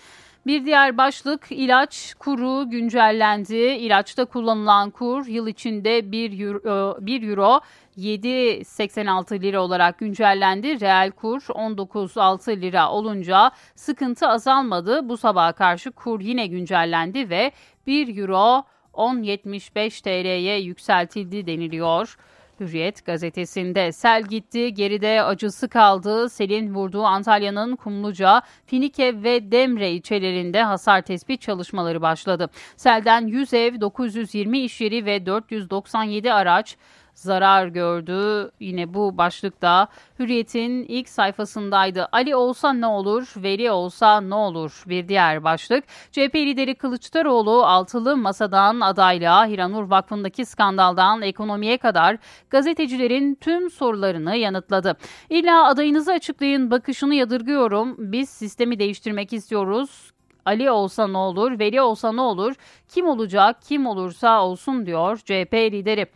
Bir 0.46 0.64
diğer 0.64 0.96
başlık 0.96 1.46
ilaç 1.50 2.14
kuru 2.18 2.70
güncellendi. 2.70 3.56
İlaçta 3.56 4.24
kullanılan 4.24 4.90
kur 4.90 5.26
yıl 5.26 5.46
içinde 5.46 6.12
1 6.12 6.40
euro, 6.40 6.96
1 7.00 7.28
euro 7.28 7.60
7.86 7.98 9.40
lira 9.42 9.60
olarak 9.62 9.98
güncellendi. 9.98 10.80
Reel 10.80 11.10
kur 11.10 11.40
19.6 11.40 12.60
lira 12.60 12.90
olunca 12.90 13.50
sıkıntı 13.74 14.28
azalmadı. 14.28 15.08
Bu 15.08 15.16
sabaha 15.16 15.52
karşı 15.52 15.90
kur 15.90 16.20
yine 16.20 16.46
güncellendi 16.46 17.30
ve 17.30 17.52
1 17.86 18.16
euro 18.16 18.64
10.75 18.94 20.02
TL'ye 20.02 20.58
yükseltildi 20.60 21.46
deniliyor. 21.46 22.16
Hürriyet 22.60 23.06
gazetesinde 23.06 23.92
sel 23.92 24.22
gitti, 24.22 24.74
geride 24.74 25.22
acısı 25.22 25.68
kaldı. 25.68 26.28
Selin 26.28 26.74
vurduğu 26.74 27.02
Antalya'nın 27.02 27.76
Kumluca, 27.76 28.42
Finike 28.66 29.22
ve 29.22 29.52
Demre 29.52 29.90
ilçelerinde 29.90 30.62
hasar 30.62 31.02
tespit 31.02 31.40
çalışmaları 31.40 32.02
başladı. 32.02 32.50
Selden 32.76 33.26
100 33.26 33.54
ev, 33.54 33.80
920 33.80 34.58
iş 34.58 34.80
yeri 34.80 35.04
ve 35.04 35.26
497 35.26 36.32
araç 36.32 36.76
zarar 37.18 37.66
gördü. 37.66 38.50
Yine 38.60 38.94
bu 38.94 39.18
başlıkta 39.18 39.88
Hürriyet'in 40.18 40.84
ilk 40.88 41.08
sayfasındaydı. 41.08 42.08
Ali 42.12 42.36
olsa 42.36 42.72
ne 42.72 42.86
olur, 42.86 43.34
veri 43.36 43.70
olsa 43.70 44.20
ne 44.20 44.34
olur 44.34 44.82
bir 44.86 45.08
diğer 45.08 45.44
başlık. 45.44 45.84
CHP 46.12 46.34
lideri 46.34 46.74
Kılıçdaroğlu 46.74 47.64
altılı 47.64 48.16
masadan 48.16 48.80
adaylığa 48.80 49.46
Hiranur 49.46 49.90
Vakfı'ndaki 49.90 50.44
skandaldan 50.44 51.22
ekonomiye 51.22 51.78
kadar 51.78 52.16
gazetecilerin 52.50 53.34
tüm 53.34 53.70
sorularını 53.70 54.36
yanıtladı. 54.36 54.96
İlla 55.30 55.66
adayınızı 55.66 56.12
açıklayın 56.12 56.70
bakışını 56.70 57.14
yadırgıyorum. 57.14 57.94
Biz 57.98 58.28
sistemi 58.28 58.78
değiştirmek 58.78 59.32
istiyoruz. 59.32 60.12
Ali 60.46 60.70
olsa 60.70 61.08
ne 61.08 61.18
olur, 61.18 61.58
Veli 61.58 61.80
olsa 61.80 62.12
ne 62.12 62.20
olur, 62.20 62.54
kim 62.88 63.08
olacak, 63.08 63.56
kim 63.62 63.86
olursa 63.86 64.42
olsun 64.42 64.86
diyor 64.86 65.16
CHP 65.16 65.54
lideri. 65.54 66.06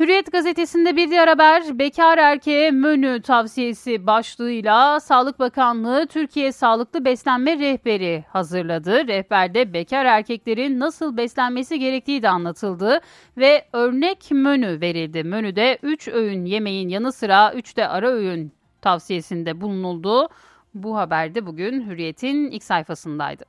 Hürriyet 0.00 0.32
gazetesinde 0.32 0.96
bir 0.96 1.10
diğer 1.10 1.28
haber 1.28 1.78
bekar 1.78 2.18
erkeğe 2.18 2.70
menü 2.70 3.22
tavsiyesi 3.22 4.06
başlığıyla 4.06 5.00
Sağlık 5.00 5.38
Bakanlığı 5.38 6.06
Türkiye 6.06 6.52
Sağlıklı 6.52 7.04
Beslenme 7.04 7.58
Rehberi 7.58 8.24
hazırladı. 8.28 9.06
Rehberde 9.08 9.72
bekar 9.72 10.04
erkeklerin 10.04 10.80
nasıl 10.80 11.16
beslenmesi 11.16 11.78
gerektiği 11.78 12.22
de 12.22 12.28
anlatıldı 12.28 13.00
ve 13.36 13.64
örnek 13.72 14.30
menü 14.30 14.80
verildi. 14.80 15.24
Menüde 15.24 15.78
3 15.82 16.08
öğün 16.08 16.44
yemeğin 16.44 16.88
yanı 16.88 17.12
sıra 17.12 17.52
3 17.54 17.76
de 17.76 17.88
ara 17.88 18.10
öğün 18.10 18.52
tavsiyesinde 18.80 19.60
bulunuldu. 19.60 20.28
Bu 20.74 20.96
haber 20.96 21.34
de 21.34 21.46
bugün 21.46 21.90
Hürriyet'in 21.90 22.50
ilk 22.50 22.64
sayfasındaydı. 22.64 23.44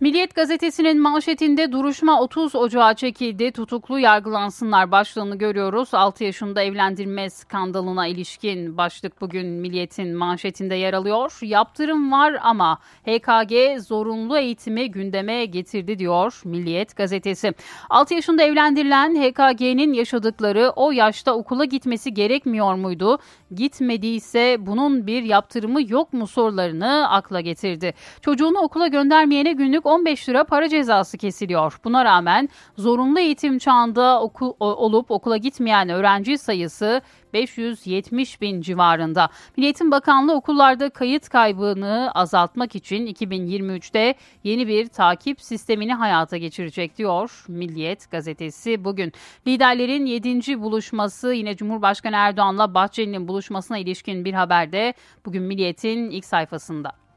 Milliyet 0.00 0.34
gazetesinin 0.34 1.00
manşetinde 1.00 1.72
duruşma 1.72 2.20
30 2.20 2.54
Ocağı 2.54 2.94
çekildi. 2.94 3.52
Tutuklu 3.52 3.98
yargılansınlar 3.98 4.90
başlığını 4.92 5.38
görüyoruz. 5.38 5.94
6 5.94 6.24
yaşında 6.24 6.62
evlendirme 6.62 7.30
skandalına 7.30 8.06
ilişkin 8.06 8.76
başlık 8.76 9.20
bugün 9.20 9.46
Milliyet'in 9.46 10.16
manşetinde 10.16 10.74
yer 10.74 10.94
alıyor. 10.94 11.38
Yaptırım 11.42 12.12
var 12.12 12.36
ama 12.42 12.78
HKG 13.06 13.80
zorunlu 13.80 14.38
eğitimi 14.38 14.90
gündeme 14.90 15.44
getirdi 15.44 15.98
diyor 15.98 16.40
Milliyet 16.44 16.96
gazetesi. 16.96 17.52
6 17.90 18.14
yaşında 18.14 18.42
evlendirilen 18.42 19.14
HKG'nin 19.14 19.92
yaşadıkları 19.92 20.72
o 20.76 20.92
yaşta 20.92 21.34
okula 21.34 21.64
gitmesi 21.64 22.14
gerekmiyor 22.14 22.74
muydu? 22.74 23.18
Gitmediyse 23.54 24.56
bunun 24.60 25.06
bir 25.06 25.22
yaptırımı 25.22 25.90
yok 25.92 26.12
mu 26.12 26.26
sorularını 26.26 27.10
akla 27.10 27.40
getirdi. 27.40 27.94
Çocuğunu 28.20 28.58
okula 28.58 28.86
göndermeyene 28.86 29.52
günlük 29.52 29.89
15 29.90 30.28
lira 30.28 30.44
para 30.44 30.68
cezası 30.68 31.18
kesiliyor. 31.18 31.78
Buna 31.84 32.04
rağmen 32.04 32.48
zorunlu 32.76 33.20
eğitim 33.20 33.58
çağında 33.58 34.20
okul, 34.22 34.52
olup 34.60 35.10
okula 35.10 35.36
gitmeyen 35.36 35.88
öğrenci 35.88 36.38
sayısı 36.38 37.02
570 37.32 38.40
bin 38.40 38.60
civarında. 38.60 39.28
Milliyetin 39.56 39.90
Bakanlığı 39.90 40.34
okullarda 40.34 40.90
kayıt 40.90 41.28
kaybını 41.28 42.10
azaltmak 42.14 42.74
için 42.74 43.06
2023'te 43.06 44.14
yeni 44.44 44.68
bir 44.68 44.86
takip 44.86 45.40
sistemini 45.40 45.94
hayata 45.94 46.36
geçirecek 46.36 46.98
diyor 46.98 47.44
Milliyet 47.48 48.10
gazetesi 48.10 48.84
bugün. 48.84 49.12
Liderlerin 49.46 50.06
7. 50.06 50.62
buluşması 50.62 51.32
yine 51.32 51.56
Cumhurbaşkanı 51.56 52.16
Erdoğan'la 52.16 52.74
Bahçeli'nin 52.74 53.28
buluşmasına 53.28 53.78
ilişkin 53.78 54.24
bir 54.24 54.32
haberde 54.32 54.94
bugün 55.26 55.42
Milliyet'in 55.42 56.10
ilk 56.10 56.24
sayfasında. 56.24 57.09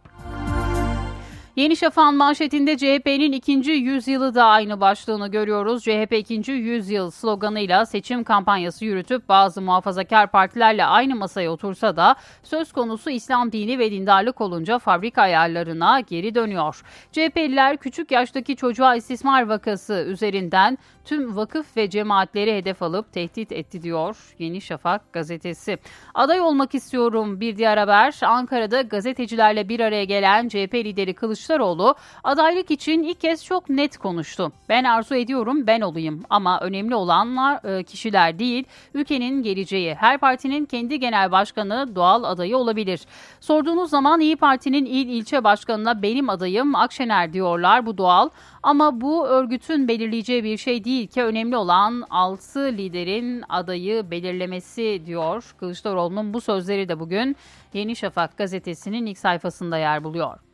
Yeni 1.55 1.77
Şafak'ın 1.77 2.15
manşetinde 2.15 2.77
CHP'nin 2.77 3.31
ikinci 3.31 3.71
yüzyılı 3.71 4.35
da 4.35 4.45
aynı 4.45 4.81
başlığını 4.81 5.27
görüyoruz. 5.27 5.83
CHP 5.83 6.13
ikinci 6.13 6.51
yüzyıl 6.51 7.11
sloganıyla 7.11 7.85
seçim 7.85 8.23
kampanyası 8.23 8.85
yürütüp 8.85 9.29
bazı 9.29 9.61
muhafazakar 9.61 10.31
partilerle 10.31 10.85
aynı 10.85 11.15
masaya 11.15 11.51
otursa 11.51 11.95
da 11.95 12.15
söz 12.43 12.71
konusu 12.71 13.09
İslam 13.09 13.51
dini 13.51 13.79
ve 13.79 13.91
dindarlık 13.91 14.41
olunca 14.41 14.79
fabrika 14.79 15.21
ayarlarına 15.21 15.99
geri 15.99 16.35
dönüyor. 16.35 16.81
CHP'liler 17.11 17.77
küçük 17.77 18.11
yaştaki 18.11 18.55
çocuğa 18.55 18.95
istismar 18.95 19.47
vakası 19.47 20.05
üzerinden 20.07 20.77
tüm 21.05 21.35
vakıf 21.35 21.77
ve 21.77 21.89
cemaatleri 21.89 22.55
hedef 22.55 22.81
alıp 22.81 23.13
tehdit 23.13 23.51
etti 23.51 23.81
diyor 23.83 24.35
Yeni 24.39 24.61
Şafak 24.61 25.13
gazetesi. 25.13 25.77
Aday 26.13 26.41
olmak 26.41 26.75
istiyorum 26.75 27.39
bir 27.39 27.57
diğer 27.57 27.77
haber. 27.77 28.19
Ankara'da 28.21 28.81
gazetecilerle 28.81 29.69
bir 29.69 29.79
araya 29.79 30.03
gelen 30.03 30.47
CHP 30.47 30.73
lideri 30.73 31.13
Kılıçdaroğlu 31.43 31.95
adaylık 32.23 32.71
için 32.71 33.03
ilk 33.03 33.21
kez 33.21 33.45
çok 33.45 33.69
net 33.69 33.97
konuştu. 33.97 34.51
Ben 34.69 34.83
arzu 34.83 35.15
ediyorum 35.15 35.67
ben 35.67 35.81
olayım 35.81 36.23
ama 36.29 36.59
önemli 36.59 36.95
olanlar 36.95 37.77
e, 37.77 37.83
kişiler 37.83 38.39
değil 38.39 38.63
ülkenin 38.93 39.43
geleceği. 39.43 39.95
Her 39.95 40.17
partinin 40.17 40.65
kendi 40.65 40.99
genel 40.99 41.31
başkanı 41.31 41.95
doğal 41.95 42.23
adayı 42.23 42.57
olabilir. 42.57 43.01
Sorduğunuz 43.39 43.89
zaman 43.89 44.19
İyi 44.19 44.35
Parti'nin 44.35 44.85
il 44.85 45.09
ilçe 45.09 45.43
başkanına 45.43 46.01
benim 46.01 46.29
adayım 46.29 46.75
Akşener 46.75 47.33
diyorlar 47.33 47.85
bu 47.85 47.97
doğal. 47.97 48.29
Ama 48.63 49.01
bu 49.01 49.27
örgütün 49.27 49.87
belirleyeceği 49.87 50.43
bir 50.43 50.57
şey 50.57 50.83
değil 50.83 51.07
ki 51.07 51.23
önemli 51.23 51.57
olan 51.57 52.03
6 52.09 52.59
liderin 52.59 53.43
adayı 53.49 54.11
belirlemesi 54.11 55.01
diyor. 55.05 55.55
Kılıçdaroğlu'nun 55.59 56.33
bu 56.33 56.41
sözleri 56.41 56.89
de 56.89 56.99
bugün 56.99 57.35
Yeni 57.73 57.95
Şafak 57.95 58.37
gazetesinin 58.37 59.05
ilk 59.05 59.17
sayfasında 59.17 59.77
yer 59.77 60.03
buluyor. 60.03 60.52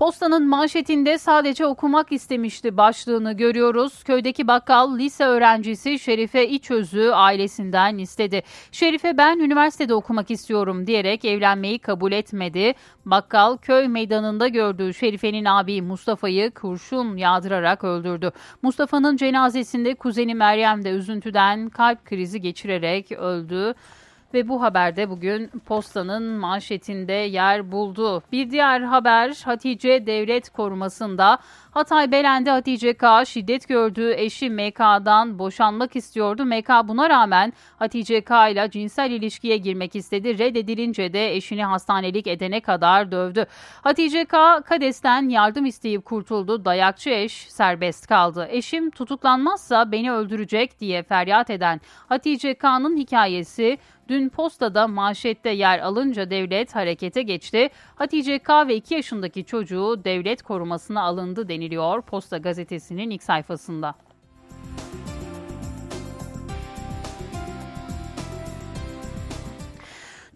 Postanın 0.00 0.48
manşetinde 0.48 1.18
sadece 1.18 1.66
okumak 1.66 2.12
istemişti 2.12 2.76
başlığını 2.76 3.32
görüyoruz. 3.32 4.04
Köydeki 4.04 4.48
bakkal 4.48 4.98
lise 4.98 5.24
öğrencisi 5.24 5.98
Şerife 5.98 6.48
İçöz'ü 6.48 7.10
ailesinden 7.10 7.98
istedi. 7.98 8.42
Şerife 8.72 9.18
ben 9.18 9.38
üniversitede 9.38 9.94
okumak 9.94 10.30
istiyorum 10.30 10.86
diyerek 10.86 11.24
evlenmeyi 11.24 11.78
kabul 11.78 12.12
etmedi. 12.12 12.74
Bakkal 13.06 13.56
köy 13.56 13.88
meydanında 13.88 14.48
gördüğü 14.48 14.94
Şerife'nin 14.94 15.44
abi 15.44 15.82
Mustafa'yı 15.82 16.50
kurşun 16.50 17.16
yağdırarak 17.16 17.84
öldürdü. 17.84 18.32
Mustafa'nın 18.62 19.16
cenazesinde 19.16 19.94
kuzeni 19.94 20.34
Meryem 20.34 20.84
de 20.84 20.90
üzüntüden 20.90 21.68
kalp 21.68 22.04
krizi 22.04 22.40
geçirerek 22.40 23.12
öldü 23.12 23.74
ve 24.34 24.48
bu 24.48 24.62
haberde 24.62 25.10
bugün 25.10 25.48
postanın 25.66 26.22
manşetinde 26.22 27.12
yer 27.12 27.72
buldu. 27.72 28.22
Bir 28.32 28.50
diğer 28.50 28.80
haber 28.80 29.42
Hatice 29.44 30.06
Devlet 30.06 30.50
Koruması'nda 30.50 31.38
Hatay 31.70 32.12
Belen'de 32.12 32.50
Hatice 32.50 32.94
K. 32.94 33.24
şiddet 33.24 33.68
gördüğü 33.68 34.12
eşi 34.12 34.50
MK'dan 34.50 35.38
boşanmak 35.38 35.96
istiyordu. 35.96 36.44
MK 36.44 36.68
buna 36.84 37.10
rağmen 37.10 37.52
Hatice 37.78 38.20
K. 38.20 38.48
ile 38.48 38.70
cinsel 38.70 39.10
ilişkiye 39.10 39.56
girmek 39.56 39.96
istedi. 39.96 40.38
Reddedilince 40.38 41.12
de 41.12 41.34
eşini 41.36 41.64
hastanelik 41.64 42.26
edene 42.26 42.60
kadar 42.60 43.12
dövdü. 43.12 43.46
Hatice 43.82 44.24
K. 44.24 44.60
Kades'ten 44.60 45.28
yardım 45.28 45.66
isteyip 45.66 46.04
kurtuldu. 46.04 46.64
Dayakçı 46.64 47.10
eş 47.10 47.32
serbest 47.32 48.06
kaldı. 48.06 48.48
Eşim 48.50 48.90
tutuklanmazsa 48.90 49.92
beni 49.92 50.12
öldürecek 50.12 50.80
diye 50.80 51.02
feryat 51.02 51.50
eden 51.50 51.80
Hatice 52.08 52.54
K.'nın 52.54 52.96
hikayesi 52.96 53.78
Dün 54.10 54.28
postada 54.28 54.88
manşette 54.88 55.50
yer 55.50 55.78
alınca 55.78 56.30
devlet 56.30 56.74
harekete 56.74 57.22
geçti. 57.22 57.68
Hatice 57.94 58.38
K 58.38 58.68
ve 58.68 58.76
2 58.76 58.94
yaşındaki 58.94 59.44
çocuğu 59.44 60.00
devlet 60.04 60.42
korumasına 60.42 61.02
alındı 61.02 61.48
deniliyor 61.60 62.02
Posta 62.02 62.38
gazetesinin 62.38 63.10
ilk 63.10 63.22
sayfasında. 63.22 63.94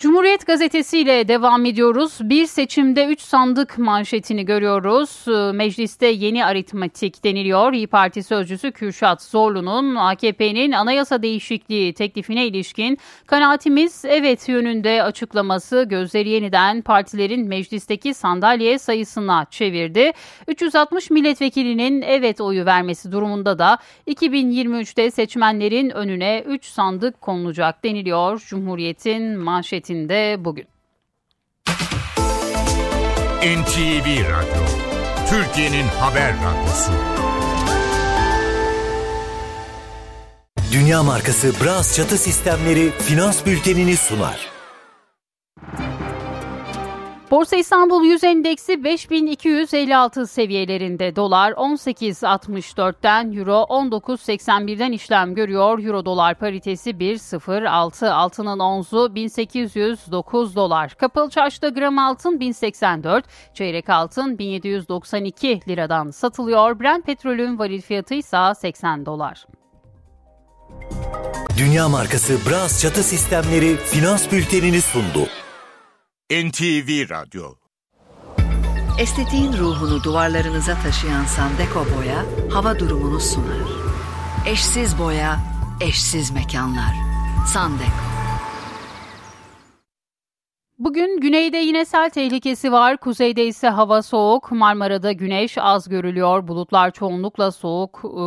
Cumhuriyet 0.04 0.46
Gazetesi 0.46 0.98
ile 0.98 1.28
devam 1.28 1.64
ediyoruz. 1.64 2.18
Bir 2.20 2.46
seçimde 2.46 3.06
3 3.06 3.20
sandık 3.20 3.78
manşetini 3.78 4.44
görüyoruz. 4.44 5.24
Ee, 5.28 5.52
mecliste 5.52 6.06
yeni 6.06 6.44
aritmatik 6.44 7.24
deniliyor. 7.24 7.72
İyi 7.72 7.86
Parti 7.86 8.22
sözcüsü 8.22 8.72
Kürşat 8.72 9.22
Zorlu'nun 9.22 9.94
AKP'nin 9.94 10.72
anayasa 10.72 11.22
değişikliği 11.22 11.92
teklifine 11.92 12.46
ilişkin 12.46 12.98
kanaatimiz 13.26 14.04
evet 14.04 14.48
yönünde 14.48 15.02
açıklaması 15.02 15.86
gözleri 15.88 16.28
yeniden 16.28 16.82
partilerin 16.82 17.48
meclisteki 17.48 18.14
sandalye 18.14 18.78
sayısına 18.78 19.46
çevirdi. 19.50 20.12
360 20.48 21.10
milletvekilinin 21.10 22.02
evet 22.02 22.40
oyu 22.40 22.66
vermesi 22.66 23.12
durumunda 23.12 23.58
da 23.58 23.78
2023'te 24.08 25.10
seçmenlerin 25.10 25.90
önüne 25.90 26.44
3 26.46 26.64
sandık 26.64 27.20
konulacak 27.20 27.84
deniliyor 27.84 28.42
Cumhuriyet'in 28.46 29.38
manşetinde 29.38 29.93
manşetinde 29.94 30.44
bugün. 30.44 30.66
NTV 33.42 34.06
Radyo, 34.30 34.64
Türkiye'nin 35.28 35.86
haber 35.86 36.34
radyosu. 36.34 36.92
Dünya 40.72 41.02
markası 41.02 41.52
Bras 41.64 41.96
çatı 41.96 42.18
sistemleri 42.18 42.90
finans 42.90 43.46
bültenini 43.46 43.96
sunar. 43.96 44.53
Borsa 47.34 47.56
İstanbul 47.56 48.04
Yüz 48.04 48.24
Endeksi 48.24 48.84
5256 48.84 50.26
seviyelerinde 50.26 51.16
dolar 51.16 51.52
18.64'ten 51.52 53.32
euro 53.32 53.66
19.81'den 53.68 54.92
işlem 54.92 55.34
görüyor. 55.34 55.78
Euro 55.78 56.04
dolar 56.04 56.34
paritesi 56.34 56.90
1.06 56.90 58.10
altının 58.10 58.58
onzu 58.58 59.14
1809 59.14 60.56
dolar. 60.56 60.94
Kapalı 60.94 61.30
çarşıda 61.30 61.68
gram 61.68 61.98
altın 61.98 62.40
1084, 62.40 63.24
çeyrek 63.54 63.88
altın 63.88 64.38
1792 64.38 65.60
liradan 65.68 66.10
satılıyor. 66.10 66.80
Brent 66.80 67.06
petrolün 67.06 67.58
varil 67.58 67.80
fiyatı 67.80 68.14
ise 68.14 68.38
80 68.60 69.06
dolar. 69.06 69.46
Dünya 71.58 71.88
markası 71.88 72.38
Bras 72.50 72.82
çatı 72.82 73.02
sistemleri 73.02 73.76
finans 73.76 74.32
bültenini 74.32 74.80
sundu. 74.80 75.28
NTV 76.32 77.10
Radyo 77.10 77.54
Estetiğin 78.98 79.52
ruhunu 79.52 80.04
duvarlarınıza 80.04 80.74
taşıyan 80.82 81.24
Sandeko 81.24 81.86
Boya 81.96 82.24
hava 82.52 82.78
durumunu 82.78 83.20
sunar. 83.20 83.68
Eşsiz 84.46 84.98
boya, 84.98 85.40
eşsiz 85.80 86.30
mekanlar. 86.30 86.94
Sandeko. 87.46 88.13
Bugün 90.78 91.20
güneyde 91.20 91.56
yine 91.56 91.84
sel 91.84 92.10
tehlikesi 92.10 92.72
var. 92.72 92.96
Kuzeyde 92.96 93.46
ise 93.46 93.68
hava 93.68 94.02
soğuk. 94.02 94.52
Marmara'da 94.52 95.12
güneş 95.12 95.58
az 95.58 95.88
görülüyor. 95.88 96.48
Bulutlar 96.48 96.90
çoğunlukla 96.90 97.50
soğuk. 97.52 98.00
e, 98.04 98.18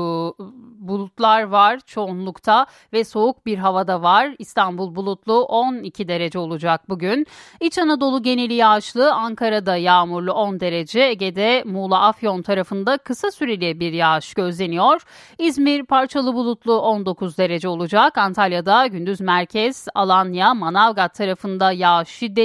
bulutlar 0.88 1.44
var 1.44 1.80
çoğunlukta 1.86 2.66
ve 2.94 3.04
soğuk 3.04 3.46
bir 3.46 3.58
havada 3.58 4.02
var. 4.02 4.36
İstanbul 4.40 4.96
bulutlu 4.96 5.44
12 5.44 6.08
derece 6.08 6.40
olacak 6.40 6.90
bugün. 6.90 7.26
İç 7.62 7.78
Anadolu 7.78 8.24
geneli 8.24 8.54
yağışlı. 8.54 9.14
Ankara'da 9.14 9.76
yağmurlu 9.76 10.32
10 10.32 10.60
derece. 10.60 11.02
Ege'de 11.02 11.64
Muğla 11.66 12.02
Afyon 12.02 12.42
tarafında 12.42 12.98
kısa 12.98 13.32
süreli 13.32 13.80
bir 13.80 13.94
yağış 13.94 14.34
gözleniyor. 14.34 15.02
İzmir 15.40 15.86
parçalı 15.86 16.34
bulutlu 16.34 16.80
19 16.80 17.38
derece 17.38 17.68
olacak. 17.68 18.18
Antalya'da 18.18 18.88
gündüz 18.88 19.22
merkez, 19.22 19.88
Alanya, 19.96 20.54
Manavgat 20.54 21.14
tarafında 21.14 21.72
yağış 21.72 22.10
şiddetli. 22.10 22.37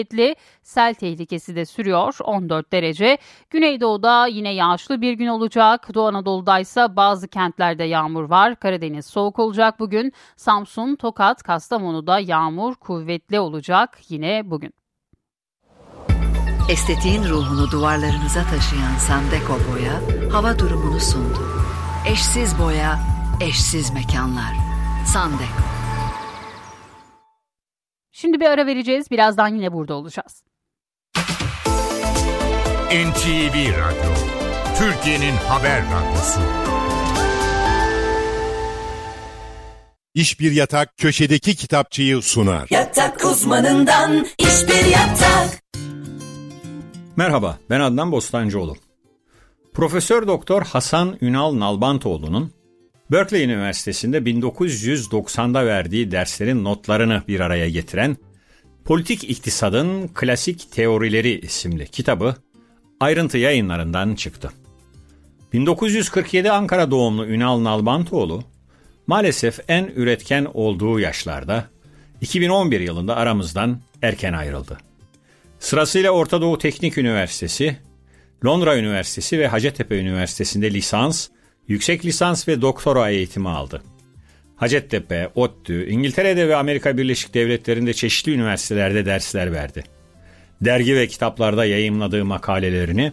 Sel 0.63 0.95
tehlikesi 0.95 1.57
de 1.57 1.65
sürüyor 1.65 2.19
14 2.25 2.73
derece. 2.73 3.19
Güneydoğu'da 3.51 4.27
yine 4.27 4.55
yağışlı 4.55 5.01
bir 5.01 5.13
gün 5.13 5.27
olacak. 5.27 5.95
Doğu 5.95 6.07
Anadolu'da 6.07 6.59
ise 6.59 6.97
bazı 6.97 7.29
kentlerde 7.29 7.85
yağmur 7.85 8.25
var. 8.25 8.57
Karadeniz 8.57 9.07
soğuk 9.07 9.39
olacak 9.39 9.81
bugün. 9.81 10.13
Samsun, 10.37 10.97
Tokat, 10.97 11.43
Kastamonu'da 11.43 12.19
yağmur 12.19 12.75
kuvvetli 12.75 13.41
olacak 13.41 13.99
yine 14.09 14.43
bugün. 14.45 14.73
Estetiğin 16.71 17.25
ruhunu 17.25 17.71
duvarlarınıza 17.71 18.43
taşıyan 18.43 18.97
Sandeko 18.99 19.53
Boya 19.53 20.01
hava 20.33 20.59
durumunu 20.59 21.01
sundu. 21.01 21.39
Eşsiz 22.07 22.59
boya, 22.59 23.01
eşsiz 23.41 23.93
mekanlar. 23.95 24.55
Sandeko. 25.07 25.82
Şimdi 28.23 28.41
bir 28.41 28.47
ara 28.47 28.67
vereceğiz. 28.67 29.11
Birazdan 29.11 29.49
yine 29.49 29.73
burada 29.73 29.95
olacağız. 29.95 30.43
NTV 32.91 33.55
Radyo 33.55 34.15
Türkiye'nin 34.79 35.33
haber 35.49 35.83
radyosu 35.83 36.41
İş 40.15 40.41
Bir 40.41 40.53
Yatak 40.53 40.97
köşedeki 40.97 41.57
kitapçıyı 41.57 42.23
sunar. 42.23 42.67
Yatak 42.71 43.25
uzmanından 43.25 44.27
iş 44.39 44.69
bir 44.69 44.85
yatak. 44.85 45.63
Merhaba, 47.17 47.59
ben 47.71 47.81
Adnan 47.81 48.13
Bostancıoğlu. 48.13 48.77
Profesör 49.75 50.27
Doktor 50.27 50.63
Hasan 50.63 51.19
Ünal 51.21 51.59
Nalbantoğlu'nun 51.59 52.53
Berkeley 53.13 53.45
Üniversitesi'nde 53.45 54.19
1990'da 54.19 55.67
verdiği 55.67 56.11
derslerin 56.11 56.65
notlarını 56.65 57.23
bir 57.29 57.41
araya 57.41 57.69
getiren 57.69 58.17
Politik 58.85 59.31
İktisadın 59.31 60.09
Klasik 60.09 60.73
Teorileri 60.73 61.41
isimli 61.41 61.87
kitabı 61.87 62.37
ayrıntı 63.01 63.39
yayınlarından 63.39 64.15
çıktı. 64.15 64.53
1947 65.53 66.51
Ankara 66.51 66.91
doğumlu 66.91 67.27
Ünal 67.27 67.65
Nalbantoğlu 67.65 68.45
maalesef 69.07 69.61
en 69.69 69.85
üretken 69.85 70.47
olduğu 70.55 71.01
yaşlarda 71.01 71.65
2011 72.21 72.81
yılında 72.81 73.17
aramızdan 73.17 73.81
erken 74.03 74.33
ayrıldı. 74.33 74.79
Sırasıyla 75.59 76.11
Orta 76.11 76.41
Doğu 76.41 76.59
Teknik 76.59 76.99
Üniversitesi, 76.99 77.77
Londra 78.45 78.79
Üniversitesi 78.79 79.39
ve 79.39 79.49
Hacettepe 79.49 79.99
Üniversitesi'nde 79.99 80.71
lisans, 80.71 81.29
yüksek 81.69 82.05
lisans 82.05 82.49
ve 82.49 82.61
doktora 82.61 83.11
eğitimi 83.11 83.49
aldı. 83.49 83.83
Hacettepe, 84.57 85.31
ODTÜ, 85.35 85.87
İngiltere'de 85.87 86.49
ve 86.49 86.57
Amerika 86.57 86.99
Birleşik 86.99 87.35
Devletleri'nde 87.35 87.93
çeşitli 87.95 88.35
üniversitelerde 88.35 89.07
dersler 89.07 89.53
verdi. 89.53 89.85
Dergi 90.61 90.97
ve 90.97 91.07
kitaplarda 91.07 91.65
yayımladığı 91.65 92.25
makalelerini 92.25 93.13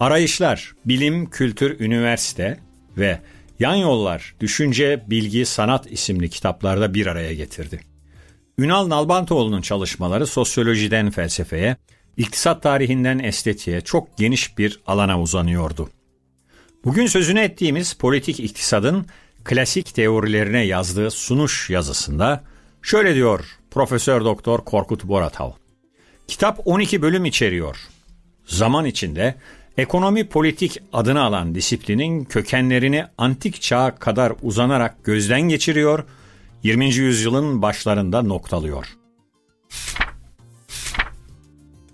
Arayışlar, 0.00 0.72
Bilim, 0.84 1.30
Kültür, 1.30 1.80
Üniversite 1.80 2.58
ve 2.96 3.18
Yan 3.58 3.74
Yollar, 3.74 4.34
Düşünce, 4.40 5.02
Bilgi, 5.06 5.46
Sanat 5.46 5.92
isimli 5.92 6.30
kitaplarda 6.30 6.94
bir 6.94 7.06
araya 7.06 7.34
getirdi. 7.34 7.80
Ünal 8.58 8.88
Nalbantoğlu'nun 8.88 9.60
çalışmaları 9.60 10.26
sosyolojiden 10.26 11.10
felsefeye, 11.10 11.76
iktisat 12.16 12.62
tarihinden 12.62 13.18
estetiğe 13.18 13.80
çok 13.80 14.18
geniş 14.18 14.58
bir 14.58 14.80
alana 14.86 15.20
uzanıyordu. 15.20 15.90
Bugün 16.84 17.06
sözünü 17.06 17.40
ettiğimiz 17.40 17.92
politik 17.92 18.40
iktisadın 18.40 19.06
klasik 19.44 19.94
teorilerine 19.94 20.62
yazdığı 20.62 21.10
sunuş 21.10 21.70
yazısında 21.70 22.44
şöyle 22.82 23.14
diyor 23.14 23.44
Profesör 23.70 24.24
Doktor 24.24 24.64
Korkut 24.64 25.04
Boratav. 25.04 25.50
Kitap 26.28 26.60
12 26.64 27.02
bölüm 27.02 27.24
içeriyor. 27.24 27.76
Zaman 28.46 28.84
içinde 28.84 29.34
ekonomi 29.76 30.28
politik 30.28 30.78
adını 30.92 31.22
alan 31.22 31.54
disiplinin 31.54 32.24
kökenlerini 32.24 33.04
antik 33.18 33.60
çağa 33.60 33.94
kadar 33.94 34.32
uzanarak 34.42 35.04
gözden 35.04 35.40
geçiriyor, 35.40 36.04
20. 36.62 36.94
yüzyılın 36.94 37.62
başlarında 37.62 38.22
noktalıyor. 38.22 38.86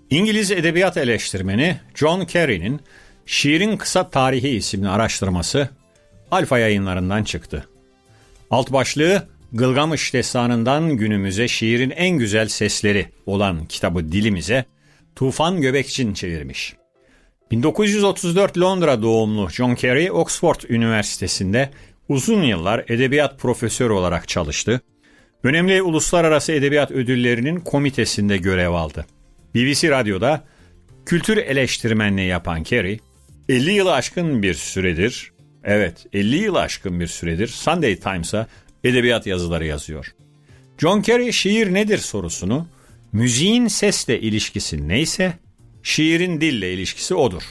İngiliz 0.09 0.51
edebiyat 0.51 0.97
eleştirmeni 0.97 1.79
John 1.95 2.25
Kerry'nin 2.25 2.81
Şiirin 3.27 3.77
Kısa 3.77 4.09
Tarihi 4.09 4.49
isimli 4.49 4.89
araştırması 4.89 5.69
Alfa 6.31 6.59
yayınlarından 6.59 7.23
çıktı. 7.23 7.67
Alt 8.51 8.71
başlığı 8.71 9.27
Gılgamış 9.53 10.13
destanından 10.13 10.97
günümüze 10.97 11.47
şiirin 11.47 11.89
en 11.89 12.17
güzel 12.17 12.47
sesleri 12.47 13.05
olan 13.25 13.65
kitabı 13.65 14.11
dilimize 14.11 14.65
Tufan 15.15 15.61
Göbekçin 15.61 16.13
çevirmiş. 16.13 16.75
1934 17.51 18.57
Londra 18.57 19.01
doğumlu 19.01 19.49
John 19.49 19.75
Kerry, 19.75 20.11
Oxford 20.11 20.61
Üniversitesi'nde 20.69 21.69
uzun 22.09 22.43
yıllar 22.43 22.85
edebiyat 22.87 23.39
profesörü 23.39 23.93
olarak 23.93 24.27
çalıştı. 24.27 24.81
Önemli 25.43 25.81
uluslararası 25.81 26.51
edebiyat 26.51 26.91
ödüllerinin 26.91 27.59
komitesinde 27.59 28.37
görev 28.37 28.71
aldı. 28.71 29.05
BBC 29.55 29.91
Radyo'da 29.91 30.43
kültür 31.05 31.37
eleştirmenliği 31.37 32.27
yapan 32.27 32.63
Kerry, 32.63 32.99
50 33.49 33.71
yılı 33.71 33.93
aşkın 33.93 34.43
bir 34.43 34.53
süredir, 34.53 35.31
evet 35.63 36.05
50 36.13 36.35
yılı 36.35 36.59
aşkın 36.59 36.99
bir 36.99 37.07
süredir 37.07 37.47
Sunday 37.47 37.95
Times'a 37.95 38.47
edebiyat 38.83 39.27
yazıları 39.27 39.65
yazıyor. 39.65 40.15
John 40.77 41.01
Kerry 41.01 41.33
şiir 41.33 41.73
nedir 41.73 41.97
sorusunu, 41.97 42.67
müziğin 43.11 43.67
sesle 43.67 44.21
ilişkisi 44.21 44.87
neyse, 44.87 45.33
şiirin 45.83 46.41
dille 46.41 46.73
ilişkisi 46.73 47.15
odur. 47.15 47.43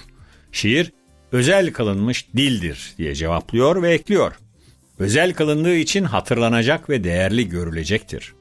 Şiir, 0.52 0.92
özel 1.32 1.72
kılınmış 1.72 2.26
dildir 2.36 2.94
diye 2.98 3.14
cevaplıyor 3.14 3.82
ve 3.82 3.92
ekliyor. 3.92 4.32
Özel 4.98 5.34
kılındığı 5.34 5.76
için 5.76 6.04
hatırlanacak 6.04 6.90
ve 6.90 7.04
değerli 7.04 7.48
görülecektir. 7.48 8.34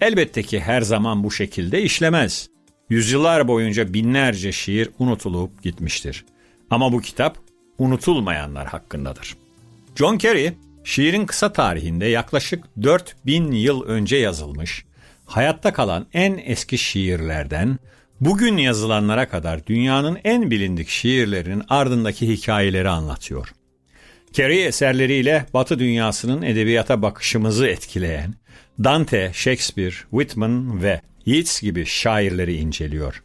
Elbette 0.00 0.42
ki 0.42 0.60
her 0.60 0.82
zaman 0.82 1.24
bu 1.24 1.30
şekilde 1.30 1.82
işlemez. 1.82 2.48
Yüzyıllar 2.90 3.48
boyunca 3.48 3.94
binlerce 3.94 4.52
şiir 4.52 4.90
unutulup 4.98 5.62
gitmiştir. 5.62 6.24
Ama 6.70 6.92
bu 6.92 7.00
kitap 7.00 7.38
unutulmayanlar 7.78 8.66
hakkındadır. 8.66 9.36
John 9.96 10.18
Kerry, 10.18 10.52
şiirin 10.84 11.26
kısa 11.26 11.52
tarihinde 11.52 12.06
yaklaşık 12.06 12.64
4000 12.82 13.52
yıl 13.52 13.82
önce 13.82 14.16
yazılmış, 14.16 14.84
hayatta 15.24 15.72
kalan 15.72 16.06
en 16.12 16.40
eski 16.44 16.78
şiirlerden 16.78 17.78
bugün 18.20 18.56
yazılanlara 18.56 19.28
kadar 19.28 19.66
dünyanın 19.66 20.18
en 20.24 20.50
bilindik 20.50 20.88
şiirlerinin 20.88 21.62
ardındaki 21.68 22.28
hikayeleri 22.28 22.88
anlatıyor. 22.88 23.52
Kerry 24.32 24.60
eserleriyle 24.60 25.46
Batı 25.54 25.78
dünyasının 25.78 26.42
edebiyata 26.42 27.02
bakışımızı 27.02 27.66
etkileyen 27.66 28.34
Dante, 28.84 29.30
Shakespeare, 29.34 29.94
Whitman 30.10 30.82
ve 30.82 31.00
Yeats 31.26 31.60
gibi 31.62 31.86
şairleri 31.86 32.54
inceliyor. 32.56 33.22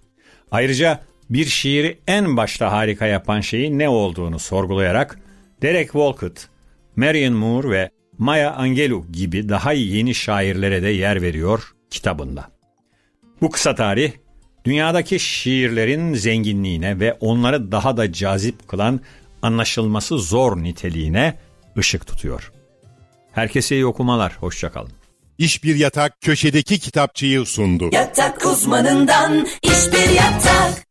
Ayrıca 0.52 1.04
bir 1.32 1.46
şiiri 1.46 2.00
en 2.08 2.38
başta 2.38 2.72
harika 2.72 3.06
yapan 3.06 3.42
şeyin 3.42 3.80
ne 3.80 3.90
olduğunu 3.90 4.40
sorgulayarak 4.40 5.20
Derek 5.62 5.92
Walcott, 5.92 6.48
Marion 6.96 7.34
Moore 7.34 7.70
ve 7.70 7.90
Maya 8.18 8.54
Angelou 8.54 9.06
gibi 9.12 9.50
daha 9.50 9.74
yeni 9.74 10.16
şairlere 10.16 10.84
de 10.84 10.90
yer 10.90 11.22
veriyor 11.22 11.74
kitabında. 11.90 12.52
Bu 13.42 13.50
kısa 13.50 13.76
tarih 13.76 14.12
dünyadaki 14.66 15.20
şiirlerin 15.20 16.14
zenginliğine 16.14 17.00
ve 17.00 17.14
onları 17.14 17.72
daha 17.72 17.98
da 17.98 18.14
cazip 18.14 18.68
kılan 18.68 19.00
anlaşılması 19.42 20.18
zor 20.18 20.64
niteliğine 20.64 21.38
ışık 21.78 22.08
tutuyor. 22.08 22.52
Herkese 23.32 23.76
iyi 23.76 23.86
okumalar, 23.86 24.38
hoşçakalın. 24.40 24.92
İş 25.38 25.64
Bir 25.64 25.76
Yatak 25.76 26.22
köşedeki 26.22 26.80
kitapçıyı 26.80 27.46
sundu. 27.46 27.90
Yatak 27.92 28.46
uzmanından 28.46 29.48
iş 29.64 29.94
bir 29.94 30.10
yatak. 30.10 30.91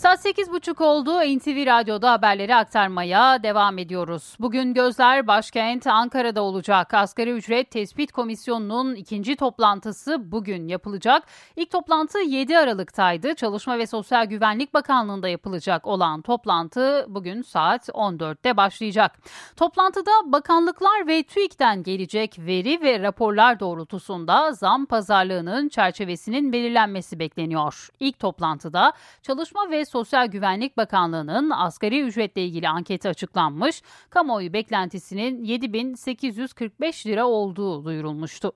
Saat 0.00 0.26
8.30 0.26 0.84
oldu. 0.84 1.10
NTV 1.10 1.66
Radyo'da 1.66 2.12
haberleri 2.12 2.54
aktarmaya 2.54 3.42
devam 3.42 3.78
ediyoruz. 3.78 4.36
Bugün 4.40 4.74
gözler 4.74 5.26
başkent 5.26 5.86
Ankara'da 5.86 6.42
olacak. 6.42 6.94
Asgari 6.94 7.30
ücret 7.30 7.70
tespit 7.70 8.12
komisyonunun 8.12 8.94
ikinci 8.94 9.36
toplantısı 9.36 10.32
bugün 10.32 10.68
yapılacak. 10.68 11.22
İlk 11.56 11.70
toplantı 11.70 12.18
7 12.18 12.58
Aralık'taydı. 12.58 13.34
Çalışma 13.34 13.78
ve 13.78 13.86
Sosyal 13.86 14.24
Güvenlik 14.24 14.74
Bakanlığı'nda 14.74 15.28
yapılacak 15.28 15.86
olan 15.86 16.22
toplantı 16.22 17.06
bugün 17.08 17.42
saat 17.42 17.88
14'te 17.88 18.56
başlayacak. 18.56 19.18
Toplantıda 19.56 20.10
bakanlıklar 20.24 21.06
ve 21.06 21.22
TÜİK'ten 21.22 21.82
gelecek 21.82 22.38
veri 22.38 22.82
ve 22.82 23.00
raporlar 23.00 23.60
doğrultusunda 23.60 24.52
zam 24.52 24.86
pazarlığının 24.86 25.68
çerçevesinin 25.68 26.52
belirlenmesi 26.52 27.18
bekleniyor. 27.18 27.88
İlk 28.00 28.18
toplantıda 28.18 28.92
Çalışma 29.22 29.70
ve 29.70 29.89
Sosyal 29.90 30.26
Güvenlik 30.26 30.76
Bakanlığı'nın 30.76 31.50
asgari 31.50 32.02
ücretle 32.02 32.44
ilgili 32.44 32.68
anketi 32.68 33.08
açıklanmış. 33.08 33.82
Kamuoyu 34.10 34.52
beklentisinin 34.52 35.44
7845 35.44 37.06
lira 37.06 37.26
olduğu 37.26 37.84
duyurulmuştu. 37.84 38.52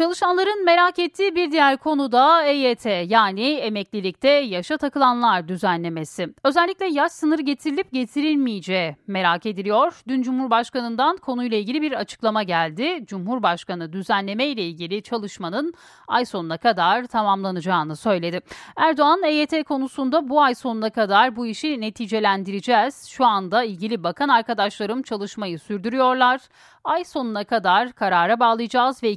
Çalışanların 0.00 0.64
merak 0.64 0.98
ettiği 0.98 1.34
bir 1.34 1.50
diğer 1.52 1.76
konu 1.76 2.12
da 2.12 2.44
EYT 2.44 2.86
yani 3.10 3.50
emeklilikte 3.50 4.28
yaşa 4.28 4.76
takılanlar 4.76 5.48
düzenlemesi. 5.48 6.28
Özellikle 6.44 6.86
yaş 6.86 7.12
sınırı 7.12 7.42
getirilip 7.42 7.92
getirilmeyeceği 7.92 8.96
merak 9.06 9.46
ediliyor. 9.46 10.02
Dün 10.08 10.22
Cumhurbaşkanı'ndan 10.22 11.16
konuyla 11.16 11.58
ilgili 11.58 11.82
bir 11.82 11.92
açıklama 11.92 12.42
geldi. 12.42 13.04
Cumhurbaşkanı 13.06 13.92
düzenleme 13.92 14.46
ile 14.46 14.62
ilgili 14.62 15.02
çalışmanın 15.02 15.74
ay 16.08 16.24
sonuna 16.24 16.58
kadar 16.58 17.04
tamamlanacağını 17.04 17.96
söyledi. 17.96 18.40
Erdoğan 18.76 19.22
EYT 19.22 19.64
konusunda 19.64 20.28
bu 20.28 20.42
ay 20.42 20.54
sonuna 20.54 20.90
kadar 20.90 21.36
bu 21.36 21.46
işi 21.46 21.80
neticelendireceğiz. 21.80 23.06
Şu 23.08 23.24
anda 23.24 23.64
ilgili 23.64 24.04
bakan 24.04 24.28
arkadaşlarım 24.28 25.02
çalışmayı 25.02 25.58
sürdürüyorlar. 25.58 26.40
Ay 26.84 27.04
sonuna 27.04 27.44
kadar 27.44 27.92
karara 27.92 28.40
bağlayacağız 28.40 29.02
ve 29.02 29.10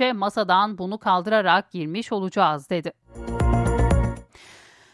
2023'e 0.00 0.12
masadan 0.12 0.78
bunu 0.78 0.98
kaldırarak 0.98 1.70
girmiş 1.70 2.12
olacağız 2.12 2.70
dedi. 2.70 2.92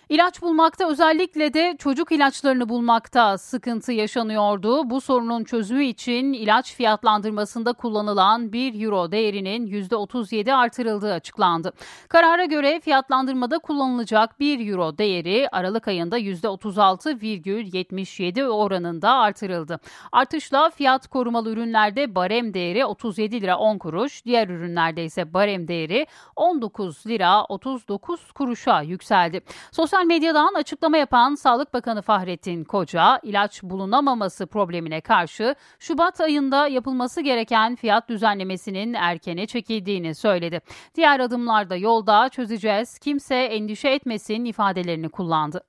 İlaç 0.09 0.43
bulmakta 0.43 0.91
özellikle 0.91 1.55
de 1.55 1.77
çocuk 1.79 2.13
ilaçlarını 2.13 2.69
bulmakta 2.69 3.39
sıkıntı 3.39 3.93
yaşanıyordu. 3.93 4.91
Bu 4.91 5.01
sorunun 5.01 5.45
çözümü 5.45 5.85
için 5.85 6.33
ilaç 6.33 6.75
fiyatlandırmasında 6.75 7.73
kullanılan 7.73 8.53
1 8.53 8.85
euro 8.85 9.13
değerinin 9.13 9.67
%37 9.67 10.55
artırıldığı 10.55 11.13
açıklandı. 11.13 11.73
Karara 12.09 12.45
göre 12.45 12.81
fiyatlandırmada 12.81 13.59
kullanılacak 13.59 14.41
1 14.41 14.71
euro 14.71 14.99
değeri 14.99 15.49
Aralık 15.53 15.89
ayında 15.89 16.19
%36,77 16.19 18.45
oranında 18.45 19.11
artırıldı. 19.11 19.81
Artışla 20.13 20.71
fiyat 20.71 21.09
korumalı 21.09 21.51
ürünlerde 21.51 22.15
barem 22.15 22.55
değeri 22.55 22.85
37 22.85 23.41
lira 23.41 23.59
10 23.59 23.79
kuruş, 23.79 24.25
diğer 24.25 24.49
ürünlerde 24.49 25.05
ise 25.05 25.35
barem 25.35 25.69
değeri 25.69 26.07
19 26.37 27.07
lira 27.07 27.45
39 27.45 28.33
kuruşa 28.33 28.83
yükseldi. 28.83 29.41
Sosyal 29.73 29.96
Sosyal 29.97 30.07
medyadan 30.07 30.55
açıklama 30.55 30.97
yapan 30.97 31.35
Sağlık 31.35 31.75
Bakanı 31.75 32.03
Fahrettin 32.03 32.65
Koca, 32.65 33.21
ilaç 33.23 33.63
bulunamaması 33.63 34.47
problemine 34.47 35.01
karşı 35.01 35.55
Şubat 35.79 36.21
ayında 36.21 36.69
yapılması 36.69 37.21
gereken 37.21 37.77
fiyat 37.77 38.09
düzenlemesinin 38.09 38.95
erkene 38.95 39.47
çekildiğini 39.47 40.15
söyledi. 40.15 40.61
Diğer 40.95 41.21
adımlarda 41.21 41.77
yolda 41.77 42.29
çözeceğiz, 42.29 42.99
kimse 42.99 43.35
endişe 43.35 43.89
etmesin 43.89 44.45
ifadelerini 44.45 45.09
kullandı. 45.09 45.61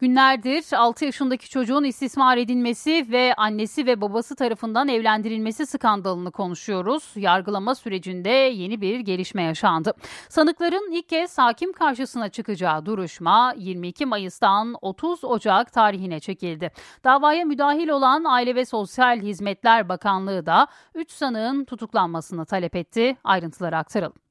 Günlerdir 0.00 0.64
6 0.76 1.04
yaşındaki 1.04 1.50
çocuğun 1.50 1.84
istismar 1.84 2.36
edilmesi 2.36 3.06
ve 3.10 3.34
annesi 3.34 3.86
ve 3.86 4.00
babası 4.00 4.36
tarafından 4.36 4.88
evlendirilmesi 4.88 5.66
skandalını 5.66 6.30
konuşuyoruz. 6.30 7.12
Yargılama 7.16 7.74
sürecinde 7.74 8.28
yeni 8.28 8.80
bir 8.80 9.00
gelişme 9.00 9.42
yaşandı. 9.42 9.92
Sanıkların 10.28 10.92
ilk 10.92 11.08
kez 11.08 11.38
hakim 11.38 11.72
karşısına 11.72 12.28
çıkacağı 12.28 12.86
duruşma 12.86 13.54
22 13.56 14.06
Mayıs'tan 14.06 14.76
30 14.82 15.24
Ocak 15.24 15.72
tarihine 15.72 16.20
çekildi. 16.20 16.72
Davaya 17.04 17.44
müdahil 17.44 17.88
olan 17.88 18.24
Aile 18.24 18.54
ve 18.54 18.64
Sosyal 18.64 19.20
Hizmetler 19.20 19.88
Bakanlığı 19.88 20.46
da 20.46 20.66
3 20.94 21.10
sanığın 21.10 21.64
tutuklanmasını 21.64 22.46
talep 22.46 22.76
etti. 22.76 23.16
Ayrıntıları 23.24 23.76
aktaralım. 23.76 24.27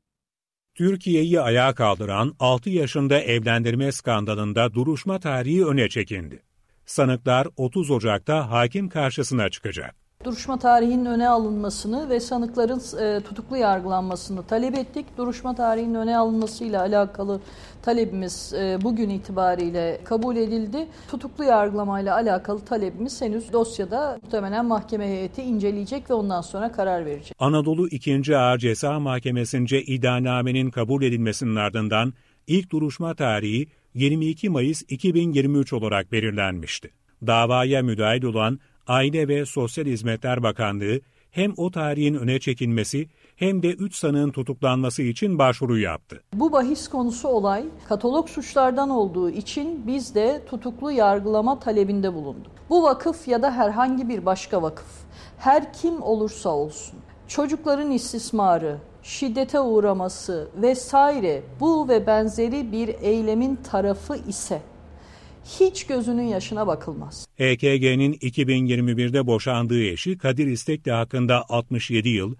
Türkiye'yi 0.77 1.41
ayağa 1.41 1.73
kaldıran 1.75 2.35
6 2.39 2.69
yaşında 2.69 3.19
evlendirme 3.19 3.91
skandalında 3.91 4.73
duruşma 4.73 5.19
tarihi 5.19 5.65
öne 5.65 5.89
çekildi. 5.89 6.43
Sanıklar 6.85 7.47
30 7.57 7.91
Ocak'ta 7.91 8.51
hakim 8.51 8.89
karşısına 8.89 9.49
çıkacak. 9.49 10.06
Duruşma 10.25 10.59
tarihinin 10.59 11.05
öne 11.05 11.29
alınmasını 11.29 12.09
ve 12.09 12.19
sanıkların 12.19 12.81
e, 13.01 13.21
tutuklu 13.21 13.57
yargılanmasını 13.57 14.43
talep 14.43 14.75
ettik. 14.75 15.05
Duruşma 15.17 15.55
tarihinin 15.55 15.95
öne 15.95 16.17
alınmasıyla 16.17 16.81
alakalı 16.81 17.41
talebimiz 17.81 18.53
e, 18.53 18.77
bugün 18.81 19.09
itibariyle 19.09 20.01
kabul 20.03 20.35
edildi. 20.35 20.87
Tutuklu 21.11 21.43
yargılamayla 21.43 22.15
alakalı 22.15 22.65
talebimiz 22.65 23.21
henüz 23.21 23.53
dosyada 23.53 24.19
muhtemelen 24.23 24.65
mahkeme 24.65 25.07
heyeti 25.07 25.41
inceleyecek 25.41 26.09
ve 26.09 26.13
ondan 26.13 26.41
sonra 26.41 26.71
karar 26.71 27.05
verecek. 27.05 27.35
Anadolu 27.39 27.87
2. 27.87 28.37
Ağır 28.37 28.57
Ceza 28.57 28.99
Mahkemesi'nce 28.99 29.81
iddianamenin 29.81 30.69
kabul 30.69 31.03
edilmesinin 31.03 31.55
ardından 31.55 32.13
ilk 32.47 32.71
duruşma 32.71 33.15
tarihi 33.15 33.67
22 33.93 34.49
Mayıs 34.49 34.83
2023 34.89 35.73
olarak 35.73 36.11
belirlenmişti. 36.11 36.91
Davaya 37.27 37.81
müdahil 37.81 38.23
olan 38.23 38.59
Aile 38.87 39.27
ve 39.27 39.45
Sosyal 39.45 39.85
Hizmetler 39.85 40.43
Bakanlığı 40.43 40.99
hem 41.31 41.53
o 41.57 41.71
tarihin 41.71 42.13
öne 42.13 42.39
çekilmesi 42.39 43.07
hem 43.35 43.63
de 43.63 43.69
3 43.73 43.95
sanığın 43.95 44.31
tutuklanması 44.31 45.01
için 45.01 45.39
başvuru 45.39 45.79
yaptı. 45.79 46.23
Bu 46.33 46.51
bahis 46.51 46.87
konusu 46.87 47.27
olay 47.27 47.63
katalog 47.89 48.29
suçlardan 48.29 48.89
olduğu 48.89 49.29
için 49.29 49.87
biz 49.87 50.15
de 50.15 50.41
tutuklu 50.49 50.91
yargılama 50.91 51.59
talebinde 51.59 52.13
bulunduk. 52.13 52.51
Bu 52.69 52.83
vakıf 52.83 53.27
ya 53.27 53.41
da 53.41 53.51
herhangi 53.51 54.09
bir 54.09 54.25
başka 54.25 54.61
vakıf 54.61 54.87
her 55.37 55.73
kim 55.73 56.01
olursa 56.01 56.49
olsun 56.49 56.99
çocukların 57.27 57.91
istismarı, 57.91 58.77
şiddete 59.03 59.59
uğraması 59.59 60.47
vesaire 60.61 61.43
bu 61.59 61.87
ve 61.87 62.07
benzeri 62.07 62.71
bir 62.71 62.87
eylemin 62.87 63.55
tarafı 63.55 64.15
ise 64.15 64.61
hiç 65.47 65.87
gözünün 65.87 66.23
yaşına 66.23 66.67
bakılmaz. 66.67 67.27
EKG'nin 67.37 68.13
2021'de 68.13 69.27
boşandığı 69.27 69.83
eşi 69.83 70.17
Kadir 70.17 70.47
İstekli 70.47 70.91
hakkında 70.91 71.45
67 71.49 72.09
yıl, 72.09 72.35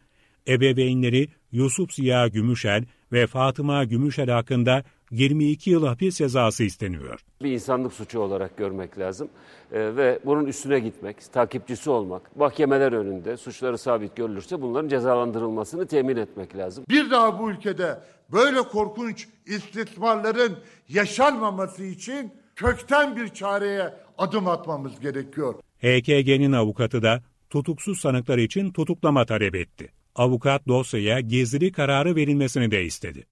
ebeveynleri 0.48 1.28
Yusuf 1.52 1.94
Ziya 1.94 2.28
Gümüşel 2.28 2.86
ve 3.12 3.28
Fatıma 3.28 3.84
Gümüşel 3.84 4.30
hakkında 4.30 4.84
22 5.12 5.70
yıl 5.70 5.86
hapis 5.86 6.18
cezası 6.18 6.64
isteniyor. 6.64 7.20
Bir 7.44 7.52
insanlık 7.52 7.94
suçu 7.94 8.20
olarak 8.20 8.58
görmek 8.58 9.00
lazım 9.00 9.30
ee, 9.72 9.96
ve 9.96 10.20
bunun 10.26 10.46
üstüne 10.46 10.80
gitmek, 10.80 11.34
takipçisi 11.34 11.90
olmak, 11.90 12.36
mahkemeler 12.36 12.92
önünde 12.92 13.38
suçları 13.38 13.78
sabit 13.78 14.16
görülürse 14.16 14.62
bunların 14.62 14.90
cezalandırılmasını 14.90 15.88
temin 15.88 16.18
etmek 16.18 16.58
lazım. 16.58 16.84
Bir 16.90 17.12
daha 17.12 17.40
bu 17.40 17.52
ülkede 17.52 18.00
böyle 18.32 18.62
korkunç 18.62 19.28
istismarların 19.46 20.58
yaşanmaması 20.90 21.84
için 21.84 22.32
kökten 22.58 23.16
bir 23.16 23.28
çareye 23.28 23.94
adım 24.18 24.48
atmamız 24.48 25.00
gerekiyor. 25.00 25.56
HKG'nin 25.78 26.52
avukatı 26.52 27.02
da 27.02 27.24
tutuksuz 27.50 28.00
sanıklar 28.00 28.38
için 28.38 28.72
tutuklama 28.72 29.26
talep 29.26 29.56
etti. 29.56 29.92
Avukat 30.16 30.68
dosyaya 30.68 31.20
gizli 31.20 31.72
kararı 31.72 32.16
verilmesini 32.16 32.72
de 32.72 32.84
istedi. 32.84 33.28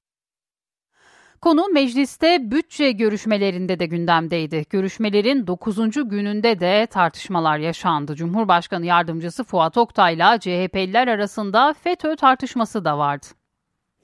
Konu 1.42 1.68
mecliste 1.68 2.52
bütçe 2.52 2.92
görüşmelerinde 2.92 3.80
de 3.80 3.86
gündemdeydi. 3.86 4.66
Görüşmelerin 4.70 5.48
9. 5.48 5.76
gününde 6.10 6.60
de 6.60 6.88
tartışmalar 6.92 7.58
yaşandı. 7.58 8.16
Cumhurbaşkanı 8.16 8.86
yardımcısı 8.86 9.44
Fuat 9.44 9.78
Oktay'la 9.78 10.40
CHP'liler 10.40 11.08
arasında 11.08 11.74
FETÖ 11.84 12.16
tartışması 12.16 12.86
da 12.86 12.98
vardı. 12.98 13.26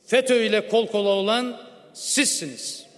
FETÖ 0.05 0.43
ile 0.43 0.67
kol 0.67 0.87
kola 0.87 1.09
olan 1.09 1.57
sizsiniz. 1.93 2.90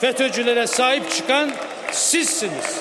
FETÖ'cülere 0.00 0.66
sahip 0.66 1.10
çıkan 1.10 1.50
sizsiniz. 1.92 2.80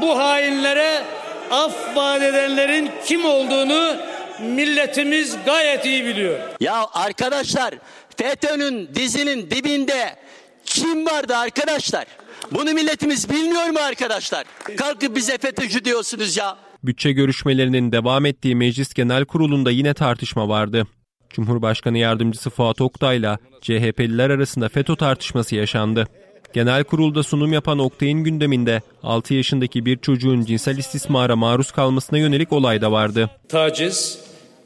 Bu 0.00 0.18
hainlere 0.18 1.04
af 1.50 1.96
vaat 1.96 2.22
edenlerin 2.22 2.90
kim 3.04 3.24
olduğunu 3.24 3.96
milletimiz 4.40 5.36
gayet 5.46 5.86
iyi 5.86 6.04
biliyor. 6.04 6.38
Ya 6.60 6.86
arkadaşlar 6.92 7.74
FETÖ'nün 8.16 8.88
dizinin 8.94 9.50
dibinde 9.50 10.16
kim 10.64 11.06
vardı 11.06 11.36
arkadaşlar? 11.36 12.06
Bunu 12.52 12.72
milletimiz 12.72 13.30
bilmiyor 13.30 13.66
mu 13.66 13.78
arkadaşlar? 13.78 14.44
Kalkıp 14.76 15.16
bize 15.16 15.38
FETÖ'cü 15.38 15.84
diyorsunuz 15.84 16.36
ya. 16.36 16.56
Bütçe 16.84 17.12
görüşmelerinin 17.12 17.92
devam 17.92 18.26
ettiği 18.26 18.56
Meclis 18.56 18.94
Genel 18.94 19.24
Kurulu'nda 19.24 19.70
yine 19.70 19.94
tartışma 19.94 20.48
vardı. 20.48 20.86
Cumhurbaşkanı 21.30 21.98
Yardımcısı 21.98 22.50
Fuat 22.50 22.80
Oktay'la 22.80 23.38
CHP'liler 23.60 24.30
arasında 24.30 24.68
FETÖ 24.68 24.96
tartışması 24.96 25.56
yaşandı. 25.56 26.06
Genel 26.52 26.84
kurulda 26.84 27.22
sunum 27.22 27.52
yapan 27.52 27.78
Oktay'ın 27.78 28.24
gündeminde 28.24 28.82
6 29.02 29.34
yaşındaki 29.34 29.84
bir 29.84 29.98
çocuğun 29.98 30.44
cinsel 30.44 30.78
istismara 30.78 31.36
maruz 31.36 31.72
kalmasına 31.72 32.18
yönelik 32.18 32.52
olay 32.52 32.80
da 32.80 32.92
vardı. 32.92 33.30
Taciz, 33.48 34.18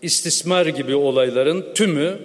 istismar 0.03 0.66
gibi 0.66 0.95
olayların 0.95 1.64
tümü 1.74 2.18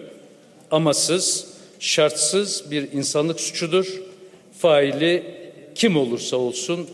amasız, 0.71 1.47
şartsız 1.79 2.71
bir 2.71 2.91
insanlık 2.91 3.39
suçudur. 3.39 3.85
Faili 4.57 5.23
kim 5.75 5.97
olursa 5.97 6.37
olsun 6.37 6.87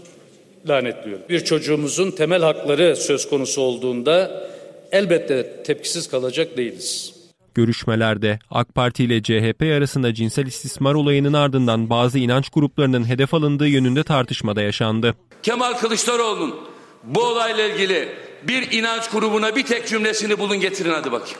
lanetliyorum. 0.69 1.23
Bir 1.29 1.39
çocuğumuzun 1.39 2.11
temel 2.11 2.41
hakları 2.41 2.95
söz 2.95 3.29
konusu 3.29 3.61
olduğunda 3.61 4.47
elbette 4.91 5.63
tepkisiz 5.63 6.07
kalacak 6.07 6.57
değiliz. 6.57 7.14
Görüşmelerde 7.55 8.39
AK 8.51 8.75
Parti 8.75 9.03
ile 9.03 9.23
CHP 9.23 9.61
arasında 9.61 10.13
cinsel 10.13 10.45
istismar 10.45 10.93
olayının 10.93 11.33
ardından 11.33 11.89
bazı 11.89 12.19
inanç 12.19 12.49
gruplarının 12.49 13.09
hedef 13.09 13.33
alındığı 13.33 13.67
yönünde 13.67 14.03
tartışmada 14.03 14.61
yaşandı. 14.61 15.15
Kemal 15.43 15.73
Kılıçdaroğlu'nun 15.73 16.55
bu 17.03 17.23
olayla 17.23 17.67
ilgili 17.67 18.09
bir 18.43 18.71
inanç 18.71 19.09
grubuna 19.09 19.55
bir 19.55 19.63
tek 19.65 19.87
cümlesini 19.87 20.39
bulun 20.39 20.59
getirin 20.59 20.93
hadi 20.93 21.11
bakayım. 21.11 21.39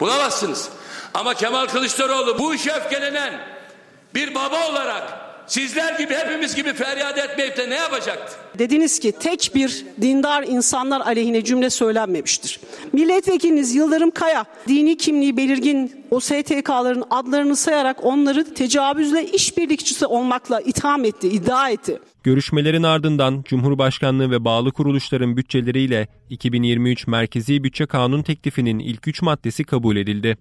Bulamazsınız. 0.00 0.68
Ama 1.14 1.34
Kemal 1.34 1.66
Kılıçdaroğlu 1.66 2.38
bu 2.38 2.54
işe 2.54 2.72
öfkelenen 2.72 3.40
bir 4.14 4.34
baba 4.34 4.70
olarak 4.70 5.25
sizler 5.46 5.98
gibi 5.98 6.14
hepimiz 6.14 6.54
gibi 6.54 6.72
feryat 6.72 7.18
etmeyip 7.18 7.56
de 7.56 7.70
ne 7.70 7.74
yapacaktı? 7.74 8.36
Dediniz 8.58 8.98
ki 8.98 9.12
tek 9.12 9.50
bir 9.54 9.86
dindar 10.00 10.42
insanlar 10.42 11.00
aleyhine 11.00 11.44
cümle 11.44 11.70
söylenmemiştir. 11.70 12.60
Milletvekiliniz 12.92 13.74
Yıldırım 13.74 14.10
Kaya 14.10 14.44
dini 14.68 14.96
kimliği 14.96 15.36
belirgin 15.36 16.06
o 16.10 16.20
STK'ların 16.20 17.04
adlarını 17.10 17.56
sayarak 17.56 18.04
onları 18.04 18.54
tecavüzle 18.54 19.26
işbirlikçisi 19.26 20.06
olmakla 20.06 20.60
itham 20.60 21.04
etti, 21.04 21.28
iddia 21.28 21.70
etti. 21.70 21.98
Görüşmelerin 22.22 22.82
ardından 22.82 23.42
Cumhurbaşkanlığı 23.44 24.30
ve 24.30 24.44
bağlı 24.44 24.72
kuruluşların 24.72 25.36
bütçeleriyle 25.36 26.08
2023 26.30 27.06
Merkezi 27.06 27.64
Bütçe 27.64 27.86
Kanun 27.86 28.22
teklifinin 28.22 28.78
ilk 28.78 29.08
üç 29.08 29.22
maddesi 29.22 29.64
kabul 29.64 29.96
edildi. 29.96 30.36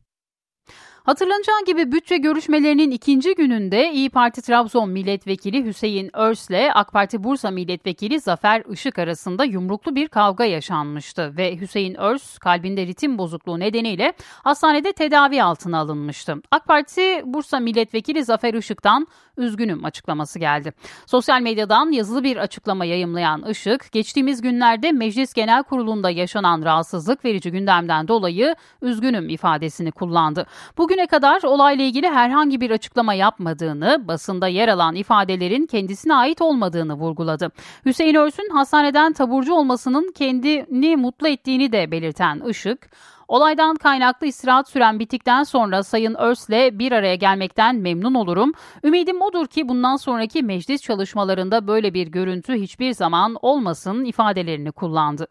Hatırlanacağı 1.06 1.66
gibi 1.66 1.91
bütçe 1.91 2.18
görüşmelerinin 2.18 2.91
ikinci 2.91 3.36
gününde 3.36 3.91
İyi 3.91 4.10
Parti 4.10 4.41
Trabzon 4.41 4.89
Milletvekili 4.89 5.66
Hüseyin 5.66 6.16
Örs'le 6.16 6.72
AK 6.74 6.91
Parti 6.91 7.24
Bursa 7.24 7.51
Milletvekili 7.51 8.20
Zafer 8.20 8.64
Işık 8.72 8.99
arasında 8.99 9.43
yumruklu 9.43 9.95
bir 9.95 10.08
kavga 10.08 10.45
yaşanmıştı 10.45 11.34
ve 11.38 11.60
Hüseyin 11.60 11.95
Örs 11.95 12.38
kalbinde 12.38 12.88
ritim 12.88 13.18
bozukluğu 13.18 13.60
nedeniyle 13.60 14.14
hastanede 14.43 14.93
tedavi 14.93 15.43
altına 15.43 15.80
alınmıştı. 15.80 16.36
AK 16.51 16.66
Parti 16.66 17.22
Bursa 17.26 17.60
Milletvekili 17.60 18.24
Zafer 18.24 18.53
Işık'tan 18.53 19.08
üzgünüm 19.38 19.86
açıklaması 19.86 20.39
geldi. 20.39 20.73
Sosyal 21.05 21.41
medyadan 21.41 21.91
yazılı 21.91 22.23
bir 22.23 22.38
açıklama 22.38 22.86
yayımlayan 22.86 23.43
Işık, 23.49 23.91
geçtiğimiz 23.91 24.41
günlerde 24.41 24.91
Meclis 24.91 25.33
Genel 25.33 25.63
Kurulu'nda 25.63 26.09
yaşanan 26.09 26.63
rahatsızlık 26.63 27.25
verici 27.25 27.51
gündemden 27.51 28.07
dolayı 28.07 28.55
üzgünüm 28.81 29.29
ifadesini 29.29 29.91
kullandı. 29.91 30.45
Bugüne 30.77 31.07
kadar 31.07 31.43
olayla 31.43 31.86
ilgili 31.86 32.09
herhangi 32.09 32.61
bir 32.61 32.71
açıklama 32.71 33.13
yapmadığını, 33.13 34.07
basında 34.07 34.47
yer 34.47 34.67
alan 34.67 34.95
ifadelerin 34.95 35.65
kendisine 35.65 36.15
ait 36.15 36.41
olmadığını 36.41 36.93
vurguladı. 36.93 37.51
Hüseyin 37.86 38.15
Örs'ün 38.15 38.49
hastaneden 38.49 39.13
taburcu 39.13 39.53
olmasının 39.53 40.11
kendini 40.15 40.95
mutlu 40.95 41.27
ettiğini 41.27 41.71
de 41.71 41.91
belirten 41.91 42.41
Işık, 42.49 42.89
Olaydan 43.28 43.76
kaynaklı 43.76 44.28
istirahat 44.28 44.69
süren 44.69 44.99
bittikten 44.99 45.43
sonra 45.43 45.84
Sayın 45.84 46.15
Örs'le 46.15 46.80
bir 46.80 46.91
araya 46.91 47.15
gelmekten 47.15 47.76
memnun 47.76 48.13
olurum. 48.13 48.53
Ümidim 48.84 49.21
odur 49.21 49.47
ki 49.47 49.69
bundan 49.69 49.95
sonraki 49.95 50.43
meclis 50.43 50.82
çalışmalarında 50.82 51.67
böyle 51.67 51.93
bir 51.93 52.07
görüntü 52.07 52.53
hiçbir 52.53 52.93
zaman 52.93 53.38
olmasın 53.41 54.05
ifadelerini 54.05 54.71
kullandı. 54.71 55.28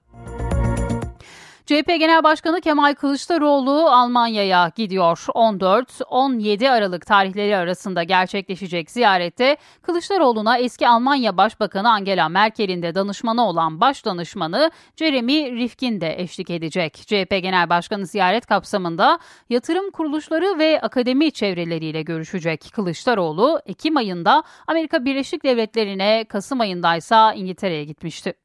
CHP 1.67 1.87
Genel 1.87 2.25
Başkanı 2.25 2.61
Kemal 2.61 2.95
Kılıçdaroğlu 2.95 3.91
Almanya'ya 3.91 4.73
gidiyor. 4.77 5.19
14-17 5.35 6.71
Aralık 6.71 7.07
tarihleri 7.07 7.57
arasında 7.57 8.03
gerçekleşecek 8.03 8.91
ziyarette 8.91 9.57
Kılıçdaroğlu'na 9.83 10.59
eski 10.59 10.89
Almanya 10.89 11.37
Başbakanı 11.37 11.91
Angela 11.91 12.29
Merkel'in 12.29 12.83
de 12.83 12.95
danışmanı 12.95 13.49
olan 13.49 13.81
başdanışmanı 13.81 14.71
Jeremy 14.97 15.53
Rifkin 15.53 16.01
de 16.01 16.15
eşlik 16.21 16.51
edecek. 16.51 16.95
CHP 16.95 17.31
Genel 17.31 17.71
Başkanı 17.71 18.07
ziyaret 18.07 18.47
kapsamında 18.47 19.19
yatırım 19.51 19.91
kuruluşları 19.91 20.59
ve 20.59 20.81
akademi 20.81 21.33
çevreleriyle 21.33 22.03
görüşecek. 22.03 22.71
Kılıçdaroğlu 22.73 23.61
Ekim 23.67 23.97
ayında 23.97 24.43
Amerika 24.67 25.05
Birleşik 25.05 25.45
Devletleri'ne, 25.45 26.25
Kasım 26.29 26.61
ayında 26.61 26.97
ise 26.97 27.17
İngiltere'ye 27.35 27.85
gitmişti. 27.85 28.44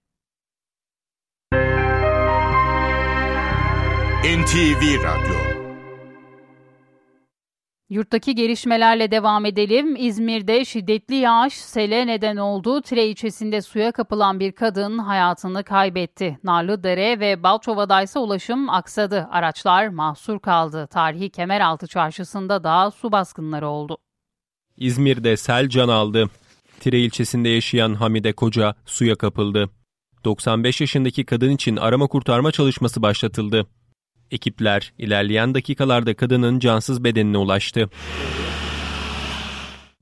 NTV 4.24 5.04
Radyo 5.04 5.36
Yurttaki 7.90 8.36
gelişmelerle 8.36 9.12
devam 9.12 9.46
edelim. 9.46 9.96
İzmir'de 9.96 10.66
şiddetli 10.66 11.16
yağış 11.16 11.54
sele 11.54 12.08
neden 12.08 12.38
oldu. 12.38 12.82
Tire 12.82 13.06
ilçesinde 13.06 13.62
suya 13.62 13.92
kapılan 13.92 14.40
bir 14.40 14.52
kadın 14.52 14.98
hayatını 14.98 15.64
kaybetti. 15.64 16.40
Narlıdere 16.44 17.20
ve 17.20 17.44
Balçova'da 17.44 18.02
ise 18.02 18.20
ulaşım 18.20 18.70
aksadı. 18.70 19.28
Araçlar 19.32 19.88
mahsur 19.88 20.40
kaldı. 20.40 20.88
Tarihi 20.88 21.30
Kemeraltı 21.30 21.88
Çarşısı'nda 21.88 22.64
da 22.64 22.92
su 22.92 23.12
baskınları 23.12 23.68
oldu. 23.68 23.98
İzmir'de 24.78 25.38
sel 25.38 25.70
can 25.70 25.90
aldı. 25.90 26.30
Tire 26.80 27.00
ilçesinde 27.00 27.50
yaşayan 27.50 27.94
Hamide 27.94 28.34
Koca 28.34 28.76
suya 28.86 29.16
kapıldı. 29.16 29.70
95 30.26 30.82
yaşındaki 30.82 31.26
kadın 31.26 31.50
için 31.50 31.76
arama 31.76 32.08
kurtarma 32.08 32.52
çalışması 32.52 33.02
başlatıldı. 33.02 33.68
Ekipler 34.32 34.94
ilerleyen 34.98 35.54
dakikalarda 35.54 36.14
kadının 36.14 36.60
cansız 36.60 37.04
bedenine 37.04 37.38
ulaştı. 37.38 37.90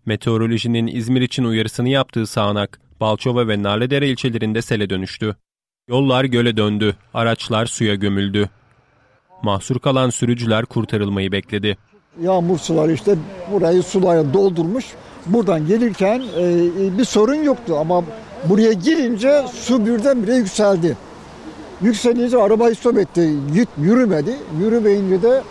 Meteorolojinin 0.05 0.87
İzmir 0.87 1.21
için 1.21 1.43
uyarısını 1.43 1.89
yaptığı 1.89 2.27
sağanak, 2.27 2.79
Balçova 2.99 3.47
ve 3.47 3.63
Narlıdere 3.63 4.09
ilçelerinde 4.09 4.61
sele 4.61 4.89
dönüştü. 4.89 5.35
Yollar 5.87 6.23
göle 6.23 6.57
döndü, 6.57 6.95
araçlar 7.13 7.65
suya 7.65 7.95
gömüldü. 7.95 8.49
Mahsur 9.43 9.79
kalan 9.79 10.09
sürücüler 10.09 10.65
kurtarılmayı 10.65 11.31
bekledi. 11.31 11.77
Yağmur 12.21 12.57
suları 12.57 12.93
işte 12.93 13.15
burayı 13.51 13.83
sulara 13.83 14.33
doldurmuş. 14.33 14.85
Buradan 15.25 15.67
gelirken 15.67 16.23
e, 16.39 16.97
bir 16.97 17.05
sorun 17.05 17.43
yoktu 17.43 17.77
ama 17.79 18.03
buraya 18.49 18.73
girince 18.73 19.45
su 19.53 19.85
birdenbire 19.85 20.35
yükseldi. 20.35 20.97
Yükselince 21.81 22.37
arabayı 22.37 22.75
stop 22.75 22.97
etti. 22.97 23.33
Git 23.53 23.69
yürümedi. 23.77 24.35
Yürümeyince 24.59 25.21
de 25.21 25.43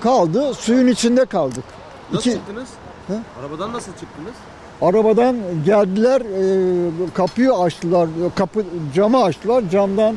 kaldı. 0.00 0.54
Suyun 0.54 0.86
içinde 0.86 1.24
kaldık. 1.24 1.64
Nasıl 2.12 2.30
İki... 2.30 2.38
çıktınız? 2.38 2.68
He? 3.06 3.14
Arabadan 3.40 3.72
nasıl 3.72 3.92
çıktınız? 3.92 4.34
Arabadan 4.82 5.36
geldiler, 5.64 6.20
e, 6.20 7.12
kapıyı 7.14 7.52
açtılar, 7.52 8.08
kapı 8.34 8.64
camı 8.94 9.22
açtılar, 9.22 9.70
camdan 9.70 10.16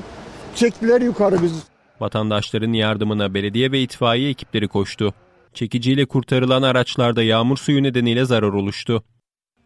çektiler 0.56 1.02
yukarı 1.02 1.42
bizi. 1.42 1.60
Vatandaşların 2.00 2.74
yardımına 2.74 3.34
belediye 3.34 3.72
ve 3.72 3.82
itfaiye 3.82 4.30
ekipleri 4.30 4.68
koştu. 4.68 5.14
Çekiciyle 5.54 6.06
kurtarılan 6.06 6.62
araçlarda 6.62 7.24
yağmur 7.24 7.58
suyu 7.58 7.84
nedeniyle 7.84 8.26
zarar 8.26 8.54
oluştu. 8.54 9.04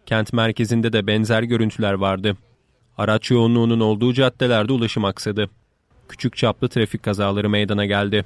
Kent 0.06 0.34
merkezinde 0.34 0.94
de 0.94 1.08
benzer 1.08 1.44
görüntüler 1.44 1.94
vardı. 1.94 2.38
Araç 2.98 3.32
yoğunluğunun 3.32 3.80
olduğu 3.80 4.14
caddelerde 4.14 4.74
ulaşım 4.74 5.06
aksadı 5.06 5.50
küçük 6.10 6.38
çaplı 6.38 6.70
trafik 6.70 7.04
kazaları 7.04 7.50
meydana 7.50 7.86
geldi. 7.86 8.26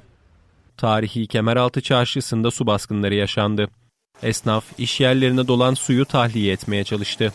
Tarihi 0.76 1.26
Kemeraltı 1.26 1.80
Çarşısı'nda 1.80 2.50
su 2.50 2.66
baskınları 2.66 3.14
yaşandı. 3.14 3.68
Esnaf 4.22 4.64
iş 4.78 5.00
yerlerine 5.00 5.48
dolan 5.48 5.74
suyu 5.74 6.04
tahliye 6.04 6.52
etmeye 6.52 6.84
çalıştı. 6.84 7.32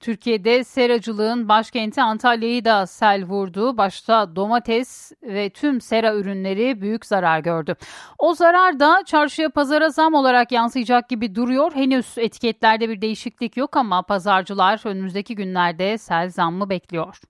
Türkiye'de 0.00 0.64
seracılığın 0.64 1.48
başkenti 1.48 2.02
Antalya'yı 2.02 2.64
da 2.64 2.86
sel 2.86 3.24
vurdu. 3.24 3.76
Başta 3.76 4.36
domates 4.36 5.12
ve 5.22 5.50
tüm 5.50 5.80
sera 5.80 6.14
ürünleri 6.14 6.80
büyük 6.80 7.06
zarar 7.06 7.40
gördü. 7.40 7.74
O 8.18 8.34
zarar 8.34 8.80
da 8.80 9.02
çarşıya 9.06 9.50
pazara 9.50 9.90
zam 9.90 10.14
olarak 10.14 10.52
yansıyacak 10.52 11.08
gibi 11.08 11.34
duruyor. 11.34 11.72
Henüz 11.74 12.18
etiketlerde 12.18 12.88
bir 12.88 13.00
değişiklik 13.00 13.56
yok 13.56 13.76
ama 13.76 14.02
pazarcılar 14.02 14.80
önümüzdeki 14.84 15.34
günlerde 15.34 15.98
sel 15.98 16.30
zammı 16.30 16.70
bekliyor. 16.70 17.20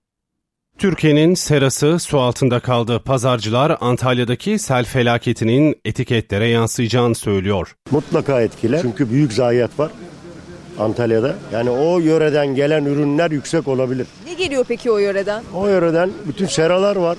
Türkiye'nin 0.77 1.33
serası 1.33 1.99
su 1.99 2.19
altında 2.19 2.59
kaldı. 2.59 3.01
Pazarcılar 3.05 3.77
Antalya'daki 3.81 4.59
sel 4.59 4.85
felaketinin 4.85 5.75
etiketlere 5.85 6.47
yansıyacağını 6.47 7.15
söylüyor. 7.15 7.75
Mutlaka 7.91 8.41
etkiler 8.41 8.81
çünkü 8.81 9.11
büyük 9.11 9.33
zayiat 9.33 9.79
var. 9.79 9.91
Antalya'da. 10.79 11.35
Yani 11.53 11.69
o 11.69 11.99
yöreden 11.99 12.55
gelen 12.55 12.85
ürünler 12.85 13.31
yüksek 13.31 13.67
olabilir. 13.67 14.07
Ne 14.25 14.33
geliyor 14.33 14.65
peki 14.67 14.91
o 14.91 14.97
yöreden? 14.97 15.43
O 15.55 15.67
yöreden 15.67 16.11
bütün 16.27 16.45
seralar 16.45 16.95
var. 16.95 17.17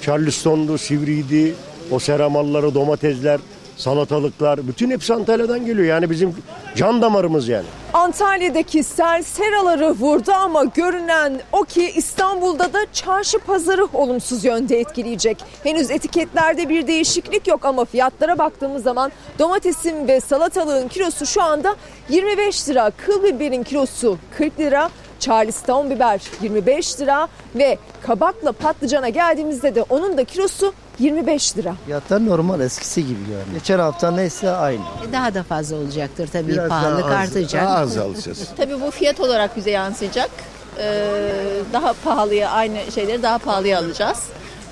Charleston'du, 0.00 0.78
Sivriydi, 0.78 1.54
o 1.90 1.98
sera 1.98 2.28
malları, 2.28 2.74
domatesler, 2.74 3.40
salatalıklar 3.78 4.68
bütün 4.68 4.90
hepsi 4.90 5.14
Antalya'dan 5.14 5.66
geliyor. 5.66 5.86
Yani 5.86 6.10
bizim 6.10 6.34
can 6.76 7.02
damarımız 7.02 7.48
yani. 7.48 7.66
Antalya'daki 7.92 8.82
sel 8.82 9.22
seraları 9.22 9.90
vurdu 9.90 10.32
ama 10.32 10.64
görünen 10.64 11.40
o 11.52 11.64
ki 11.64 11.92
İstanbul'da 11.96 12.72
da 12.72 12.78
çarşı 12.92 13.38
pazarı 13.38 13.86
olumsuz 13.92 14.44
yönde 14.44 14.80
etkileyecek. 14.80 15.38
Henüz 15.62 15.90
etiketlerde 15.90 16.68
bir 16.68 16.86
değişiklik 16.86 17.46
yok 17.46 17.64
ama 17.64 17.84
fiyatlara 17.84 18.38
baktığımız 18.38 18.82
zaman 18.82 19.12
domatesin 19.38 20.08
ve 20.08 20.20
salatalığın 20.20 20.88
kilosu 20.88 21.26
şu 21.26 21.42
anda 21.42 21.76
25 22.08 22.68
lira, 22.68 22.92
kıl 23.06 23.22
biberin 23.22 23.62
kilosu 23.62 24.18
40 24.38 24.60
lira, 24.60 24.90
Charleston 25.20 25.90
biber 25.90 26.20
25 26.42 27.00
lira 27.00 27.28
ve 27.54 27.78
kabakla 28.06 28.52
patlıcana 28.52 29.08
geldiğimizde 29.08 29.74
de 29.74 29.82
onun 29.82 30.16
da 30.18 30.24
kilosu 30.24 30.72
25 30.98 31.56
lira. 31.56 31.74
Fiyatlar 31.86 32.26
normal 32.26 32.60
eskisi 32.60 33.06
gibi 33.06 33.20
yani. 33.32 33.54
Geçen 33.58 33.78
hafta 33.78 34.10
neyse 34.10 34.50
aynı. 34.50 34.80
Daha 35.12 35.34
da 35.34 35.42
fazla 35.42 35.76
olacaktır 35.76 36.28
tabii 36.32 36.52
Biraz 36.52 36.68
pahalılık 36.68 37.04
daha 37.04 37.18
az- 37.22 37.28
artacak. 37.28 37.62
daha 37.64 37.76
az 37.78 37.98
alacağız. 37.98 38.48
tabii 38.56 38.80
bu 38.80 38.90
fiyat 38.90 39.20
olarak 39.20 39.56
bize 39.56 39.70
yansıyacak. 39.70 40.30
Ee, 40.78 41.30
daha 41.72 41.94
pahalıya 42.04 42.50
aynı 42.50 42.78
şeyleri 42.94 43.22
daha 43.22 43.38
pahalıya 43.38 43.78
alacağız. 43.78 44.18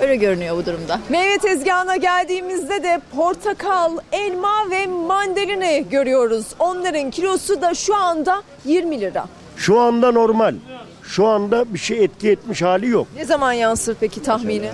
Öyle 0.00 0.16
görünüyor 0.16 0.56
bu 0.56 0.66
durumda. 0.66 1.00
Meyve 1.08 1.38
tezgahına 1.38 1.96
geldiğimizde 1.96 2.82
de 2.82 3.00
portakal, 3.16 3.92
elma 4.12 4.70
ve 4.70 4.86
mandalina 4.86 5.78
görüyoruz. 5.78 6.46
Onların 6.58 7.10
kilosu 7.10 7.62
da 7.62 7.74
şu 7.74 7.96
anda 7.96 8.42
20 8.64 9.00
lira. 9.00 9.24
Şu 9.56 9.80
anda 9.80 10.12
normal. 10.12 10.54
Şu 11.02 11.26
anda 11.26 11.74
bir 11.74 11.78
şey 11.78 12.04
etki 12.04 12.30
etmiş 12.30 12.62
hali 12.62 12.88
yok. 12.88 13.06
Ne 13.16 13.24
zaman 13.24 13.52
yansır 13.52 13.96
peki 14.00 14.22
tahmini? 14.22 14.70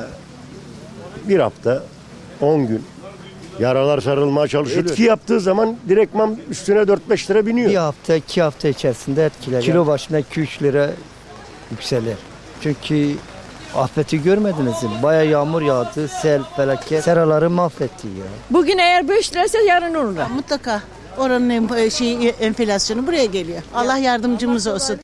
Bir 1.28 1.38
hafta, 1.38 1.82
10 2.40 2.66
gün 2.66 2.82
yaralar 3.60 4.00
sarılmaya 4.00 4.48
çalışıyor. 4.48 4.84
Etki 4.84 5.02
yaptığı 5.02 5.40
zaman 5.40 5.76
direktman 5.88 6.36
üstüne 6.50 6.78
4-5 6.78 7.30
lira 7.30 7.46
biniyor. 7.46 7.70
Bir 7.70 7.76
hafta 7.76 8.14
iki 8.14 8.42
hafta 8.42 8.68
içerisinde 8.68 9.26
etkiler. 9.26 9.62
Kilo 9.62 9.86
başına 9.86 10.20
2-3 10.20 10.62
lira 10.62 10.90
yükselir. 11.70 12.16
Çünkü 12.62 13.14
afeti 13.76 14.22
görmediniz 14.22 14.82
mi? 14.82 14.90
Baya 15.02 15.22
yağmur 15.22 15.62
yağdı, 15.62 16.08
sel, 16.08 16.42
felaket. 16.56 17.04
Seraları 17.04 17.50
mahvetti 17.50 18.06
ya. 18.06 18.24
Bugün 18.50 18.78
eğer 18.78 19.08
5 19.08 19.32
liraysa 19.32 19.58
yarın 19.58 19.94
10 19.94 20.14
lira. 20.14 20.28
Mutlaka. 20.28 20.82
Oranın 21.18 21.50
en- 21.50 21.88
şey, 21.88 22.28
enflasyonu 22.40 23.06
buraya 23.06 23.24
geliyor. 23.24 23.62
Allah 23.74 23.96
yardımcımız 23.96 24.66
olsun. 24.66 24.98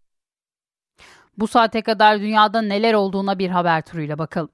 Bu 1.39 1.47
saate 1.49 1.83
kadar 1.83 2.21
dünyada 2.21 2.63
neler 2.63 2.95
olduğuna 2.95 3.39
bir 3.39 3.49
haber 3.51 3.83
turuyla 3.83 4.19
bakalım. 4.19 4.51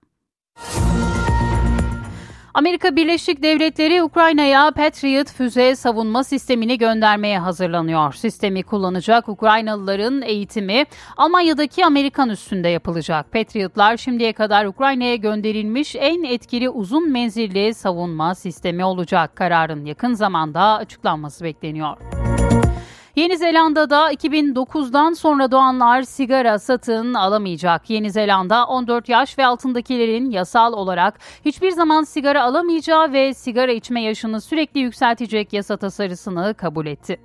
Amerika 2.54 2.96
Birleşik 2.96 3.42
Devletleri 3.42 4.02
Ukrayna'ya 4.02 4.70
Patriot 4.76 5.32
füze 5.32 5.76
savunma 5.76 6.24
sistemini 6.24 6.78
göndermeye 6.78 7.38
hazırlanıyor. 7.38 8.12
Sistemi 8.12 8.62
kullanacak 8.62 9.28
Ukraynalıların 9.28 10.22
eğitimi 10.22 10.84
Almanya'daki 11.16 11.84
Amerikan 11.84 12.28
üssünde 12.30 12.68
yapılacak. 12.68 13.32
Patriotlar 13.32 13.96
şimdiye 13.96 14.32
kadar 14.32 14.64
Ukrayna'ya 14.64 15.16
gönderilmiş 15.16 15.96
en 15.96 16.22
etkili 16.22 16.70
uzun 16.70 17.12
menzilli 17.12 17.74
savunma 17.74 18.34
sistemi 18.34 18.84
olacak. 18.84 19.36
Kararın 19.36 19.84
yakın 19.84 20.14
zamanda 20.14 20.60
açıklanması 20.60 21.44
bekleniyor. 21.44 22.23
Yeni 23.16 23.38
Zelanda'da 23.38 24.12
2009'dan 24.12 25.12
sonra 25.12 25.50
doğanlar 25.50 26.02
sigara 26.02 26.58
satın 26.58 27.14
alamayacak. 27.14 27.90
Yeni 27.90 28.10
Zelanda 28.10 28.66
14 28.66 29.08
yaş 29.08 29.38
ve 29.38 29.46
altındakilerin 29.46 30.30
yasal 30.30 30.72
olarak 30.72 31.18
hiçbir 31.44 31.70
zaman 31.70 32.02
sigara 32.02 32.42
alamayacağı 32.42 33.12
ve 33.12 33.34
sigara 33.34 33.72
içme 33.72 34.02
yaşını 34.02 34.40
sürekli 34.40 34.80
yükseltecek 34.80 35.52
yasa 35.52 35.76
tasarısını 35.76 36.54
kabul 36.54 36.86
etti. 36.86 37.20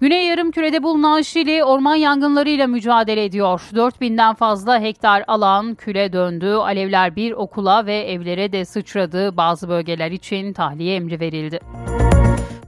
Güney 0.00 0.26
Yarımküre'de 0.26 0.82
bulunan 0.82 1.22
Şili 1.22 1.64
orman 1.64 1.94
yangınlarıyla 1.94 2.66
mücadele 2.66 3.24
ediyor. 3.24 3.62
4000'den 3.72 4.34
fazla 4.34 4.80
hektar 4.80 5.24
alan 5.28 5.74
küle 5.74 6.12
döndü. 6.12 6.52
Alevler 6.54 7.16
bir 7.16 7.32
okula 7.32 7.86
ve 7.86 7.96
evlere 7.96 8.52
de 8.52 8.64
sıçradı. 8.64 9.36
Bazı 9.36 9.68
bölgeler 9.68 10.10
için 10.10 10.52
tahliye 10.52 10.96
emri 10.96 11.20
verildi. 11.20 11.60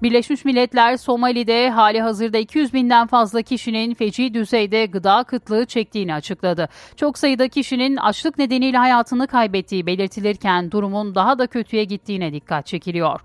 Birleşmiş 0.02 0.44
Milletler 0.44 0.96
Somali'de 0.96 1.70
hali 1.70 2.00
hazırda 2.00 2.38
200 2.38 2.74
binden 2.74 3.06
fazla 3.06 3.42
kişinin 3.42 3.94
feci 3.94 4.34
düzeyde 4.34 4.86
gıda 4.86 5.24
kıtlığı 5.24 5.66
çektiğini 5.66 6.14
açıkladı. 6.14 6.68
Çok 6.96 7.18
sayıda 7.18 7.48
kişinin 7.48 7.96
açlık 7.96 8.38
nedeniyle 8.38 8.78
hayatını 8.78 9.26
kaybettiği 9.26 9.86
belirtilirken 9.86 10.70
durumun 10.70 11.14
daha 11.14 11.38
da 11.38 11.46
kötüye 11.46 11.84
gittiğine 11.84 12.32
dikkat 12.32 12.66
çekiliyor. 12.66 13.20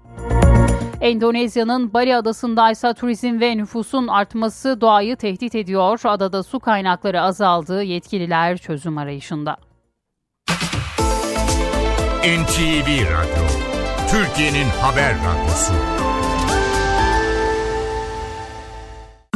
Endonezya'nın 1.01 1.93
Bali 1.93 2.15
adasında 2.15 2.71
ise 2.71 2.93
turizm 2.93 3.39
ve 3.39 3.57
nüfusun 3.57 4.07
artması 4.07 4.81
doğayı 4.81 5.15
tehdit 5.15 5.55
ediyor. 5.55 5.99
Adada 6.03 6.43
su 6.43 6.59
kaynakları 6.59 7.21
azaldı. 7.21 7.83
Yetkililer 7.83 8.57
çözüm 8.57 8.97
arayışında. 8.97 9.57
NTV 12.23 12.87
Radyo, 12.87 13.47
Türkiye'nin 14.11 14.69
haber 14.81 15.15
radyosu. 15.15 16.02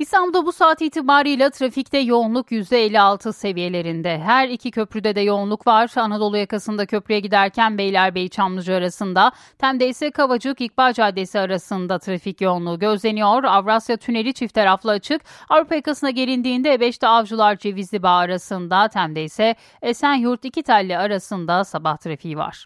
İstanbul'da 0.00 0.46
bu 0.46 0.52
saat 0.52 0.82
itibarıyla 0.82 1.50
trafikte 1.50 1.98
yoğunluk 1.98 2.52
%56 2.52 3.32
seviyelerinde. 3.32 4.18
Her 4.18 4.48
iki 4.48 4.70
köprüde 4.70 5.14
de 5.14 5.20
yoğunluk 5.20 5.66
var. 5.66 5.90
Anadolu 5.96 6.36
yakasında 6.36 6.86
köprüye 6.86 7.20
giderken 7.20 7.78
Beylerbeyi 7.78 8.30
Çamlıca 8.30 8.74
arasında, 8.74 9.32
Tem'de 9.58 9.88
ise 9.88 10.10
Kavacık 10.10 10.60
İkbal 10.60 10.92
Caddesi 10.92 11.40
arasında 11.40 11.98
trafik 11.98 12.40
yoğunluğu 12.40 12.78
gözleniyor. 12.78 13.44
Avrasya 13.44 13.96
Tüneli 13.96 14.34
çift 14.34 14.54
taraflı 14.54 14.90
açık. 14.90 15.22
Avrupa 15.48 15.74
yakasına 15.74 16.10
gelindiğinde 16.10 16.74
E5'te 16.74 17.06
Avcılar 17.06 17.56
Cevizli 17.56 18.02
Bağ 18.02 18.16
arasında, 18.16 18.88
Tem'de 18.88 19.24
ise 19.24 19.54
Esenyurt 19.82 20.44
İki 20.44 20.62
Telli 20.62 20.98
arasında 20.98 21.64
sabah 21.64 21.96
trafiği 21.96 22.36
var. 22.36 22.64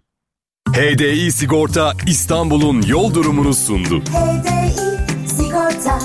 HDI 0.69 1.33
Sigorta 1.33 1.93
İstanbul'un 2.07 2.83
yol 2.83 3.15
durumunu 3.15 3.55
sundu. 3.55 4.01
HDI 4.01 5.29
sigorta, 5.29 5.99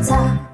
time. 0.00 0.51